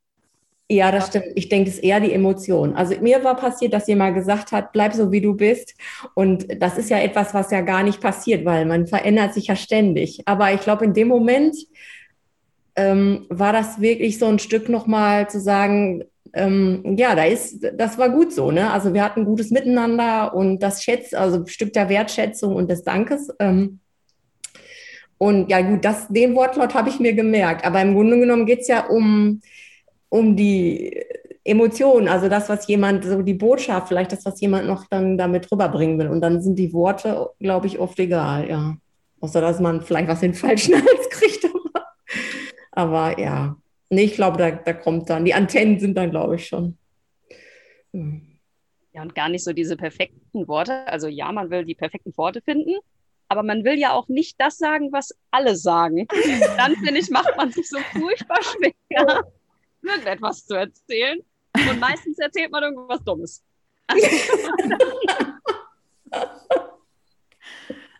Ja, 0.69 0.89
das 0.89 1.07
stimmt. 1.07 1.25
Ich 1.35 1.49
denke, 1.49 1.69
es 1.69 1.75
ist 1.75 1.83
eher 1.83 1.99
die 1.99 2.13
Emotion. 2.13 2.75
Also 2.75 2.95
mir 3.01 3.21
war 3.25 3.35
passiert, 3.35 3.73
dass 3.73 3.87
jemand 3.87 4.15
gesagt 4.15 4.53
hat, 4.53 4.71
bleib 4.71 4.93
so, 4.93 5.11
wie 5.11 5.19
du 5.19 5.35
bist. 5.35 5.75
Und 6.13 6.47
das 6.61 6.77
ist 6.77 6.89
ja 6.89 6.97
etwas, 6.97 7.33
was 7.33 7.51
ja 7.51 7.59
gar 7.59 7.83
nicht 7.83 7.99
passiert, 7.99 8.45
weil 8.45 8.65
man 8.65 8.87
verändert 8.87 9.33
sich 9.33 9.47
ja 9.47 9.57
ständig. 9.57 10.21
Aber 10.27 10.53
ich 10.53 10.61
glaube, 10.61 10.85
in 10.85 10.93
dem 10.93 11.09
Moment 11.09 11.57
ähm, 12.77 13.25
war 13.27 13.51
das 13.51 13.81
wirklich 13.81 14.17
so 14.17 14.27
ein 14.27 14.39
Stück 14.39 14.69
nochmal 14.69 15.29
zu 15.29 15.41
sagen, 15.41 16.05
ähm, 16.31 16.95
ja, 16.97 17.15
da 17.15 17.25
ist, 17.25 17.67
das 17.73 17.97
war 17.97 18.09
gut 18.09 18.31
so. 18.31 18.49
Ne? 18.49 18.71
Also 18.71 18.93
wir 18.93 19.03
hatten 19.03 19.25
gutes 19.25 19.51
Miteinander 19.51 20.33
und 20.33 20.59
das 20.59 20.83
Schätz, 20.83 21.13
also 21.13 21.39
ein 21.39 21.47
Stück 21.47 21.73
der 21.73 21.89
Wertschätzung 21.89 22.55
und 22.55 22.71
des 22.71 22.85
Dankes. 22.85 23.29
Ähm, 23.39 23.80
und 25.21 25.51
ja, 25.51 25.61
gut, 25.61 25.85
das, 25.85 26.07
den 26.07 26.33
Wortlaut 26.35 26.73
habe 26.73 26.89
ich 26.89 26.99
mir 26.99 27.13
gemerkt. 27.13 27.63
Aber 27.63 27.79
im 27.81 27.93
Grunde 27.93 28.19
genommen 28.19 28.47
geht 28.47 28.61
es 28.61 28.67
ja 28.67 28.87
um, 28.87 29.41
um 30.09 30.35
die 30.35 30.99
Emotionen, 31.43 32.07
also 32.07 32.27
das, 32.27 32.49
was 32.49 32.67
jemand, 32.67 33.05
so 33.05 33.21
die 33.21 33.35
Botschaft, 33.35 33.87
vielleicht 33.87 34.11
das, 34.11 34.25
was 34.25 34.41
jemand 34.41 34.65
noch 34.65 34.87
dann 34.87 35.17
damit 35.17 35.51
rüberbringen 35.51 35.99
will. 35.99 36.07
Und 36.07 36.21
dann 36.21 36.41
sind 36.41 36.57
die 36.57 36.73
Worte, 36.73 37.29
glaube 37.39 37.67
ich, 37.67 37.77
oft 37.77 37.99
egal, 37.99 38.49
ja. 38.49 38.77
Außer 39.19 39.41
dass 39.41 39.59
man 39.59 39.81
vielleicht 39.81 40.07
was 40.07 40.23
in 40.23 40.31
den 40.31 40.37
falschen 40.37 40.75
Hals 40.83 41.09
kriegt. 41.09 41.47
Aber, 42.71 43.19
ja, 43.19 43.57
Nee, 43.93 44.03
ich 44.03 44.15
glaube, 44.15 44.37
da, 44.37 44.51
da 44.51 44.71
kommt 44.71 45.09
dann, 45.09 45.25
die 45.25 45.33
Antennen 45.33 45.77
sind 45.77 45.97
dann, 45.97 46.11
glaube 46.11 46.35
ich, 46.35 46.47
schon. 46.47 46.77
Ja, 47.91 49.01
und 49.01 49.13
gar 49.13 49.27
nicht 49.27 49.43
so 49.43 49.51
diese 49.51 49.75
perfekten 49.75 50.47
Worte. 50.47 50.87
Also 50.87 51.09
ja, 51.09 51.29
man 51.33 51.49
will 51.49 51.65
die 51.65 51.75
perfekten 51.75 52.15
Worte 52.15 52.41
finden, 52.41 52.77
aber 53.31 53.43
man 53.43 53.63
will 53.63 53.79
ja 53.79 53.93
auch 53.93 54.09
nicht 54.09 54.35
das 54.41 54.57
sagen, 54.57 54.91
was 54.91 55.15
alle 55.31 55.55
sagen. 55.55 56.05
Dann, 56.57 56.75
finde 56.75 56.99
ich, 56.99 57.09
macht 57.09 57.37
man 57.37 57.49
sich 57.49 57.69
so 57.69 57.77
furchtbar 57.93 58.43
schwer, 58.43 59.23
irgendetwas 59.81 60.45
zu 60.45 60.55
erzählen. 60.55 61.17
Und 61.55 61.79
meistens 61.79 62.19
erzählt 62.19 62.51
man 62.51 62.63
irgendwas 62.63 63.01
Dummes. 63.05 63.41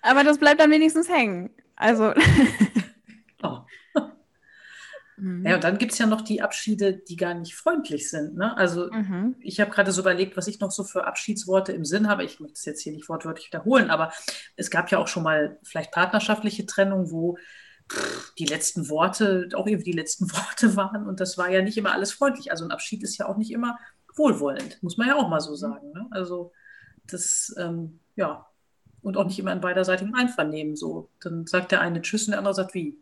aber 0.01 0.25
das 0.25 0.37
bleibt 0.37 0.59
dann 0.59 0.71
wenigstens 0.71 1.07
hängen. 1.07 1.49
Also. 1.77 2.13
Mhm. 5.21 5.45
Ja, 5.45 5.55
und 5.55 5.63
dann 5.63 5.77
gibt 5.77 5.91
es 5.91 5.99
ja 5.99 6.07
noch 6.07 6.21
die 6.21 6.41
Abschiede, 6.41 6.93
die 6.97 7.15
gar 7.15 7.35
nicht 7.35 7.55
freundlich 7.55 8.09
sind. 8.09 8.35
Ne? 8.35 8.57
Also 8.57 8.91
mhm. 8.91 9.35
ich 9.39 9.59
habe 9.59 9.69
gerade 9.69 9.91
so 9.91 10.01
überlegt, 10.01 10.35
was 10.35 10.47
ich 10.47 10.59
noch 10.59 10.71
so 10.71 10.83
für 10.83 11.05
Abschiedsworte 11.05 11.73
im 11.73 11.85
Sinn 11.85 12.09
habe. 12.09 12.23
Ich 12.23 12.39
möchte 12.39 12.55
es 12.55 12.65
jetzt 12.65 12.81
hier 12.81 12.91
nicht 12.91 13.07
wortwörtlich 13.07 13.47
wiederholen, 13.47 13.91
aber 13.91 14.11
es 14.55 14.71
gab 14.71 14.89
ja 14.89 14.97
auch 14.97 15.07
schon 15.07 15.21
mal 15.21 15.59
vielleicht 15.61 15.91
partnerschaftliche 15.91 16.65
Trennung, 16.65 17.11
wo 17.11 17.37
pff, 17.87 18.33
die 18.39 18.47
letzten 18.47 18.89
Worte 18.89 19.47
auch 19.53 19.67
irgendwie 19.67 19.91
die 19.91 19.97
letzten 19.97 20.31
Worte 20.31 20.75
waren. 20.75 21.05
Und 21.05 21.19
das 21.19 21.37
war 21.37 21.51
ja 21.51 21.61
nicht 21.61 21.77
immer 21.77 21.93
alles 21.93 22.11
freundlich. 22.11 22.49
Also 22.49 22.65
ein 22.65 22.71
Abschied 22.71 23.03
ist 23.03 23.19
ja 23.19 23.27
auch 23.27 23.37
nicht 23.37 23.51
immer 23.51 23.77
wohlwollend, 24.15 24.81
muss 24.81 24.97
man 24.97 25.07
ja 25.07 25.15
auch 25.15 25.29
mal 25.29 25.39
so 25.39 25.51
mhm. 25.51 25.57
sagen. 25.57 25.91
Ne? 25.91 26.07
Also 26.09 26.51
das, 27.05 27.53
ähm, 27.59 27.99
ja, 28.15 28.47
und 29.03 29.17
auch 29.17 29.25
nicht 29.25 29.37
immer 29.37 29.53
in 29.53 29.61
beiderseitigem 29.61 30.15
Einvernehmen 30.15 30.75
so. 30.75 31.11
Dann 31.19 31.45
sagt 31.45 31.71
der 31.71 31.81
eine 31.81 32.01
Tschüss 32.01 32.25
und 32.25 32.31
der 32.31 32.39
andere 32.39 32.55
sagt 32.55 32.73
wie. 32.73 32.99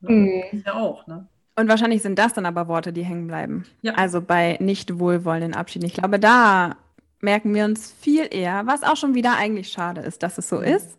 Mhm. 0.00 0.62
Ja, 0.64 0.74
auch, 0.74 1.06
ne? 1.06 1.26
Und 1.56 1.68
wahrscheinlich 1.68 2.02
sind 2.02 2.18
das 2.20 2.34
dann 2.34 2.46
aber 2.46 2.68
Worte, 2.68 2.92
die 2.92 3.04
hängen 3.04 3.26
bleiben. 3.26 3.64
Ja. 3.82 3.94
Also 3.94 4.20
bei 4.20 4.58
nicht 4.60 5.00
wohlwollenden 5.00 5.54
Abschieden. 5.54 5.86
Ich 5.86 5.94
glaube, 5.94 6.20
da 6.20 6.76
merken 7.20 7.52
wir 7.52 7.64
uns 7.64 7.92
viel 8.00 8.28
eher, 8.30 8.66
was 8.66 8.84
auch 8.84 8.96
schon 8.96 9.16
wieder 9.16 9.36
eigentlich 9.36 9.68
schade 9.68 10.02
ist, 10.02 10.22
dass 10.22 10.38
es 10.38 10.48
so 10.48 10.58
mhm. 10.58 10.64
ist. 10.64 10.98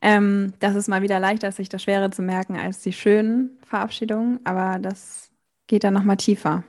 Ähm, 0.00 0.54
das 0.58 0.74
ist 0.74 0.88
mal 0.88 1.02
wieder 1.02 1.20
leichter, 1.20 1.52
sich 1.52 1.68
das 1.68 1.84
Schwere 1.84 2.10
zu 2.10 2.22
merken 2.22 2.56
als 2.56 2.80
die 2.80 2.92
schönen 2.92 3.58
Verabschiedungen, 3.64 4.40
aber 4.42 4.80
das 4.80 5.30
geht 5.68 5.84
dann 5.84 5.94
nochmal 5.94 6.16
tiefer. 6.16 6.64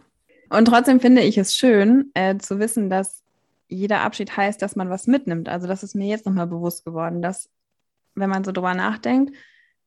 Und 0.50 0.66
trotzdem 0.66 1.00
finde 1.00 1.24
ich 1.24 1.40
es 1.40 1.56
schön 1.56 2.12
äh, 2.14 2.38
zu 2.38 2.60
wissen, 2.60 2.92
dass 2.92 3.24
jeder 3.68 4.02
Abschied 4.02 4.38
heißt, 4.38 4.62
dass 4.62 4.76
man 4.76 4.92
was 4.92 5.08
mitnimmt. 5.08 5.50
Also 5.50 5.66
das 5.66 5.82
ist 5.82 5.96
mir 5.96 6.08
jetzt 6.08 6.28
nochmal 6.28 6.46
bewusst 6.46 6.86
geworden, 6.86 7.24
dass 7.24 7.50
wenn 8.14 8.30
man 8.30 8.44
so 8.44 8.52
drüber 8.52 8.76
nachdenkt, 8.76 9.36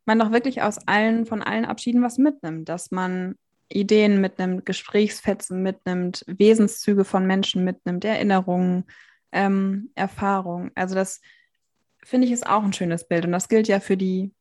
man 0.06 0.18
doch 0.18 0.32
wirklich 0.32 0.62
aus 0.62 0.78
allen, 0.86 1.26
von 1.26 1.42
allen 1.42 1.64
Abschieden 1.64 2.02
was 2.02 2.18
mitnimmt, 2.18 2.68
dass 2.68 2.90
man 2.90 3.36
Ideen 3.68 4.20
mitnimmt, 4.20 4.64
Gesprächsfetzen 4.64 5.62
mitnimmt, 5.62 6.24
Wesenszüge 6.28 7.04
von 7.04 7.26
Menschen 7.26 7.64
mitnimmt, 7.64 8.04
Erinnerungen, 8.04 8.84
ähm, 9.32 9.90
Erfahrungen. 9.94 10.70
Also 10.74 10.94
das 10.94 11.20
finde 12.02 12.26
ich 12.26 12.32
ist 12.32 12.46
auch 12.46 12.62
ein 12.62 12.72
schönes 12.72 13.08
Bild 13.08 13.24
und 13.24 13.32
das 13.32 13.48
gilt 13.48 13.66
ja 13.66 13.80
für 13.80 13.96
die 13.96 14.32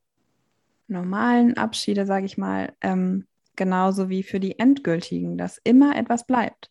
normalen 0.87 1.57
Abschiede, 1.57 2.05
sage 2.05 2.27
ich 2.27 2.37
mal, 2.37 2.73
ähm, 2.81 3.25
genauso 3.55 4.09
wie 4.09 4.21
für 4.21 4.39
die 4.39 4.59
endgültigen, 4.59 5.37
dass 5.37 5.59
immer 5.63 5.95
etwas 5.95 6.27
bleibt 6.27 6.69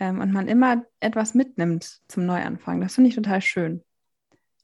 ähm, 0.00 0.20
und 0.20 0.32
man 0.32 0.48
immer 0.48 0.84
etwas 0.98 1.34
mitnimmt 1.34 2.00
zum 2.08 2.26
Neuanfang. 2.26 2.80
Das 2.80 2.96
finde 2.96 3.10
ich 3.10 3.14
total 3.14 3.40
schön, 3.40 3.84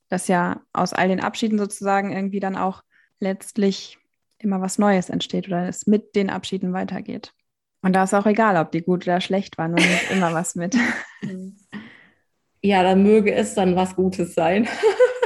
dass 0.08 0.26
ja 0.26 0.60
aus 0.72 0.92
all 0.92 1.06
den 1.06 1.20
Abschieden 1.20 1.58
sozusagen 1.58 2.12
irgendwie 2.12 2.40
dann 2.40 2.56
auch 2.56 2.82
letztlich 3.20 3.98
immer 4.38 4.60
was 4.60 4.78
Neues 4.78 5.10
entsteht 5.10 5.48
oder 5.48 5.68
es 5.68 5.86
mit 5.86 6.16
den 6.16 6.30
Abschieden 6.30 6.72
weitergeht. 6.72 7.34
Und 7.82 7.94
da 7.94 8.04
ist 8.04 8.14
auch 8.14 8.26
egal, 8.26 8.56
ob 8.56 8.72
die 8.72 8.82
gut 8.82 9.04
oder 9.06 9.20
schlecht 9.20 9.56
waren, 9.58 9.72
man 9.72 9.82
nimmt 9.82 10.10
immer 10.10 10.32
was 10.34 10.54
mit. 10.54 10.76
Ja, 12.62 12.82
dann 12.82 13.02
möge 13.02 13.32
es 13.32 13.54
dann 13.54 13.74
was 13.74 13.96
Gutes 13.96 14.34
sein. 14.34 14.68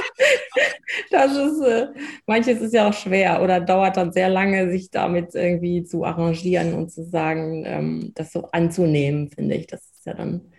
das 1.11 1.35
ist, 1.35 1.61
äh, 1.61 1.87
manches 2.25 2.61
ist 2.61 2.73
ja 2.73 2.87
auch 2.87 2.93
schwer 2.93 3.41
oder 3.43 3.59
dauert 3.59 3.97
dann 3.97 4.13
sehr 4.13 4.29
lange, 4.29 4.71
sich 4.71 4.89
damit 4.89 5.35
irgendwie 5.35 5.83
zu 5.83 6.05
arrangieren 6.05 6.73
und 6.73 6.91
zu 6.91 7.03
sagen, 7.03 7.63
ähm, 7.65 8.11
das 8.15 8.31
so 8.31 8.49
anzunehmen, 8.51 9.29
finde 9.29 9.55
ich. 9.55 9.67
Das 9.67 9.81
ist 9.81 10.05
ja 10.05 10.13
dann, 10.13 10.53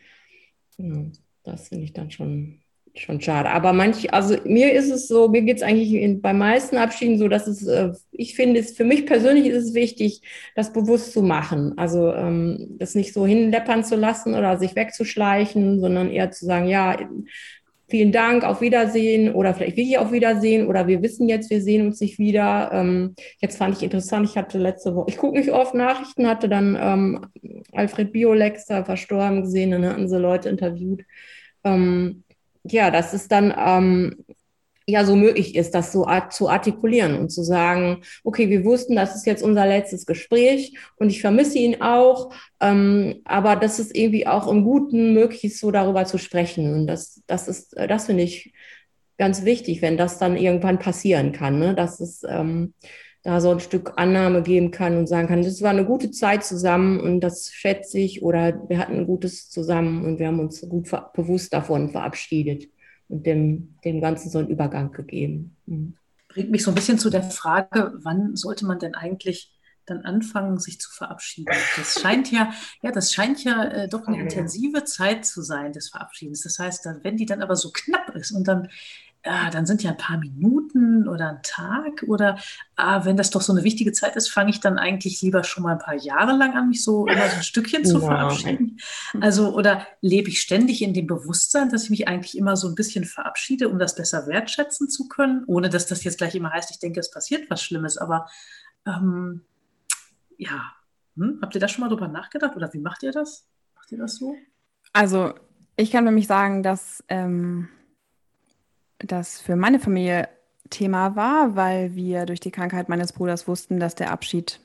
ja, 0.77 1.05
das 1.45 1.69
finde 1.69 1.85
ich 1.85 1.95
dann 1.95 2.11
schon 2.11 2.61
schon 3.01 3.21
schade. 3.21 3.51
Aber 3.51 3.73
manch, 3.73 4.13
also 4.13 4.37
mir 4.45 4.73
ist 4.73 4.91
es 4.91 5.09
so, 5.09 5.29
mir 5.29 5.43
geht 5.43 5.59
es 5.59 5.63
eigentlich 5.63 5.93
in, 5.93 6.21
bei 6.21 6.33
meisten 6.33 6.77
Abschieden 6.77 7.19
so, 7.19 7.29
dass 7.29 7.47
es, 7.47 7.67
äh, 7.67 7.93
ich 8.13 8.35
finde 8.35 8.61
es, 8.61 8.77
für 8.77 8.85
mich 8.85 9.07
persönlich 9.07 9.47
ist 9.47 9.69
es 9.69 9.75
wichtig, 9.75 10.23
das 10.55 10.73
bewusst 10.73 11.13
zu 11.13 11.23
machen. 11.23 11.75
Also 11.77 12.13
ähm, 12.13 12.77
das 12.79 12.95
nicht 12.95 13.13
so 13.13 13.27
hinleppern 13.27 13.85
zu 13.85 13.97
lassen 13.97 14.35
oder 14.35 14.59
sich 14.59 14.77
wegzuschleichen, 14.77 15.81
sondern 15.81 16.11
eher 16.11 16.31
zu 16.31 16.47
sagen, 16.47 16.67
ja, 16.69 16.97
vielen 17.89 18.13
Dank, 18.13 18.45
auf 18.45 18.61
Wiedersehen 18.61 19.33
oder 19.33 19.55
vielleicht 19.55 19.77
will 19.77 19.85
ich 19.85 19.99
auf 19.99 20.13
Wiedersehen 20.13 20.67
oder 20.67 20.87
wir 20.87 21.03
wissen 21.03 21.29
jetzt, 21.29 21.51
wir 21.51 21.63
sehen 21.63 21.87
uns 21.87 22.01
nicht 22.01 22.19
wieder. 22.19 22.71
Ähm, 22.73 23.15
jetzt 23.41 23.59
fand 23.59 23.77
ich 23.77 23.83
interessant, 23.83 24.29
ich 24.29 24.37
hatte 24.37 24.59
letzte 24.59 24.95
Woche, 24.95 25.11
ich 25.11 25.17
gucke 25.17 25.39
nicht 25.39 25.51
oft 25.51 25.75
Nachrichten, 25.75 26.27
hatte 26.27 26.49
dann 26.49 26.77
ähm, 26.81 27.27
Alfred 27.73 28.13
Biolex 28.13 28.67
da 28.67 28.85
verstorben 28.85 29.43
gesehen, 29.43 29.71
dann 29.71 29.87
hatten 29.87 30.09
sie 30.09 30.19
Leute 30.19 30.49
interviewt. 30.49 31.05
Ähm, 31.65 32.25
ja, 32.73 32.91
dass 32.91 33.13
es 33.13 33.29
dann 33.29 33.55
ähm, 33.57 34.25
ja 34.87 35.05
so 35.05 35.17
möglich 35.17 35.57
ist, 35.57 35.75
das 35.75 35.93
so 35.93 36.07
art 36.07 36.33
zu 36.33 36.49
artikulieren 36.49 37.19
und 37.19 37.31
zu 37.31 37.43
sagen, 37.43 38.03
okay, 38.23 38.49
wir 38.49 38.65
wussten, 38.65 38.95
das 38.95 39.17
ist 39.17 39.27
jetzt 39.27 39.43
unser 39.43 39.67
letztes 39.67 40.07
Gespräch 40.07 40.77
und 40.97 41.11
ich 41.11 41.21
vermisse 41.21 41.59
ihn 41.59 41.83
auch, 41.83 42.33
ähm, 42.61 43.21
aber 43.25 43.57
dass 43.57 43.79
es 43.79 43.93
irgendwie 43.93 44.27
auch 44.27 44.47
im 44.47 44.63
Guten 44.65 45.13
möglich 45.13 45.45
ist, 45.45 45.61
so 45.61 45.71
darüber 45.73 46.05
zu 46.05 46.19
sprechen. 46.19 46.73
Und 46.73 46.87
das, 46.87 47.23
das 47.27 47.49
ist, 47.49 47.77
äh, 47.77 47.89
das 47.89 48.07
finde 48.07 48.23
ich 48.23 48.53
ganz 49.19 49.45
wichtig, 49.45 49.83
wenn 49.83 49.97
das 49.97 50.19
dann 50.19 50.37
irgendwann 50.37 50.79
passieren 50.79 51.33
kann, 51.33 51.59
ne? 51.59 51.75
dass 51.75 52.01
es 52.01 52.23
ähm, 52.29 52.75
da 53.27 53.41
so 53.41 53.51
ein 53.51 53.59
Stück 53.59 53.95
Annahme 53.97 54.41
geben 54.41 54.71
kann 54.71 54.97
und 54.97 55.09
sagen 55.09 55.27
kann, 55.27 55.43
das 55.43 55.61
war 55.61 55.71
eine 55.71 55.85
gute 55.85 56.13
Zeit 56.13 56.45
zusammen 56.45 57.01
und 57.01 57.21
das 57.21 57.51
schätze 57.53 57.99
ich 57.99 58.23
oder 58.23 58.69
wir 58.69 58.79
hatten 58.79 58.95
ein 58.95 59.07
gutes 59.07 59.51
zusammen 59.51 60.05
und 60.05 60.21
wir 60.21 60.29
haben 60.29 60.39
uns 60.39 60.61
gut 60.61 60.89
bewusst 61.13 61.53
davon 61.53 61.91
verabschiedet 61.91 62.69
und 63.09 63.27
dem, 63.27 63.75
dem 63.85 64.01
Ganzen 64.01 64.31
so 64.31 64.39
einen 64.39 64.49
Übergang 64.49 64.93
gegeben. 64.93 65.57
Mhm. 65.67 65.97
Bringt 66.29 66.53
mich 66.53 66.63
so 66.63 66.71
ein 66.71 66.77
bisschen 66.77 67.01
zu 67.01 67.11
der 67.11 67.25
Frage, 67.25 67.95
wann 67.97 68.37
sollte 68.37 68.65
man 68.65 68.79
denn 68.79 68.95
eigentlich 68.95 69.53
dann 69.87 70.03
anfangen, 70.03 70.59
sich 70.59 70.81
zu 70.81 70.91
verabschieden. 70.93 71.53
Das 71.77 72.01
scheint 72.01 72.31
ja, 72.31 72.53
ja, 72.83 72.93
das 72.93 73.13
scheint 73.13 73.43
ja 73.43 73.65
äh, 73.65 73.89
doch 73.89 74.07
eine 74.07 74.21
intensive 74.21 74.85
Zeit 74.85 75.25
zu 75.25 75.43
sein 75.43 75.73
des 75.73 75.89
Verabschiedens. 75.91 76.43
Das 76.43 76.61
heißt, 76.61 76.87
dann, 76.87 77.03
wenn 77.03 77.17
die 77.17 77.27
dann 77.27 77.43
aber 77.43 77.57
so 77.57 77.71
knapp 77.73 78.15
ist 78.15 78.31
und 78.33 78.47
dann 78.47 78.69
ah, 79.25 79.51
dann 79.51 79.67
sind 79.67 79.83
ja 79.83 79.91
ein 79.91 79.97
paar 79.97 80.19
Minuten 80.19 81.09
oder 81.09 81.31
ein 81.31 81.41
Tag 81.43 82.05
oder 82.07 82.39
ah, 82.77 83.05
wenn 83.05 83.17
das 83.17 83.31
doch 83.31 83.41
so 83.41 83.53
eine 83.53 83.65
wichtige 83.65 83.93
Zeit 83.93 84.17
ist, 84.17 84.29
fange 84.29 84.51
ich 84.51 84.61
dann 84.61 84.79
eigentlich 84.79 85.21
lieber 85.23 85.45
schon 85.45 85.65
mal 85.65 85.73
ein 85.73 85.79
paar 85.79 85.95
Jahre 85.95 86.37
lang 86.37 86.55
an, 86.55 86.69
mich 86.69 86.85
so 86.85 87.07
immer 87.07 87.29
so 87.29 87.37
ein 87.37 87.43
Stückchen 87.43 87.85
zu 87.85 87.99
ja. 88.01 88.07
verabschieden. 88.07 88.79
Also 89.21 89.55
oder 89.55 89.87
lebe 90.01 90.29
ich 90.29 90.41
ständig 90.41 90.83
in 90.83 90.95
dem 90.95 91.07
Bewusstsein, 91.07 91.71
dass 91.71 91.85
ich 91.85 91.91
mich 91.91 92.09
eigentlich 92.09 92.37
immer 92.37 92.57
so 92.57 92.69
ein 92.69 92.75
bisschen 92.75 93.05
verabschiede, 93.05 93.69
um 93.69 93.79
das 93.79 93.95
besser 93.95 94.27
wertschätzen 94.27 94.89
zu 94.89 95.09
können, 95.09 95.45
ohne 95.47 95.69
dass 95.69 95.87
das 95.87 96.05
jetzt 96.05 96.19
gleich 96.19 96.35
immer 96.35 96.51
heißt, 96.51 96.71
ich 96.71 96.79
denke, 96.79 97.01
es 97.01 97.11
passiert 97.11 97.51
was 97.51 97.63
Schlimmes, 97.63 97.99
aber 97.99 98.27
ähm, 98.87 99.43
ja, 100.39 100.73
hm? 101.17 101.39
habt 101.43 101.55
ihr 101.55 101.61
da 101.61 101.69
schon 101.69 101.83
mal 101.83 101.89
drüber 101.89 102.09
nachgedacht 102.09 102.57
oder 102.57 102.73
wie 102.73 102.81
macht 102.81 103.03
ihr 103.03 103.13
das? 103.13 103.47
Macht 103.75 103.91
ihr 103.93 103.99
das 103.99 104.17
so? 104.17 104.35
Also 104.93 105.35
ich 105.77 105.91
kann 105.91 106.07
für 106.07 106.13
mich 106.13 106.27
sagen, 106.27 106.63
dass 106.63 107.05
ähm, 107.09 107.69
das 108.99 109.41
für 109.41 109.57
meine 109.57 109.79
Familie 109.79 110.29
Thema 110.71 111.17
war, 111.17 111.57
weil 111.57 111.95
wir 111.95 112.27
durch 112.27 112.41
die 112.41 112.51
Krankheit 112.51 112.89
meines 112.89 113.13
Bruders 113.13 113.47
wussten, 113.47 113.79
dass 113.79 113.95
der 113.95 114.11
Abschied 114.11 114.61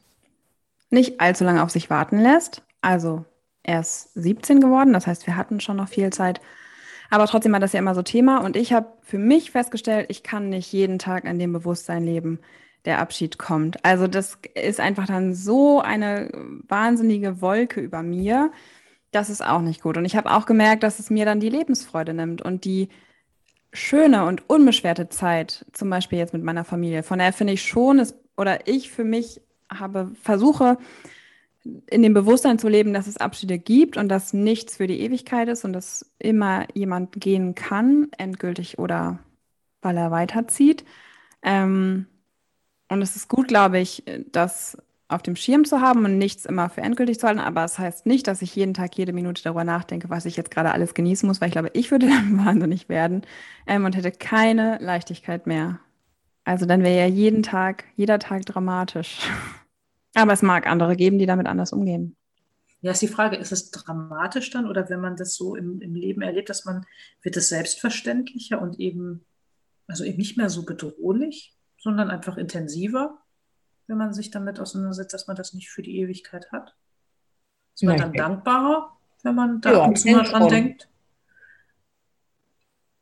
nicht 0.90 1.22
allzu 1.22 1.44
lange 1.44 1.64
auf 1.64 1.70
sich 1.70 1.90
warten 1.90 2.20
lässt. 2.20 2.64
Also 2.82 3.26
er 3.64 3.82
ist 3.82 4.14
17 4.16 4.60
geworden, 4.60 4.94
das 4.94 5.08
heißt, 5.08 5.28
wir 5.28 5.36
hatten 5.36 5.60
schon 5.60 5.78
noch 5.78 5.88
viel 5.88 6.12
Zeit. 6.12 6.42
Aber 7.10 7.28
trotzdem 7.28 7.52
war 7.52 7.60
das 7.60 7.74
ja 7.74 7.80
immer 7.80 7.96
so 7.96 8.02
Thema 8.02 8.38
und 8.38 8.56
ich 8.56 8.74
habe 8.74 8.88
für 9.02 9.18
mich 9.18 9.52
festgestellt, 9.52 10.08
ich 10.10 10.24
kann 10.24 10.50
nicht 10.50 10.72
jeden 10.72 10.98
Tag 10.98 11.26
in 11.26 11.40
dem 11.40 11.54
Bewusstsein 11.54 12.04
leben, 12.04 12.40
der 12.86 13.00
Abschied 13.00 13.38
kommt. 13.38 13.84
Also 13.86 14.08
das 14.08 14.40
ist 14.56 14.80
einfach 14.80 15.06
dann 15.06 15.36
so 15.36 15.82
eine 15.82 16.32
wahnsinnige 16.68 17.42
Wolke 17.42 17.80
über 17.82 18.02
mir. 18.02 18.52
Das 19.12 19.30
ist 19.30 19.46
auch 19.46 19.62
nicht 19.62 19.82
gut. 19.82 19.98
Und 19.98 20.06
ich 20.06 20.16
habe 20.16 20.32
auch 20.32 20.46
gemerkt, 20.46 20.84
dass 20.84 21.00
es 21.00 21.10
mir 21.10 21.26
dann 21.26 21.40
die 21.40 21.50
Lebensfreude 21.50 22.14
nimmt 22.14 22.42
und 22.42 22.66
die 22.66 22.90
schöne 23.74 24.26
und 24.26 24.50
unbeschwerte 24.50 25.10
Zeit, 25.10 25.66
zum 25.72 25.90
Beispiel 25.90 26.20
jetzt 26.20 26.34
mit 26.34 26.44
meiner 26.44 26.64
Familie. 26.64 27.04
Von 27.04 27.20
daher 27.20 27.34
finde 27.34 27.54
ich 27.54 27.64
schon, 27.64 28.00
es, 28.00 28.16
oder 28.38 28.68
ich 28.68 28.92
für 28.92 29.04
mich 29.04 29.42
habe, 29.70 30.12
versuche, 30.22 30.78
in 31.64 32.02
dem 32.02 32.14
Bewusstsein 32.14 32.60
zu 32.60 32.68
leben, 32.68 32.94
dass 32.94 33.08
es 33.08 33.18
Abschiede 33.18 33.60
gibt 33.60 33.96
und 33.98 34.10
dass 34.10 34.34
nichts 34.34 34.78
für 34.78 34.88
die 34.88 35.02
Ewigkeit 35.02 35.48
ist 35.48 35.64
und 35.64 35.74
dass 35.74 36.12
immer 36.18 36.66
jemand 36.74 37.14
gehen 37.14 37.56
kann, 37.56 38.08
endgültig 38.18 38.80
oder 38.80 39.20
weil 39.82 39.98
er 39.98 40.12
weiterzieht. 40.12 40.86
Ähm, 41.44 42.08
und 42.90 43.02
es 43.02 43.16
ist 43.16 43.30
gut, 43.30 43.48
glaube 43.48 43.80
ich, 43.80 44.04
das 44.32 44.78
auf 45.12 45.22
dem 45.22 45.36
Schirm 45.36 45.66
zu 45.66 45.82
haben 45.82 46.06
und 46.06 46.18
nichts 46.18 46.46
immer 46.46 46.70
für 46.70 46.82
endgültig 46.82 47.20
zu 47.20 47.28
halten. 47.28 47.40
Aber 47.40 47.64
es 47.64 47.74
das 47.74 47.80
heißt 47.80 48.06
nicht, 48.06 48.28
dass 48.28 48.42
ich 48.42 48.56
jeden 48.56 48.74
Tag, 48.74 48.98
jede 48.98 49.14
Minute 49.14 49.44
darüber 49.44 49.64
nachdenke, 49.64 50.10
was 50.10 50.26
ich 50.26 50.38
jetzt 50.38 50.52
gerade 50.52 50.72
alles 50.72 50.94
genießen 50.94 51.28
muss, 51.28 51.42
weil 51.42 51.50
ich 51.50 51.54
glaube, 51.54 51.72
ich 51.74 51.92
würde 51.92 52.08
dann 52.10 52.46
wahnsinnig 52.46 52.90
werden 52.90 53.24
ähm, 53.68 53.86
und 53.86 53.96
hätte 53.96 54.12
keine 54.12 54.78
Leichtigkeit 54.80 55.48
mehr. 55.48 55.80
Also 56.44 56.66
dann 56.66 56.84
wäre 56.84 56.98
ja 56.98 57.06
jeden 57.06 57.44
Tag, 57.44 57.86
jeder 57.96 58.20
Tag 58.20 58.46
dramatisch. 58.46 59.20
Aber 60.14 60.34
es 60.34 60.42
mag 60.42 60.68
andere 60.68 60.96
geben, 60.96 61.20
die 61.20 61.26
damit 61.26 61.48
anders 61.48 61.72
umgehen. 61.72 62.16
Ja, 62.82 62.92
ist 62.92 63.02
die 63.02 63.08
Frage, 63.08 63.38
ist 63.38 63.52
es 63.52 63.70
dramatisch 63.70 64.50
dann 64.50 64.68
oder 64.68 64.90
wenn 64.90 65.00
man 65.00 65.16
das 65.16 65.36
so 65.36 65.56
im, 65.56 65.82
im 65.82 65.94
Leben 65.94 66.22
erlebt, 66.22 66.50
dass 66.50 66.66
man, 66.66 66.86
wird 67.22 67.38
es 67.38 67.50
selbstverständlicher 67.50 68.60
und 68.60 68.80
eben, 68.80 69.24
also 69.88 70.04
eben 70.04 70.18
nicht 70.18 70.36
mehr 70.36 70.50
so 70.50 70.66
bedrohlich, 70.66 71.54
sondern 71.78 72.10
einfach 72.10 72.38
intensiver? 72.38 73.21
Wenn 73.92 73.98
man 73.98 74.14
sich 74.14 74.32
damit 74.32 74.60
auseinandersetzt, 74.60 75.14
dass 75.14 75.28
man 75.28 75.36
das 75.36 75.54
nicht 75.54 75.70
für 75.70 75.82
die 75.82 76.00
Ewigkeit 76.00 76.52
hat? 76.52 76.74
Ist 77.76 77.84
man 77.84 77.98
Nein. 77.98 78.14
dann 78.14 78.14
dankbarer, 78.14 78.98
wenn 79.24 79.36
man 79.36 79.62
da 79.62 79.74
ja, 79.74 79.82
ab 79.84 79.94
dran 79.94 80.48
denkt? 80.48 80.88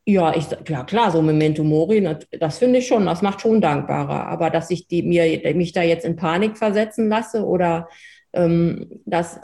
Ja, 0.06 0.36
ich, 0.36 0.48
ja 0.68 0.84
klar, 0.84 1.12
so 1.12 1.22
Memento 1.22 1.64
Mori, 1.64 2.02
das 2.40 2.58
finde 2.58 2.80
ich 2.80 2.88
schon, 2.88 3.06
das 3.06 3.22
macht 3.22 3.42
schon 3.42 3.62
dankbarer. 3.62 4.26
Aber 4.26 4.50
dass 4.50 4.72
ich 4.72 4.88
die, 4.88 5.04
mir, 5.04 5.54
mich 5.56 5.72
da 5.72 5.84
jetzt 5.84 6.06
in 6.06 6.16
Panik 6.16 6.58
versetzen 6.58 7.08
lasse 7.08 7.46
oder 7.46 7.88
ähm, 8.34 9.02
dass, 9.06 9.40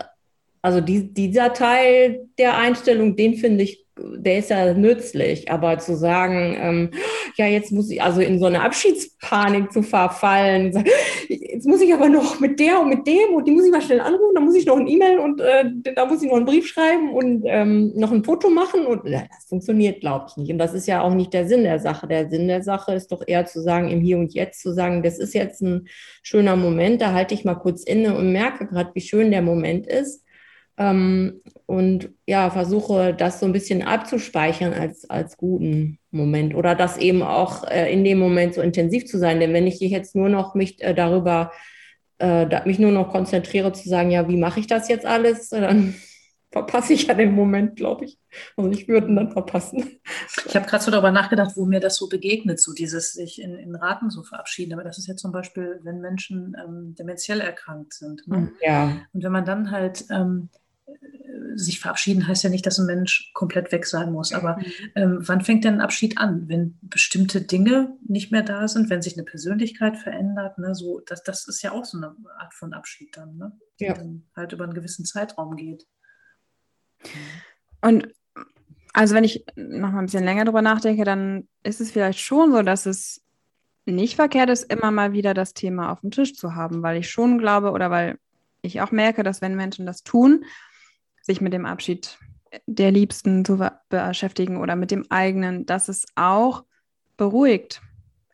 also 0.66 0.82
die, 0.82 1.14
dieser 1.14 1.54
Teil 1.54 2.28
der 2.40 2.58
Einstellung, 2.58 3.16
den 3.16 3.36
finde 3.36 3.64
ich 3.64 3.86
der 3.98 4.40
ist 4.40 4.50
ja 4.50 4.74
nützlich, 4.74 5.50
aber 5.50 5.78
zu 5.80 5.96
sagen, 5.96 6.58
ähm, 6.60 6.90
ja, 7.38 7.46
jetzt 7.46 7.72
muss 7.72 7.90
ich 7.90 8.02
also 8.02 8.20
in 8.20 8.40
so 8.40 8.46
eine 8.46 8.62
Abschiedspanik 8.62 9.72
zu 9.72 9.84
verfallen, 9.84 10.84
jetzt 11.30 11.66
muss 11.66 11.82
ich 11.82 11.94
aber 11.94 12.10
noch 12.10 12.42
mit 12.42 12.60
der 12.60 12.82
und 12.82 12.90
mit 12.90 13.08
dem 13.08 13.34
und 13.34 13.48
die 13.48 13.52
muss 13.52 13.66
ich 13.66 13.72
mal 13.72 13.82
schnell 13.82 14.02
anrufen, 14.02 14.36
dann 14.36 14.44
muss 14.44 14.56
ich 14.56 14.66
noch 14.66 14.76
ein 14.76 14.88
E-Mail 14.88 15.20
und 15.20 15.40
äh, 15.40 15.66
da 15.96 16.06
muss 16.06 16.22
ich 16.22 16.28
noch 16.28 16.36
einen 16.36 16.46
Brief 16.46 16.68
schreiben 16.68 17.14
und 17.14 17.44
ähm, 17.46 17.94
noch 17.96 18.12
ein 18.12 18.26
Foto 18.26 18.50
machen 18.50 18.86
und 18.86 19.06
äh, 19.06 19.28
das 19.34 19.46
funktioniert, 19.48 20.02
glaube 20.02 20.26
ich, 20.30 20.38
nicht. 20.38 20.52
Und 20.52 20.58
das 20.58 20.74
ist 20.74 20.88
ja 20.88 21.02
auch 21.02 21.14
nicht 21.14 21.34
der 21.34 21.48
Sinn 21.48 21.64
der 21.64 21.80
Sache. 21.80 22.06
Der 22.08 22.30
Sinn 22.30 22.50
der 22.50 22.64
Sache 22.64 22.94
ist 22.94 23.14
doch 23.14 23.24
eher 23.26 23.46
zu 23.46 23.62
sagen, 23.62 23.90
im 23.90 24.02
Hier 24.02 24.18
und 24.18 24.34
Jetzt 24.34 24.62
zu 24.62 24.74
sagen, 24.74 25.04
das 25.04 25.20
ist 25.20 25.34
jetzt 25.34 25.62
ein 25.62 25.88
schöner 26.22 26.58
Moment, 26.58 27.02
da 27.02 27.14
halte 27.14 27.34
ich 27.34 27.46
mal 27.46 27.56
kurz 27.56 27.84
inne 27.84 28.18
und 28.18 28.34
merke 28.34 28.68
gerade, 28.68 28.92
wie 28.94 29.02
schön 29.02 29.32
der 29.32 29.42
Moment 29.42 29.88
ist 29.88 30.25
ähm, 30.78 31.42
und 31.66 32.10
ja, 32.28 32.50
versuche 32.50 33.14
das 33.14 33.40
so 33.40 33.46
ein 33.46 33.54
bisschen 33.54 33.82
abzuspeichern 33.82 34.74
als, 34.74 35.10
als 35.10 35.38
guten 35.38 36.00
Moment 36.12 36.54
oder 36.54 36.76
das 36.76 36.98
eben 36.98 37.24
auch 37.24 37.64
äh, 37.70 37.92
in 37.92 38.04
dem 38.04 38.20
Moment 38.20 38.54
so 38.54 38.62
intensiv 38.62 39.06
zu 39.06 39.18
sein. 39.18 39.40
Denn 39.40 39.54
wenn 39.54 39.68
ich 39.68 39.80
jetzt 39.80 40.16
nur 40.16 40.30
noch 40.30 40.54
mich 40.54 40.82
äh, 40.84 40.94
darüber, 40.94 41.52
äh, 42.20 42.68
mich 42.68 42.80
nur 42.80 42.92
noch 42.92 43.10
konzentriere 43.10 43.72
zu 43.72 43.88
sagen, 43.88 44.12
ja, 44.12 44.28
wie 44.28 44.38
mache 44.38 44.60
ich 44.60 44.68
das 44.68 44.90
jetzt 44.90 45.06
alles, 45.06 45.50
dann 45.50 45.96
verpasse 46.52 46.94
ich 46.94 47.08
ja 47.08 47.14
den 47.14 47.34
Moment, 47.34 47.78
glaube 47.78 48.06
ich. 48.06 48.20
Also 48.56 48.70
ich 48.70 48.88
würde 48.88 49.08
ihn 49.08 49.16
dann 49.16 49.32
verpassen. 49.32 50.00
Ich 50.46 50.56
habe 50.56 50.68
gerade 50.68 50.84
so 50.84 50.92
darüber 50.92 51.12
nachgedacht, 51.12 51.52
wo 51.56 51.66
mir 51.66 51.80
das 51.80 51.96
so 51.96 52.08
begegnet, 52.08 52.60
so 52.60 52.74
dieses 52.74 53.14
sich 53.14 53.42
in, 53.42 53.56
in 53.56 53.76
Raten 53.76 54.10
so 54.10 54.24
verabschieden. 54.24 54.74
Aber 54.74 54.84
das 54.84 54.98
ist 54.98 55.08
ja 55.08 55.16
zum 55.16 55.32
Beispiel, 55.32 55.80
wenn 55.84 56.00
Menschen 56.00 56.56
ähm, 56.64 56.96
dementiell 56.98 57.42
erkrankt 57.42 57.94
sind. 57.94 58.28
Ne? 58.28 58.52
Ja. 58.62 59.02
Und 59.14 59.24
wenn 59.24 59.32
man 59.32 59.46
dann 59.46 59.72
halt 59.72 60.06
ähm, 60.12 60.50
sich 61.56 61.80
verabschieden 61.80 62.28
heißt 62.28 62.44
ja 62.44 62.50
nicht, 62.50 62.66
dass 62.66 62.80
ein 62.80 62.86
Mensch 62.86 63.32
komplett 63.34 63.72
weg 63.72 63.86
sein 63.86 64.12
muss. 64.12 64.34
Aber 64.34 64.58
mhm. 64.58 64.92
ähm, 64.96 65.18
wann 65.22 65.42
fängt 65.42 65.64
denn 65.64 65.76
ein 65.76 65.82
Abschied 65.82 66.18
an? 66.18 66.48
Wenn 66.48 66.78
bestimmte 66.82 67.42
Dinge 67.42 67.98
nicht 68.08 68.32
mehr 68.32 68.44
da 68.44 68.68
sind, 68.68 68.90
wenn 68.90 69.02
sich 69.02 69.14
eine 69.14 69.24
Persönlichkeit 69.24 69.98
verändert, 69.98 70.58
ne, 70.58 70.76
so, 70.76 71.02
das, 71.06 71.24
das 71.24 71.48
ist 71.48 71.62
ja 71.62 71.72
auch 71.72 71.86
so 71.86 71.98
eine 71.98 72.16
Art 72.38 72.54
von 72.54 72.74
Abschied 72.74 73.16
dann, 73.18 73.38
ne? 73.38 73.52
Die 73.80 73.86
ja. 73.86 73.94
dann 73.94 74.24
halt 74.36 74.54
über 74.54 74.64
einen 74.64 74.74
gewissen 74.74 75.06
Zeitraum 75.06 75.56
geht. 75.56 75.86
Und 77.82 78.08
also 78.94 79.14
wenn 79.14 79.24
ich 79.26 79.46
noch 79.56 79.92
mal 79.92 80.00
ein 80.00 80.06
bisschen 80.06 80.24
länger 80.24 80.46
drüber 80.46 80.62
nachdenke, 80.62 81.04
dann 81.04 81.48
ist 81.64 81.82
es 81.82 81.92
vielleicht 81.92 82.20
schon 82.20 82.52
so, 82.52 82.62
dass 82.62 82.86
es 82.86 83.22
nicht 83.86 84.16
verkehrt 84.16 84.50
ist, 84.50 84.72
immer 84.72 84.90
mal 84.90 85.14
wieder 85.14 85.34
das 85.34 85.54
Thema 85.54 85.92
auf 85.92 86.02
dem 86.02 86.12
Tisch 86.12 86.36
zu 86.36 86.56
haben, 86.56 86.82
weil 86.82 86.98
ich 86.98 87.10
schon 87.10 87.38
glaube 87.38 87.72
oder 87.72 87.92
weil 87.92 88.18
ich 88.62 88.82
auch 88.82 88.92
merke, 88.92 89.24
dass 89.24 89.42
wenn 89.42 89.56
Menschen 89.56 89.86
das 89.86 90.04
tun, 90.04 90.46
sich 91.26 91.42
mit 91.42 91.54
dem 91.54 91.66
Abschied 91.66 92.20
der 92.68 92.92
Liebsten 92.92 93.44
zu 93.44 93.60
beschäftigen 93.90 94.58
oder 94.58 94.76
mit 94.76 94.92
dem 94.92 95.06
eigenen, 95.10 95.66
dass 95.66 95.90
es 95.90 96.06
auch 96.16 96.64
beruhigt 97.18 97.82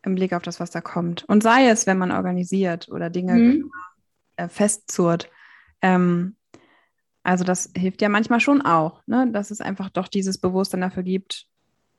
im 0.04 0.14
Blick 0.14 0.32
auf 0.32 0.42
das, 0.42 0.60
was 0.60 0.70
da 0.70 0.80
kommt. 0.80 1.24
Und 1.24 1.42
sei 1.42 1.68
es, 1.68 1.86
wenn 1.86 1.98
man 1.98 2.10
organisiert 2.10 2.88
oder 2.88 3.10
Dinge 3.10 3.34
mhm. 3.34 3.70
festzurrt. 4.48 5.30
Ähm, 5.80 6.36
also 7.22 7.44
das 7.44 7.70
hilft 7.76 8.02
ja 8.02 8.08
manchmal 8.08 8.40
schon 8.40 8.62
auch, 8.62 9.02
ne? 9.06 9.30
dass 9.32 9.50
es 9.50 9.60
einfach 9.60 9.90
doch 9.90 10.08
dieses 10.08 10.38
Bewusstsein 10.38 10.80
dafür 10.80 11.04
gibt, 11.04 11.46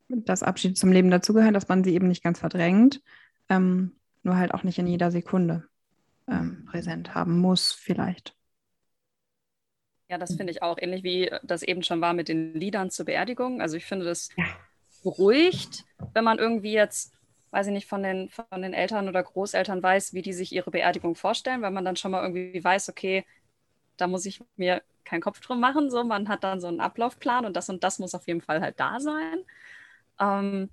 dass 0.09 0.43
Abschied 0.43 0.77
zum 0.77 0.91
Leben 0.91 1.09
dazugehört, 1.09 1.55
dass 1.55 1.69
man 1.69 1.83
sie 1.83 1.93
eben 1.93 2.07
nicht 2.07 2.23
ganz 2.23 2.39
verdrängt, 2.39 3.01
ähm, 3.49 3.93
nur 4.21 4.37
halt 4.37 4.53
auch 4.53 4.63
nicht 4.63 4.79
in 4.79 4.87
jeder 4.87 5.11
Sekunde 5.11 5.63
ähm, 6.27 6.65
präsent 6.65 7.15
haben 7.15 7.39
muss, 7.39 7.71
vielleicht. 7.71 8.35
Ja, 10.13 10.19
das 10.19 10.35
finde 10.35 10.51
ich 10.51 10.61
auch 10.61 10.77
ähnlich 10.79 11.03
wie 11.03 11.31
das 11.41 11.63
eben 11.63 11.81
schon 11.81 11.99
war 11.99 12.13
mit 12.13 12.27
den 12.27 12.53
Liedern 12.53 12.91
zur 12.91 13.05
Beerdigung. 13.05 13.61
Also 13.61 13.77
ich 13.77 13.85
finde 13.87 14.05
das 14.05 14.29
beruhigt, 15.01 15.85
wenn 16.13 16.23
man 16.23 16.37
irgendwie 16.37 16.71
jetzt, 16.71 17.15
weiß 17.49 17.65
ich 17.65 17.73
nicht, 17.73 17.87
von 17.87 18.03
den, 18.03 18.29
von 18.29 18.61
den 18.61 18.75
Eltern 18.75 19.09
oder 19.09 19.23
Großeltern 19.23 19.81
weiß, 19.81 20.13
wie 20.13 20.21
die 20.21 20.33
sich 20.33 20.51
ihre 20.53 20.69
Beerdigung 20.69 21.15
vorstellen, 21.15 21.63
weil 21.63 21.71
man 21.71 21.83
dann 21.83 21.95
schon 21.95 22.11
mal 22.11 22.21
irgendwie 22.21 22.63
weiß, 22.63 22.89
okay, 22.89 23.25
da 23.97 24.05
muss 24.05 24.27
ich 24.27 24.43
mir 24.55 24.83
keinen 25.03 25.21
Kopf 25.21 25.39
drum 25.39 25.59
machen. 25.59 25.89
So, 25.89 26.03
man 26.03 26.29
hat 26.29 26.43
dann 26.43 26.61
so 26.61 26.67
einen 26.67 26.79
Ablaufplan 26.79 27.45
und 27.45 27.55
das 27.57 27.69
und 27.69 27.83
das 27.83 27.97
muss 27.97 28.13
auf 28.13 28.27
jeden 28.27 28.41
Fall 28.41 28.61
halt 28.61 28.79
da 28.79 28.99
sein. 28.99 29.43
Ähm, 30.19 30.69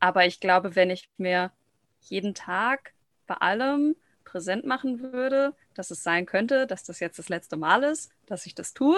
aber 0.00 0.26
ich 0.26 0.40
glaube, 0.40 0.74
wenn 0.74 0.90
ich 0.90 1.08
mir 1.16 1.52
jeden 2.00 2.34
Tag 2.34 2.92
bei 3.28 3.36
allem 3.36 3.94
präsent 4.24 4.66
machen 4.66 5.00
würde, 5.12 5.54
dass 5.74 5.92
es 5.92 6.02
sein 6.02 6.26
könnte, 6.26 6.66
dass 6.66 6.82
das 6.82 6.98
jetzt 6.98 7.20
das 7.20 7.28
letzte 7.28 7.56
Mal 7.56 7.84
ist, 7.84 8.10
dass 8.26 8.46
ich 8.46 8.54
das 8.54 8.74
tue, 8.74 8.96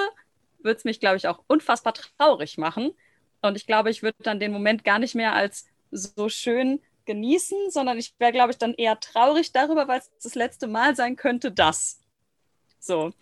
würde 0.58 0.78
es 0.78 0.84
mich, 0.84 1.00
glaube 1.00 1.16
ich, 1.16 1.28
auch 1.28 1.42
unfassbar 1.46 1.94
traurig 1.94 2.58
machen. 2.58 2.92
Und 3.42 3.56
ich 3.56 3.66
glaube, 3.66 3.90
ich 3.90 4.02
würde 4.02 4.16
dann 4.22 4.40
den 4.40 4.52
Moment 4.52 4.84
gar 4.84 4.98
nicht 4.98 5.14
mehr 5.14 5.34
als 5.34 5.66
so 5.90 6.28
schön 6.28 6.80
genießen, 7.06 7.70
sondern 7.70 7.98
ich 7.98 8.14
wäre, 8.18 8.32
glaube 8.32 8.50
ich, 8.50 8.58
dann 8.58 8.74
eher 8.74 8.98
traurig 9.00 9.52
darüber, 9.52 9.88
weil 9.88 10.00
es 10.00 10.10
das 10.22 10.34
letzte 10.34 10.66
Mal 10.66 10.96
sein 10.96 11.16
könnte, 11.16 11.52
das. 11.52 12.00
So. 12.78 13.12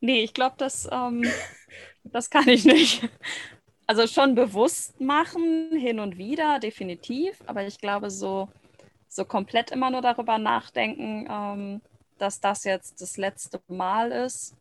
Nee, 0.00 0.22
ich 0.22 0.34
glaube, 0.34 0.54
das, 0.58 0.88
ähm, 0.90 1.24
das 2.04 2.30
kann 2.30 2.48
ich 2.48 2.64
nicht. 2.64 3.08
Also 3.86 4.06
schon 4.06 4.34
bewusst 4.34 5.00
machen, 5.00 5.70
hin 5.72 6.00
und 6.00 6.16
wieder, 6.16 6.58
definitiv. 6.58 7.42
Aber 7.46 7.66
ich 7.66 7.78
glaube, 7.78 8.10
so, 8.10 8.48
so 9.08 9.24
komplett 9.24 9.70
immer 9.70 9.90
nur 9.90 10.00
darüber 10.00 10.38
nachdenken, 10.38 11.26
ähm, 11.30 11.80
dass 12.18 12.40
das 12.40 12.64
jetzt 12.64 13.00
das 13.02 13.16
letzte 13.16 13.60
Mal 13.68 14.10
ist. 14.12 14.54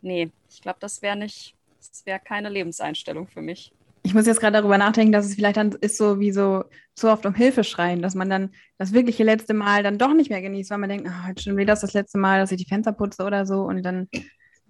Nee, 0.00 0.30
ich 0.50 0.60
glaube, 0.62 0.78
das 0.80 1.02
wäre 1.02 1.16
nicht, 1.16 1.54
das 1.78 2.04
wäre 2.06 2.20
keine 2.20 2.48
Lebenseinstellung 2.48 3.26
für 3.26 3.42
mich. 3.42 3.72
Ich 4.02 4.14
muss 4.14 4.26
jetzt 4.26 4.40
gerade 4.40 4.58
darüber 4.58 4.78
nachdenken, 4.78 5.12
dass 5.12 5.26
es 5.26 5.34
vielleicht 5.34 5.56
dann 5.56 5.72
ist 5.80 5.98
so 5.98 6.18
wie 6.20 6.32
so 6.32 6.64
zu 6.94 7.10
oft 7.10 7.26
um 7.26 7.34
Hilfe 7.34 7.64
schreien, 7.64 8.00
dass 8.00 8.14
man 8.14 8.30
dann 8.30 8.50
das 8.78 8.92
wirkliche 8.92 9.24
letzte 9.24 9.54
Mal 9.54 9.82
dann 9.82 9.98
doch 9.98 10.14
nicht 10.14 10.30
mehr 10.30 10.40
genießt, 10.40 10.70
weil 10.70 10.78
man 10.78 10.88
denkt, 10.88 11.08
oh, 11.08 11.26
heute 11.26 11.42
schon 11.42 11.56
wieder 11.56 11.72
das, 11.72 11.80
das 11.80 11.92
letzte 11.92 12.18
Mal, 12.18 12.40
dass 12.40 12.52
ich 12.52 12.58
die 12.58 12.68
Fenster 12.68 12.92
putze 12.92 13.24
oder 13.24 13.44
so 13.44 13.62
und 13.62 13.82
dann 13.82 14.08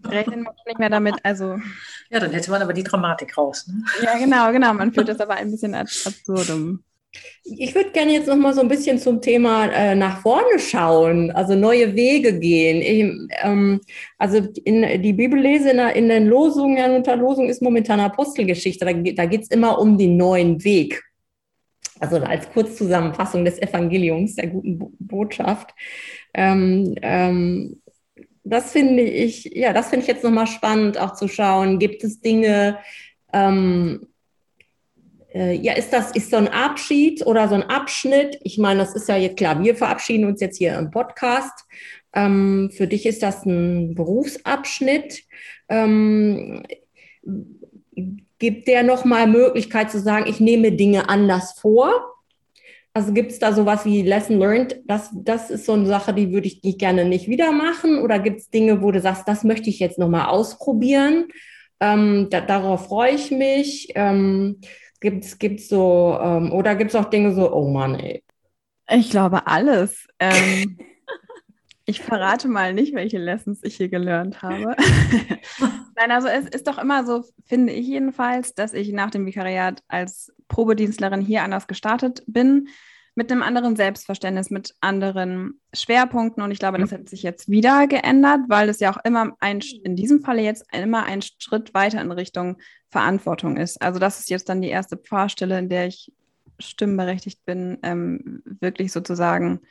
rechnen 0.05 0.45
wir 0.45 0.55
nicht 0.67 0.79
mehr 0.79 0.91
damit. 0.91 1.17
Also 1.23 1.59
ja, 2.11 2.21
dann 2.21 2.33
hätte 2.33 2.51
man 2.51 2.63
aber 2.63 2.73
die 2.73 2.83
Dramatik 2.85 3.37
raus. 3.37 3.67
Ne? 3.67 3.85
Ja, 4.03 4.19
genau, 4.19 4.51
genau. 4.53 4.75
Man 4.75 4.93
führt 4.93 5.09
das 5.09 5.21
aber 5.21 5.35
ein 5.35 5.51
bisschen 5.51 5.75
absurdum. 5.75 6.83
Ich 7.45 7.75
würde 7.75 7.91
gerne 7.91 8.13
jetzt 8.13 8.29
noch 8.29 8.37
mal 8.37 8.53
so 8.53 8.61
ein 8.61 8.69
bisschen 8.69 8.99
zum 8.99 9.23
Thema 9.23 9.67
äh, 9.67 9.95
nach 9.95 10.21
vorne 10.21 10.59
schauen, 10.59 11.31
also 11.31 11.55
neue 11.55 11.95
Wege 11.95 12.39
gehen. 12.39 12.83
Ich, 12.83 13.29
ähm, 13.43 13.81
also 14.19 14.47
in 14.65 15.03
die 15.03 15.15
Bibellese 15.15 15.71
in, 15.71 15.79
in 15.79 16.09
den 16.09 16.27
Losungen, 16.27 16.77
ja, 16.77 16.95
unter 16.95 17.17
Losung 17.17 17.49
ist 17.49 17.63
momentan 17.63 18.01
Apostelgeschichte. 18.01 18.85
Da, 18.85 18.93
da 18.93 19.27
geht 19.27 19.43
es 19.43 19.51
immer 19.51 19.79
um 19.79 19.97
den 19.97 20.17
neuen 20.17 20.63
Weg. 20.65 21.03
Also 22.01 22.19
als 22.19 22.49
Kurzzusammenfassung 22.51 23.45
des 23.45 23.61
Evangeliums, 23.61 24.37
der 24.37 24.49
guten 24.49 24.79
Botschaft. 24.99 25.71
Ähm, 26.35 26.95
ähm, 27.03 27.81
das 28.45 28.73
finde 28.73 29.03
ich, 29.03 29.45
ja, 29.45 29.73
das 29.73 29.89
finde 29.89 30.03
ich 30.03 30.09
jetzt 30.09 30.25
nochmal 30.25 30.47
spannend, 30.47 30.99
auch 30.99 31.15
zu 31.15 31.29
schauen, 31.29 31.79
gibt 31.79 32.05
es 32.05 32.21
Dinge, 32.21 32.79
ähm, 33.33 34.08
äh, 35.35 35.55
ja, 35.55 35.75
ist 35.75 35.93
das 35.93 36.13
ist 36.13 36.31
so 36.31 36.37
ein 36.37 36.49
Abschied 36.49 37.27
oder 37.27 37.49
so 37.49 37.55
ein 37.55 37.65
Abschnitt? 37.65 38.39
Ich 38.43 38.59
meine, 38.59 38.81
das 38.81 38.95
ist 38.95 39.09
ja 39.09 39.17
jetzt 39.17 39.37
klar, 39.37 39.63
wir 39.63 39.77
verabschieden 39.77 40.25
uns 40.25 40.41
jetzt 40.41 40.59
hier 40.59 40.79
im 40.79 40.91
Podcast. 40.91 41.67
Ähm, 42.15 42.71
für 42.73 42.87
dich 42.87 43.07
ist 43.07 43.23
das 43.23 43.45
ein 43.45 43.95
Berufsabschnitt. 43.95 45.25
Ähm, 45.69 46.63
gibt 48.39 48.69
der 48.69 48.83
nochmal 48.83 49.27
Möglichkeit 49.27 49.91
zu 49.91 50.01
sagen, 50.01 50.27
ich 50.29 50.41
nehme 50.41 50.73
Dinge 50.73 51.09
anders 51.09 51.59
vor? 51.61 51.93
Also 52.95 53.13
gibt 53.13 53.31
es 53.31 53.39
da 53.39 53.53
sowas 53.53 53.85
wie 53.85 54.03
Lesson 54.03 54.39
Learned? 54.39 54.81
Das, 54.87 55.11
das 55.13 55.51
ist 55.51 55.67
so 55.67 55.75
eine 55.75 55.87
Sache, 55.87 56.15
die 56.15 56.33
würde 56.33 56.47
ich 56.47 56.63
nicht 56.63 56.79
gerne 56.79 57.05
nicht 57.05 57.29
wieder 57.29 57.53
machen. 57.53 57.99
Oder 57.99 58.19
gibt 58.19 58.41
es 58.41 58.51
Dinge, 58.51 58.83
wo 58.83 58.91
du 58.91 59.01
sagst, 59.01 59.29
das 59.29 59.45
möchte 59.45 59.71
ich 59.71 59.79
jetzt 59.79 59.99
nochmal 59.99 60.27
ausprobieren? 60.27 61.29
Ähm, 61.81 62.29
da, 62.31 62.41
darauf 62.41 62.87
freue 62.87 63.15
ich 63.15 63.31
mich. 63.31 63.93
Ähm, 63.95 64.61
Gibt 65.01 65.25
es 65.25 65.69
so, 65.69 66.19
ähm, 66.21 66.53
oder 66.53 66.75
gibt 66.75 66.91
es 66.91 66.97
auch 66.97 67.11
Dinge 67.11 67.35
so, 67.35 67.53
oh 67.53 67.69
Mann, 67.69 67.95
ey. 67.95 68.25
Ich 68.91 69.11
glaube 69.11 69.47
alles. 69.47 70.09
Ähm, 70.19 70.79
ich 71.85 72.01
verrate 72.01 72.49
mal 72.49 72.75
nicht, 72.75 72.95
welche 72.95 73.19
Lessons 73.19 73.61
ich 73.63 73.77
hier 73.77 73.89
gelernt 73.89 74.43
habe. 74.43 74.77
Nein, 75.97 76.11
also 76.11 76.29
es 76.29 76.47
ist 76.47 76.67
doch 76.67 76.79
immer 76.79 77.05
so, 77.05 77.25
finde 77.45 77.73
ich 77.73 77.87
jedenfalls, 77.87 78.55
dass 78.55 78.73
ich 78.75 78.93
nach 78.93 79.11
dem 79.11 79.27
Vikariat 79.27 79.83
als 79.89 80.33
Probedienstlerin 80.49 81.21
hier 81.21 81.43
anders 81.43 81.67
gestartet 81.67 82.23
bin 82.27 82.69
mit 83.19 83.33
einem 83.33 83.43
anderen 83.43 83.75
Selbstverständnis, 83.75 84.49
mit 84.49 84.77
anderen 84.81 85.61
Schwerpunkten. 85.75 86.41
Und 86.41 86.53
ich 86.53 86.61
glaube, 86.61 86.79
das 86.79 86.93
mhm. 86.93 86.99
hat 86.99 87.09
sich 87.09 87.25
jetzt 87.25 87.49
wieder 87.49 87.89
geändert, 87.89 88.43
weil 88.47 88.69
es 88.69 88.79
ja 88.79 88.93
auch 88.93 89.05
immer 89.05 89.33
ein, 89.41 89.59
in 89.83 89.97
diesem 89.97 90.21
Falle 90.21 90.41
jetzt 90.43 90.65
immer 90.73 91.03
ein 91.03 91.21
Schritt 91.21 91.75
weiter 91.75 92.01
in 92.01 92.13
Richtung 92.13 92.59
Verantwortung 92.91 93.57
ist. 93.57 93.83
Also 93.83 93.99
das 93.99 94.21
ist 94.21 94.31
jetzt 94.31 94.49
dann 94.49 94.63
die 94.63 94.69
erste 94.69 94.97
Pfarrstelle, 94.97 95.59
in 95.59 95.69
der 95.69 95.89
ich 95.89 96.13
stimmberechtigt 96.61 97.45
bin, 97.45 97.79
ähm, 97.83 98.41
wirklich 98.61 98.93
sozusagen 98.93 99.63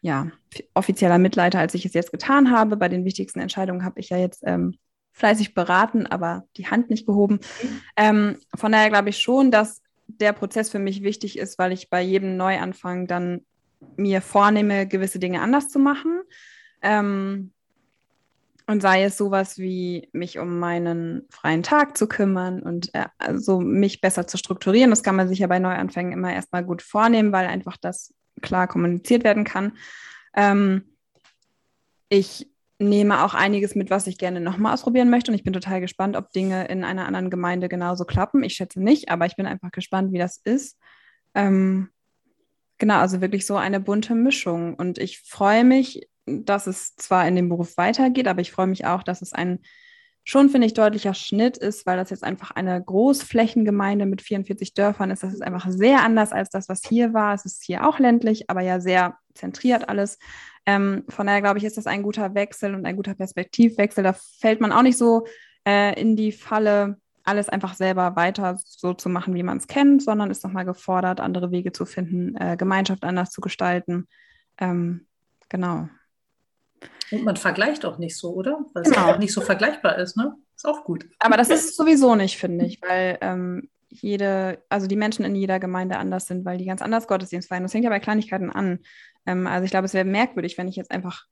ja, 0.00 0.30
offizieller 0.72 1.18
Mitleiter, 1.18 1.58
als 1.58 1.74
ich 1.74 1.86
es 1.86 1.92
jetzt 1.92 2.12
getan 2.12 2.52
habe. 2.52 2.76
Bei 2.76 2.88
den 2.88 3.04
wichtigsten 3.04 3.40
Entscheidungen 3.40 3.84
habe 3.84 3.98
ich 3.98 4.10
ja 4.10 4.16
jetzt 4.16 4.44
ähm, 4.46 4.78
fleißig 5.10 5.54
beraten, 5.54 6.06
aber 6.06 6.44
die 6.56 6.68
Hand 6.68 6.88
nicht 6.88 7.04
gehoben. 7.04 7.40
Mhm. 7.60 7.80
Ähm, 7.96 8.36
von 8.54 8.70
daher 8.70 8.90
glaube 8.90 9.08
ich 9.08 9.18
schon, 9.18 9.50
dass 9.50 9.82
der 10.06 10.32
Prozess 10.32 10.70
für 10.70 10.78
mich 10.78 11.02
wichtig 11.02 11.38
ist, 11.38 11.58
weil 11.58 11.72
ich 11.72 11.90
bei 11.90 12.02
jedem 12.02 12.36
Neuanfang 12.36 13.06
dann 13.06 13.44
mir 13.96 14.22
vornehme, 14.22 14.86
gewisse 14.86 15.18
Dinge 15.18 15.40
anders 15.40 15.68
zu 15.68 15.78
machen. 15.78 16.22
Ähm, 16.82 17.52
und 18.68 18.82
sei 18.82 19.04
es 19.04 19.16
sowas 19.16 19.58
wie 19.58 20.08
mich 20.12 20.38
um 20.38 20.58
meinen 20.58 21.22
freien 21.30 21.62
Tag 21.62 21.96
zu 21.96 22.08
kümmern 22.08 22.62
und 22.62 22.92
äh, 22.94 23.06
also 23.18 23.60
mich 23.60 24.00
besser 24.00 24.26
zu 24.26 24.38
strukturieren. 24.38 24.90
Das 24.90 25.04
kann 25.04 25.14
man 25.14 25.28
sich 25.28 25.38
ja 25.38 25.46
bei 25.46 25.60
Neuanfängen 25.60 26.12
immer 26.12 26.32
erstmal 26.32 26.64
gut 26.64 26.82
vornehmen, 26.82 27.30
weil 27.30 27.46
einfach 27.46 27.76
das 27.76 28.12
klar 28.42 28.66
kommuniziert 28.66 29.22
werden 29.22 29.44
kann. 29.44 29.76
Ähm, 30.34 30.96
ich 32.08 32.48
nehme 32.78 33.24
auch 33.24 33.34
einiges 33.34 33.74
mit, 33.74 33.90
was 33.90 34.06
ich 34.06 34.18
gerne 34.18 34.40
nochmal 34.40 34.74
ausprobieren 34.74 35.10
möchte. 35.10 35.30
Und 35.30 35.34
ich 35.36 35.44
bin 35.44 35.52
total 35.52 35.80
gespannt, 35.80 36.16
ob 36.16 36.32
Dinge 36.32 36.66
in 36.68 36.84
einer 36.84 37.06
anderen 37.06 37.30
Gemeinde 37.30 37.68
genauso 37.68 38.04
klappen. 38.04 38.44
Ich 38.44 38.54
schätze 38.54 38.82
nicht, 38.82 39.08
aber 39.08 39.26
ich 39.26 39.36
bin 39.36 39.46
einfach 39.46 39.70
gespannt, 39.70 40.12
wie 40.12 40.18
das 40.18 40.38
ist. 40.44 40.78
Ähm, 41.34 41.88
genau, 42.78 42.98
also 42.98 43.20
wirklich 43.20 43.46
so 43.46 43.56
eine 43.56 43.80
bunte 43.80 44.14
Mischung. 44.14 44.74
Und 44.74 44.98
ich 44.98 45.20
freue 45.20 45.64
mich, 45.64 46.08
dass 46.26 46.66
es 46.66 46.96
zwar 46.96 47.26
in 47.26 47.36
dem 47.36 47.48
Beruf 47.48 47.76
weitergeht, 47.76 48.28
aber 48.28 48.40
ich 48.40 48.52
freue 48.52 48.66
mich 48.66 48.84
auch, 48.84 49.02
dass 49.02 49.22
es 49.22 49.32
ein 49.32 49.60
schon, 50.28 50.50
finde 50.50 50.66
ich, 50.66 50.74
deutlicher 50.74 51.14
Schnitt 51.14 51.56
ist, 51.56 51.86
weil 51.86 51.96
das 51.96 52.10
jetzt 52.10 52.24
einfach 52.24 52.50
eine 52.50 52.82
Großflächengemeinde 52.82 54.06
mit 54.06 54.20
44 54.20 54.74
Dörfern 54.74 55.12
ist. 55.12 55.22
Das 55.22 55.32
ist 55.32 55.40
einfach 55.40 55.70
sehr 55.70 56.02
anders 56.02 56.32
als 56.32 56.50
das, 56.50 56.68
was 56.68 56.82
hier 56.84 57.14
war. 57.14 57.32
Es 57.32 57.44
ist 57.44 57.62
hier 57.62 57.88
auch 57.88 58.00
ländlich, 58.00 58.50
aber 58.50 58.60
ja 58.60 58.80
sehr 58.80 59.16
zentriert 59.34 59.88
alles. 59.88 60.18
Ähm, 60.66 61.04
von 61.08 61.28
daher 61.28 61.42
glaube 61.42 61.58
ich, 61.58 61.64
ist 61.64 61.76
das 61.76 61.86
ein 61.86 62.02
guter 62.02 62.34
Wechsel 62.34 62.74
und 62.74 62.84
ein 62.86 62.96
guter 62.96 63.14
Perspektivwechsel. 63.14 64.02
Da 64.02 64.14
fällt 64.40 64.60
man 64.60 64.72
auch 64.72 64.82
nicht 64.82 64.98
so 64.98 65.26
äh, 65.64 65.98
in 65.98 66.16
die 66.16 66.32
Falle, 66.32 66.98
alles 67.22 67.48
einfach 67.48 67.74
selber 67.74 68.16
weiter 68.16 68.58
so 68.64 68.94
zu 68.94 69.08
machen, 69.08 69.32
wie 69.34 69.44
man 69.44 69.58
es 69.58 69.68
kennt, 69.68 70.02
sondern 70.02 70.32
ist 70.32 70.42
nochmal 70.42 70.64
gefordert, 70.64 71.20
andere 71.20 71.52
Wege 71.52 71.70
zu 71.70 71.86
finden, 71.86 72.34
äh, 72.36 72.56
Gemeinschaft 72.56 73.04
anders 73.04 73.30
zu 73.30 73.40
gestalten. 73.40 74.08
Ähm, 74.58 75.06
genau. 75.48 75.88
Und 77.10 77.24
man 77.24 77.36
vergleicht 77.36 77.84
auch 77.84 77.98
nicht 77.98 78.16
so, 78.16 78.34
oder? 78.34 78.64
Weil 78.74 78.82
es 78.82 78.90
genau. 78.90 79.12
auch 79.12 79.18
nicht 79.18 79.32
so 79.32 79.40
vergleichbar 79.40 79.98
ist, 79.98 80.16
ne? 80.16 80.34
Ist 80.54 80.66
auch 80.66 80.84
gut. 80.84 81.06
Aber 81.18 81.36
das 81.36 81.50
ist 81.50 81.76
sowieso 81.76 82.14
nicht, 82.14 82.38
finde 82.38 82.64
ich, 82.64 82.80
weil 82.82 83.18
ähm, 83.20 83.68
jede, 83.88 84.62
also 84.68 84.86
die 84.86 84.96
Menschen 84.96 85.24
in 85.24 85.34
jeder 85.34 85.60
Gemeinde 85.60 85.98
anders 85.98 86.26
sind, 86.26 86.44
weil 86.44 86.58
die 86.58 86.64
ganz 86.64 86.82
anders 86.82 87.06
Gottesdienst 87.06 87.48
feiern. 87.48 87.62
Das 87.62 87.74
hängt 87.74 87.84
ja 87.84 87.90
bei 87.90 88.00
Kleinigkeiten 88.00 88.50
an. 88.50 88.80
Ähm, 89.26 89.46
also 89.46 89.64
ich 89.64 89.70
glaube, 89.70 89.86
es 89.86 89.94
wäre 89.94 90.04
merkwürdig, 90.04 90.58
wenn 90.58 90.68
ich 90.68 90.76
jetzt 90.76 90.90
einfach 90.90 91.26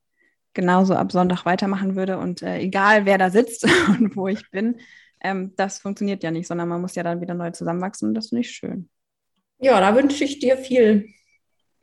genauso 0.52 0.94
ab 0.94 1.10
Sonntag 1.12 1.44
weitermachen 1.44 1.96
würde 1.96 2.18
und 2.18 2.42
äh, 2.42 2.58
egal 2.58 3.06
wer 3.06 3.18
da 3.18 3.30
sitzt 3.30 3.64
und 3.88 4.16
wo 4.16 4.28
ich 4.28 4.50
bin, 4.50 4.80
ähm, 5.20 5.52
das 5.56 5.78
funktioniert 5.78 6.22
ja 6.22 6.30
nicht, 6.30 6.46
sondern 6.46 6.68
man 6.68 6.80
muss 6.80 6.94
ja 6.94 7.02
dann 7.02 7.20
wieder 7.20 7.34
neu 7.34 7.50
zusammenwachsen 7.50 8.08
und 8.08 8.14
das 8.14 8.28
finde 8.28 8.42
ich 8.42 8.50
schön. 8.50 8.88
Ja, 9.58 9.80
da 9.80 9.94
wünsche 9.94 10.24
ich 10.24 10.38
dir 10.38 10.56
viel, 10.56 11.08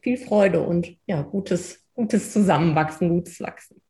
viel 0.01 0.17
Freude 0.17 0.61
und 0.61 0.95
ja, 1.05 1.21
gutes, 1.21 1.80
gutes 1.93 2.31
Zusammenwachsen, 2.31 3.09
gutes 3.09 3.39
Wachsen. 3.41 3.81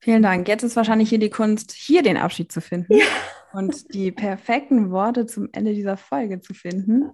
Vielen 0.00 0.22
Dank. 0.22 0.48
Jetzt 0.48 0.62
ist 0.62 0.76
wahrscheinlich 0.76 1.08
hier 1.08 1.18
die 1.18 1.30
Kunst, 1.30 1.72
hier 1.72 2.02
den 2.02 2.16
Abschied 2.16 2.52
zu 2.52 2.60
finden 2.60 2.92
ja. 2.92 3.06
und 3.52 3.94
die 3.94 4.12
perfekten 4.12 4.90
Worte 4.90 5.26
zum 5.26 5.48
Ende 5.52 5.72
dieser 5.72 5.96
Folge 5.96 6.40
zu 6.40 6.52
finden. 6.52 7.10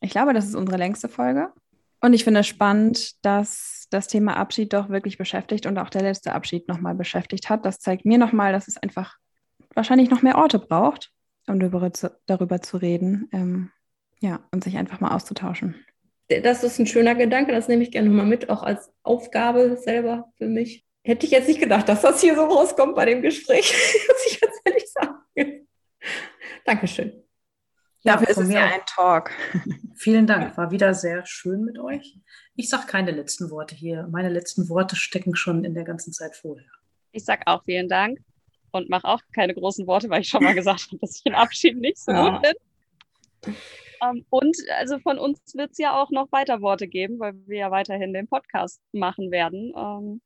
Ich 0.00 0.10
glaube, 0.10 0.32
das 0.32 0.46
ist 0.46 0.54
unsere 0.54 0.78
längste 0.78 1.08
Folge. 1.08 1.52
Und 2.00 2.12
ich 2.12 2.22
finde 2.22 2.40
es 2.40 2.46
spannend, 2.46 3.24
dass 3.24 3.88
das 3.90 4.06
Thema 4.06 4.36
Abschied 4.36 4.72
doch 4.72 4.88
wirklich 4.88 5.18
beschäftigt 5.18 5.66
und 5.66 5.78
auch 5.78 5.90
der 5.90 6.02
letzte 6.02 6.32
Abschied 6.32 6.68
nochmal 6.68 6.94
beschäftigt 6.94 7.50
hat. 7.50 7.66
Das 7.66 7.80
zeigt 7.80 8.04
mir 8.04 8.18
nochmal, 8.18 8.52
dass 8.52 8.68
es 8.68 8.76
einfach 8.76 9.16
wahrscheinlich 9.74 10.08
noch 10.08 10.22
mehr 10.22 10.38
Orte 10.38 10.60
braucht, 10.60 11.10
um 11.48 11.58
darüber 11.58 11.92
zu, 11.92 12.16
darüber 12.26 12.62
zu 12.62 12.76
reden. 12.76 13.28
Ähm, 13.32 13.70
ja, 14.20 14.40
und 14.52 14.62
sich 14.62 14.76
einfach 14.76 15.00
mal 15.00 15.14
auszutauschen. 15.14 15.74
Das 16.28 16.62
ist 16.62 16.78
ein 16.78 16.86
schöner 16.86 17.14
Gedanke, 17.14 17.52
das 17.52 17.68
nehme 17.68 17.82
ich 17.82 17.90
gerne 17.90 18.08
nochmal 18.08 18.26
mit, 18.26 18.50
auch 18.50 18.62
als 18.62 18.92
Aufgabe 19.02 19.76
selber 19.78 20.30
für 20.36 20.46
mich. 20.46 20.84
Hätte 21.02 21.24
ich 21.24 21.32
jetzt 21.32 21.48
nicht 21.48 21.60
gedacht, 21.60 21.88
dass 21.88 22.02
das 22.02 22.20
hier 22.20 22.34
so 22.34 22.44
rauskommt 22.44 22.94
bei 22.94 23.06
dem 23.06 23.22
Gespräch, 23.22 23.72
muss 24.08 24.26
ich 24.26 24.40
ganz 24.40 24.54
ehrlich 24.64 24.84
sagen. 24.90 25.68
Dankeschön. 26.64 27.24
Dafür 28.04 28.28
ist 28.28 28.38
es 28.38 28.50
ja 28.50 28.66
ein 28.66 28.80
Talk. 28.86 29.30
Vielen 29.94 30.26
Dank, 30.26 30.56
war 30.56 30.70
wieder 30.70 30.94
sehr 30.94 31.24
schön 31.26 31.64
mit 31.64 31.78
euch. 31.78 32.18
Ich 32.54 32.68
sage 32.68 32.86
keine 32.86 33.10
letzten 33.10 33.50
Worte 33.50 33.74
hier. 33.74 34.06
Meine 34.10 34.28
letzten 34.28 34.68
Worte 34.68 34.96
stecken 34.96 35.34
schon 35.34 35.64
in 35.64 35.74
der 35.74 35.84
ganzen 35.84 36.12
Zeit 36.12 36.36
vorher. 36.36 36.70
Ich 37.12 37.24
sage 37.24 37.42
auch 37.46 37.64
vielen 37.64 37.88
Dank 37.88 38.18
und 38.70 38.90
mache 38.90 39.06
auch 39.06 39.20
keine 39.34 39.54
großen 39.54 39.86
Worte, 39.86 40.10
weil 40.10 40.20
ich 40.20 40.28
schon 40.28 40.44
mal 40.44 40.54
gesagt 40.54 40.88
habe, 40.88 40.98
dass 40.98 41.16
ich 41.16 41.22
den 41.22 41.34
Abschied 41.34 41.76
nicht 41.78 41.98
so 41.98 42.12
ja. 42.12 42.30
gut 42.30 42.42
bin. 42.42 43.54
Um, 44.00 44.18
ähm, 44.18 44.26
und 44.30 44.56
also 44.78 44.98
von 44.98 45.18
uns 45.18 45.40
wird 45.54 45.72
es 45.72 45.78
ja 45.78 46.00
auch 46.00 46.10
noch 46.10 46.30
weiter 46.32 46.60
Worte 46.60 46.88
geben, 46.88 47.18
weil 47.18 47.34
wir 47.46 47.58
ja 47.58 47.70
weiterhin 47.70 48.12
den 48.12 48.28
Podcast 48.28 48.80
machen 48.92 49.30
werden. 49.30 49.72
Um, 49.74 49.82
ähm, 49.82 50.20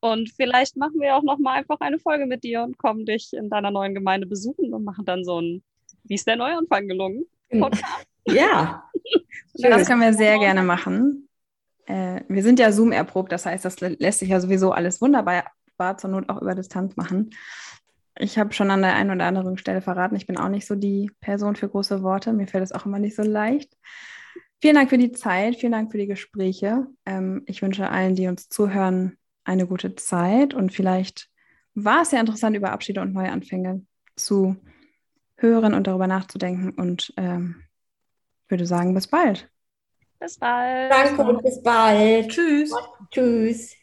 und 0.00 0.30
vielleicht 0.30 0.76
machen 0.76 1.00
wir 1.00 1.16
auch 1.16 1.24
noch 1.24 1.38
mal 1.38 1.54
einfach 1.54 1.80
eine 1.80 1.98
Folge 1.98 2.26
mit 2.26 2.44
dir 2.44 2.62
und 2.62 2.78
kommen 2.78 3.04
dich 3.04 3.32
in 3.32 3.50
deiner 3.50 3.72
neuen 3.72 3.94
Gemeinde 3.94 4.28
besuchen 4.28 4.72
und 4.72 4.84
machen 4.84 5.04
dann 5.04 5.24
so 5.24 5.40
ein, 5.40 5.62
wie 6.04 6.14
ist 6.14 6.26
der 6.26 6.36
Neuanfang 6.36 6.86
gelungen? 6.86 7.24
Podcast. 7.50 8.06
Ja. 8.26 8.84
das 9.54 9.88
können 9.88 10.02
wir 10.02 10.14
sehr 10.14 10.38
gerne 10.38 10.62
machen. 10.62 11.28
Äh, 11.86 12.20
wir 12.28 12.42
sind 12.42 12.58
ja 12.60 12.70
Zoom 12.70 12.92
erprobt, 12.92 13.32
das 13.32 13.46
heißt, 13.46 13.64
das 13.64 13.80
lässt 13.80 14.20
sich 14.20 14.28
ja 14.28 14.40
sowieso 14.40 14.72
alles 14.72 15.00
wunderbar 15.00 15.44
zur 15.96 16.10
Not 16.10 16.28
auch 16.28 16.42
über 16.42 16.54
Distanz 16.54 16.96
machen. 16.96 17.30
Ich 18.18 18.38
habe 18.38 18.52
schon 18.52 18.70
an 18.70 18.82
der 18.82 18.94
einen 18.94 19.10
oder 19.10 19.26
anderen 19.26 19.58
Stelle 19.58 19.80
verraten, 19.80 20.16
ich 20.16 20.26
bin 20.26 20.36
auch 20.36 20.48
nicht 20.48 20.66
so 20.66 20.74
die 20.74 21.10
Person 21.20 21.56
für 21.56 21.68
große 21.68 22.02
Worte. 22.02 22.32
Mir 22.32 22.46
fällt 22.46 22.64
es 22.64 22.72
auch 22.72 22.86
immer 22.86 22.98
nicht 22.98 23.16
so 23.16 23.22
leicht. 23.22 23.76
Vielen 24.60 24.74
Dank 24.74 24.90
für 24.90 24.98
die 24.98 25.12
Zeit, 25.12 25.56
vielen 25.56 25.72
Dank 25.72 25.92
für 25.92 25.98
die 25.98 26.08
Gespräche. 26.08 26.86
Ähm, 27.06 27.42
ich 27.46 27.62
wünsche 27.62 27.88
allen, 27.90 28.16
die 28.16 28.26
uns 28.26 28.48
zuhören, 28.48 29.16
eine 29.44 29.66
gute 29.66 29.94
Zeit 29.94 30.52
und 30.52 30.72
vielleicht 30.72 31.30
war 31.74 32.02
es 32.02 32.10
ja 32.10 32.20
interessant, 32.20 32.56
über 32.56 32.72
Abschiede 32.72 33.00
und 33.00 33.14
Neuanfänge 33.14 33.86
zu 34.16 34.56
hören 35.36 35.74
und 35.74 35.86
darüber 35.86 36.06
nachzudenken 36.06 36.70
und 36.70 37.14
ähm, 37.16 37.62
würde 38.48 38.66
sagen, 38.66 38.94
bis 38.94 39.06
bald. 39.06 39.48
Bis 40.18 40.38
bald. 40.38 40.90
Danke 40.90 41.22
und 41.22 41.42
bis 41.42 41.62
bald. 41.62 42.28
Tschüss. 42.28 42.72
Tschüss. 43.10 43.74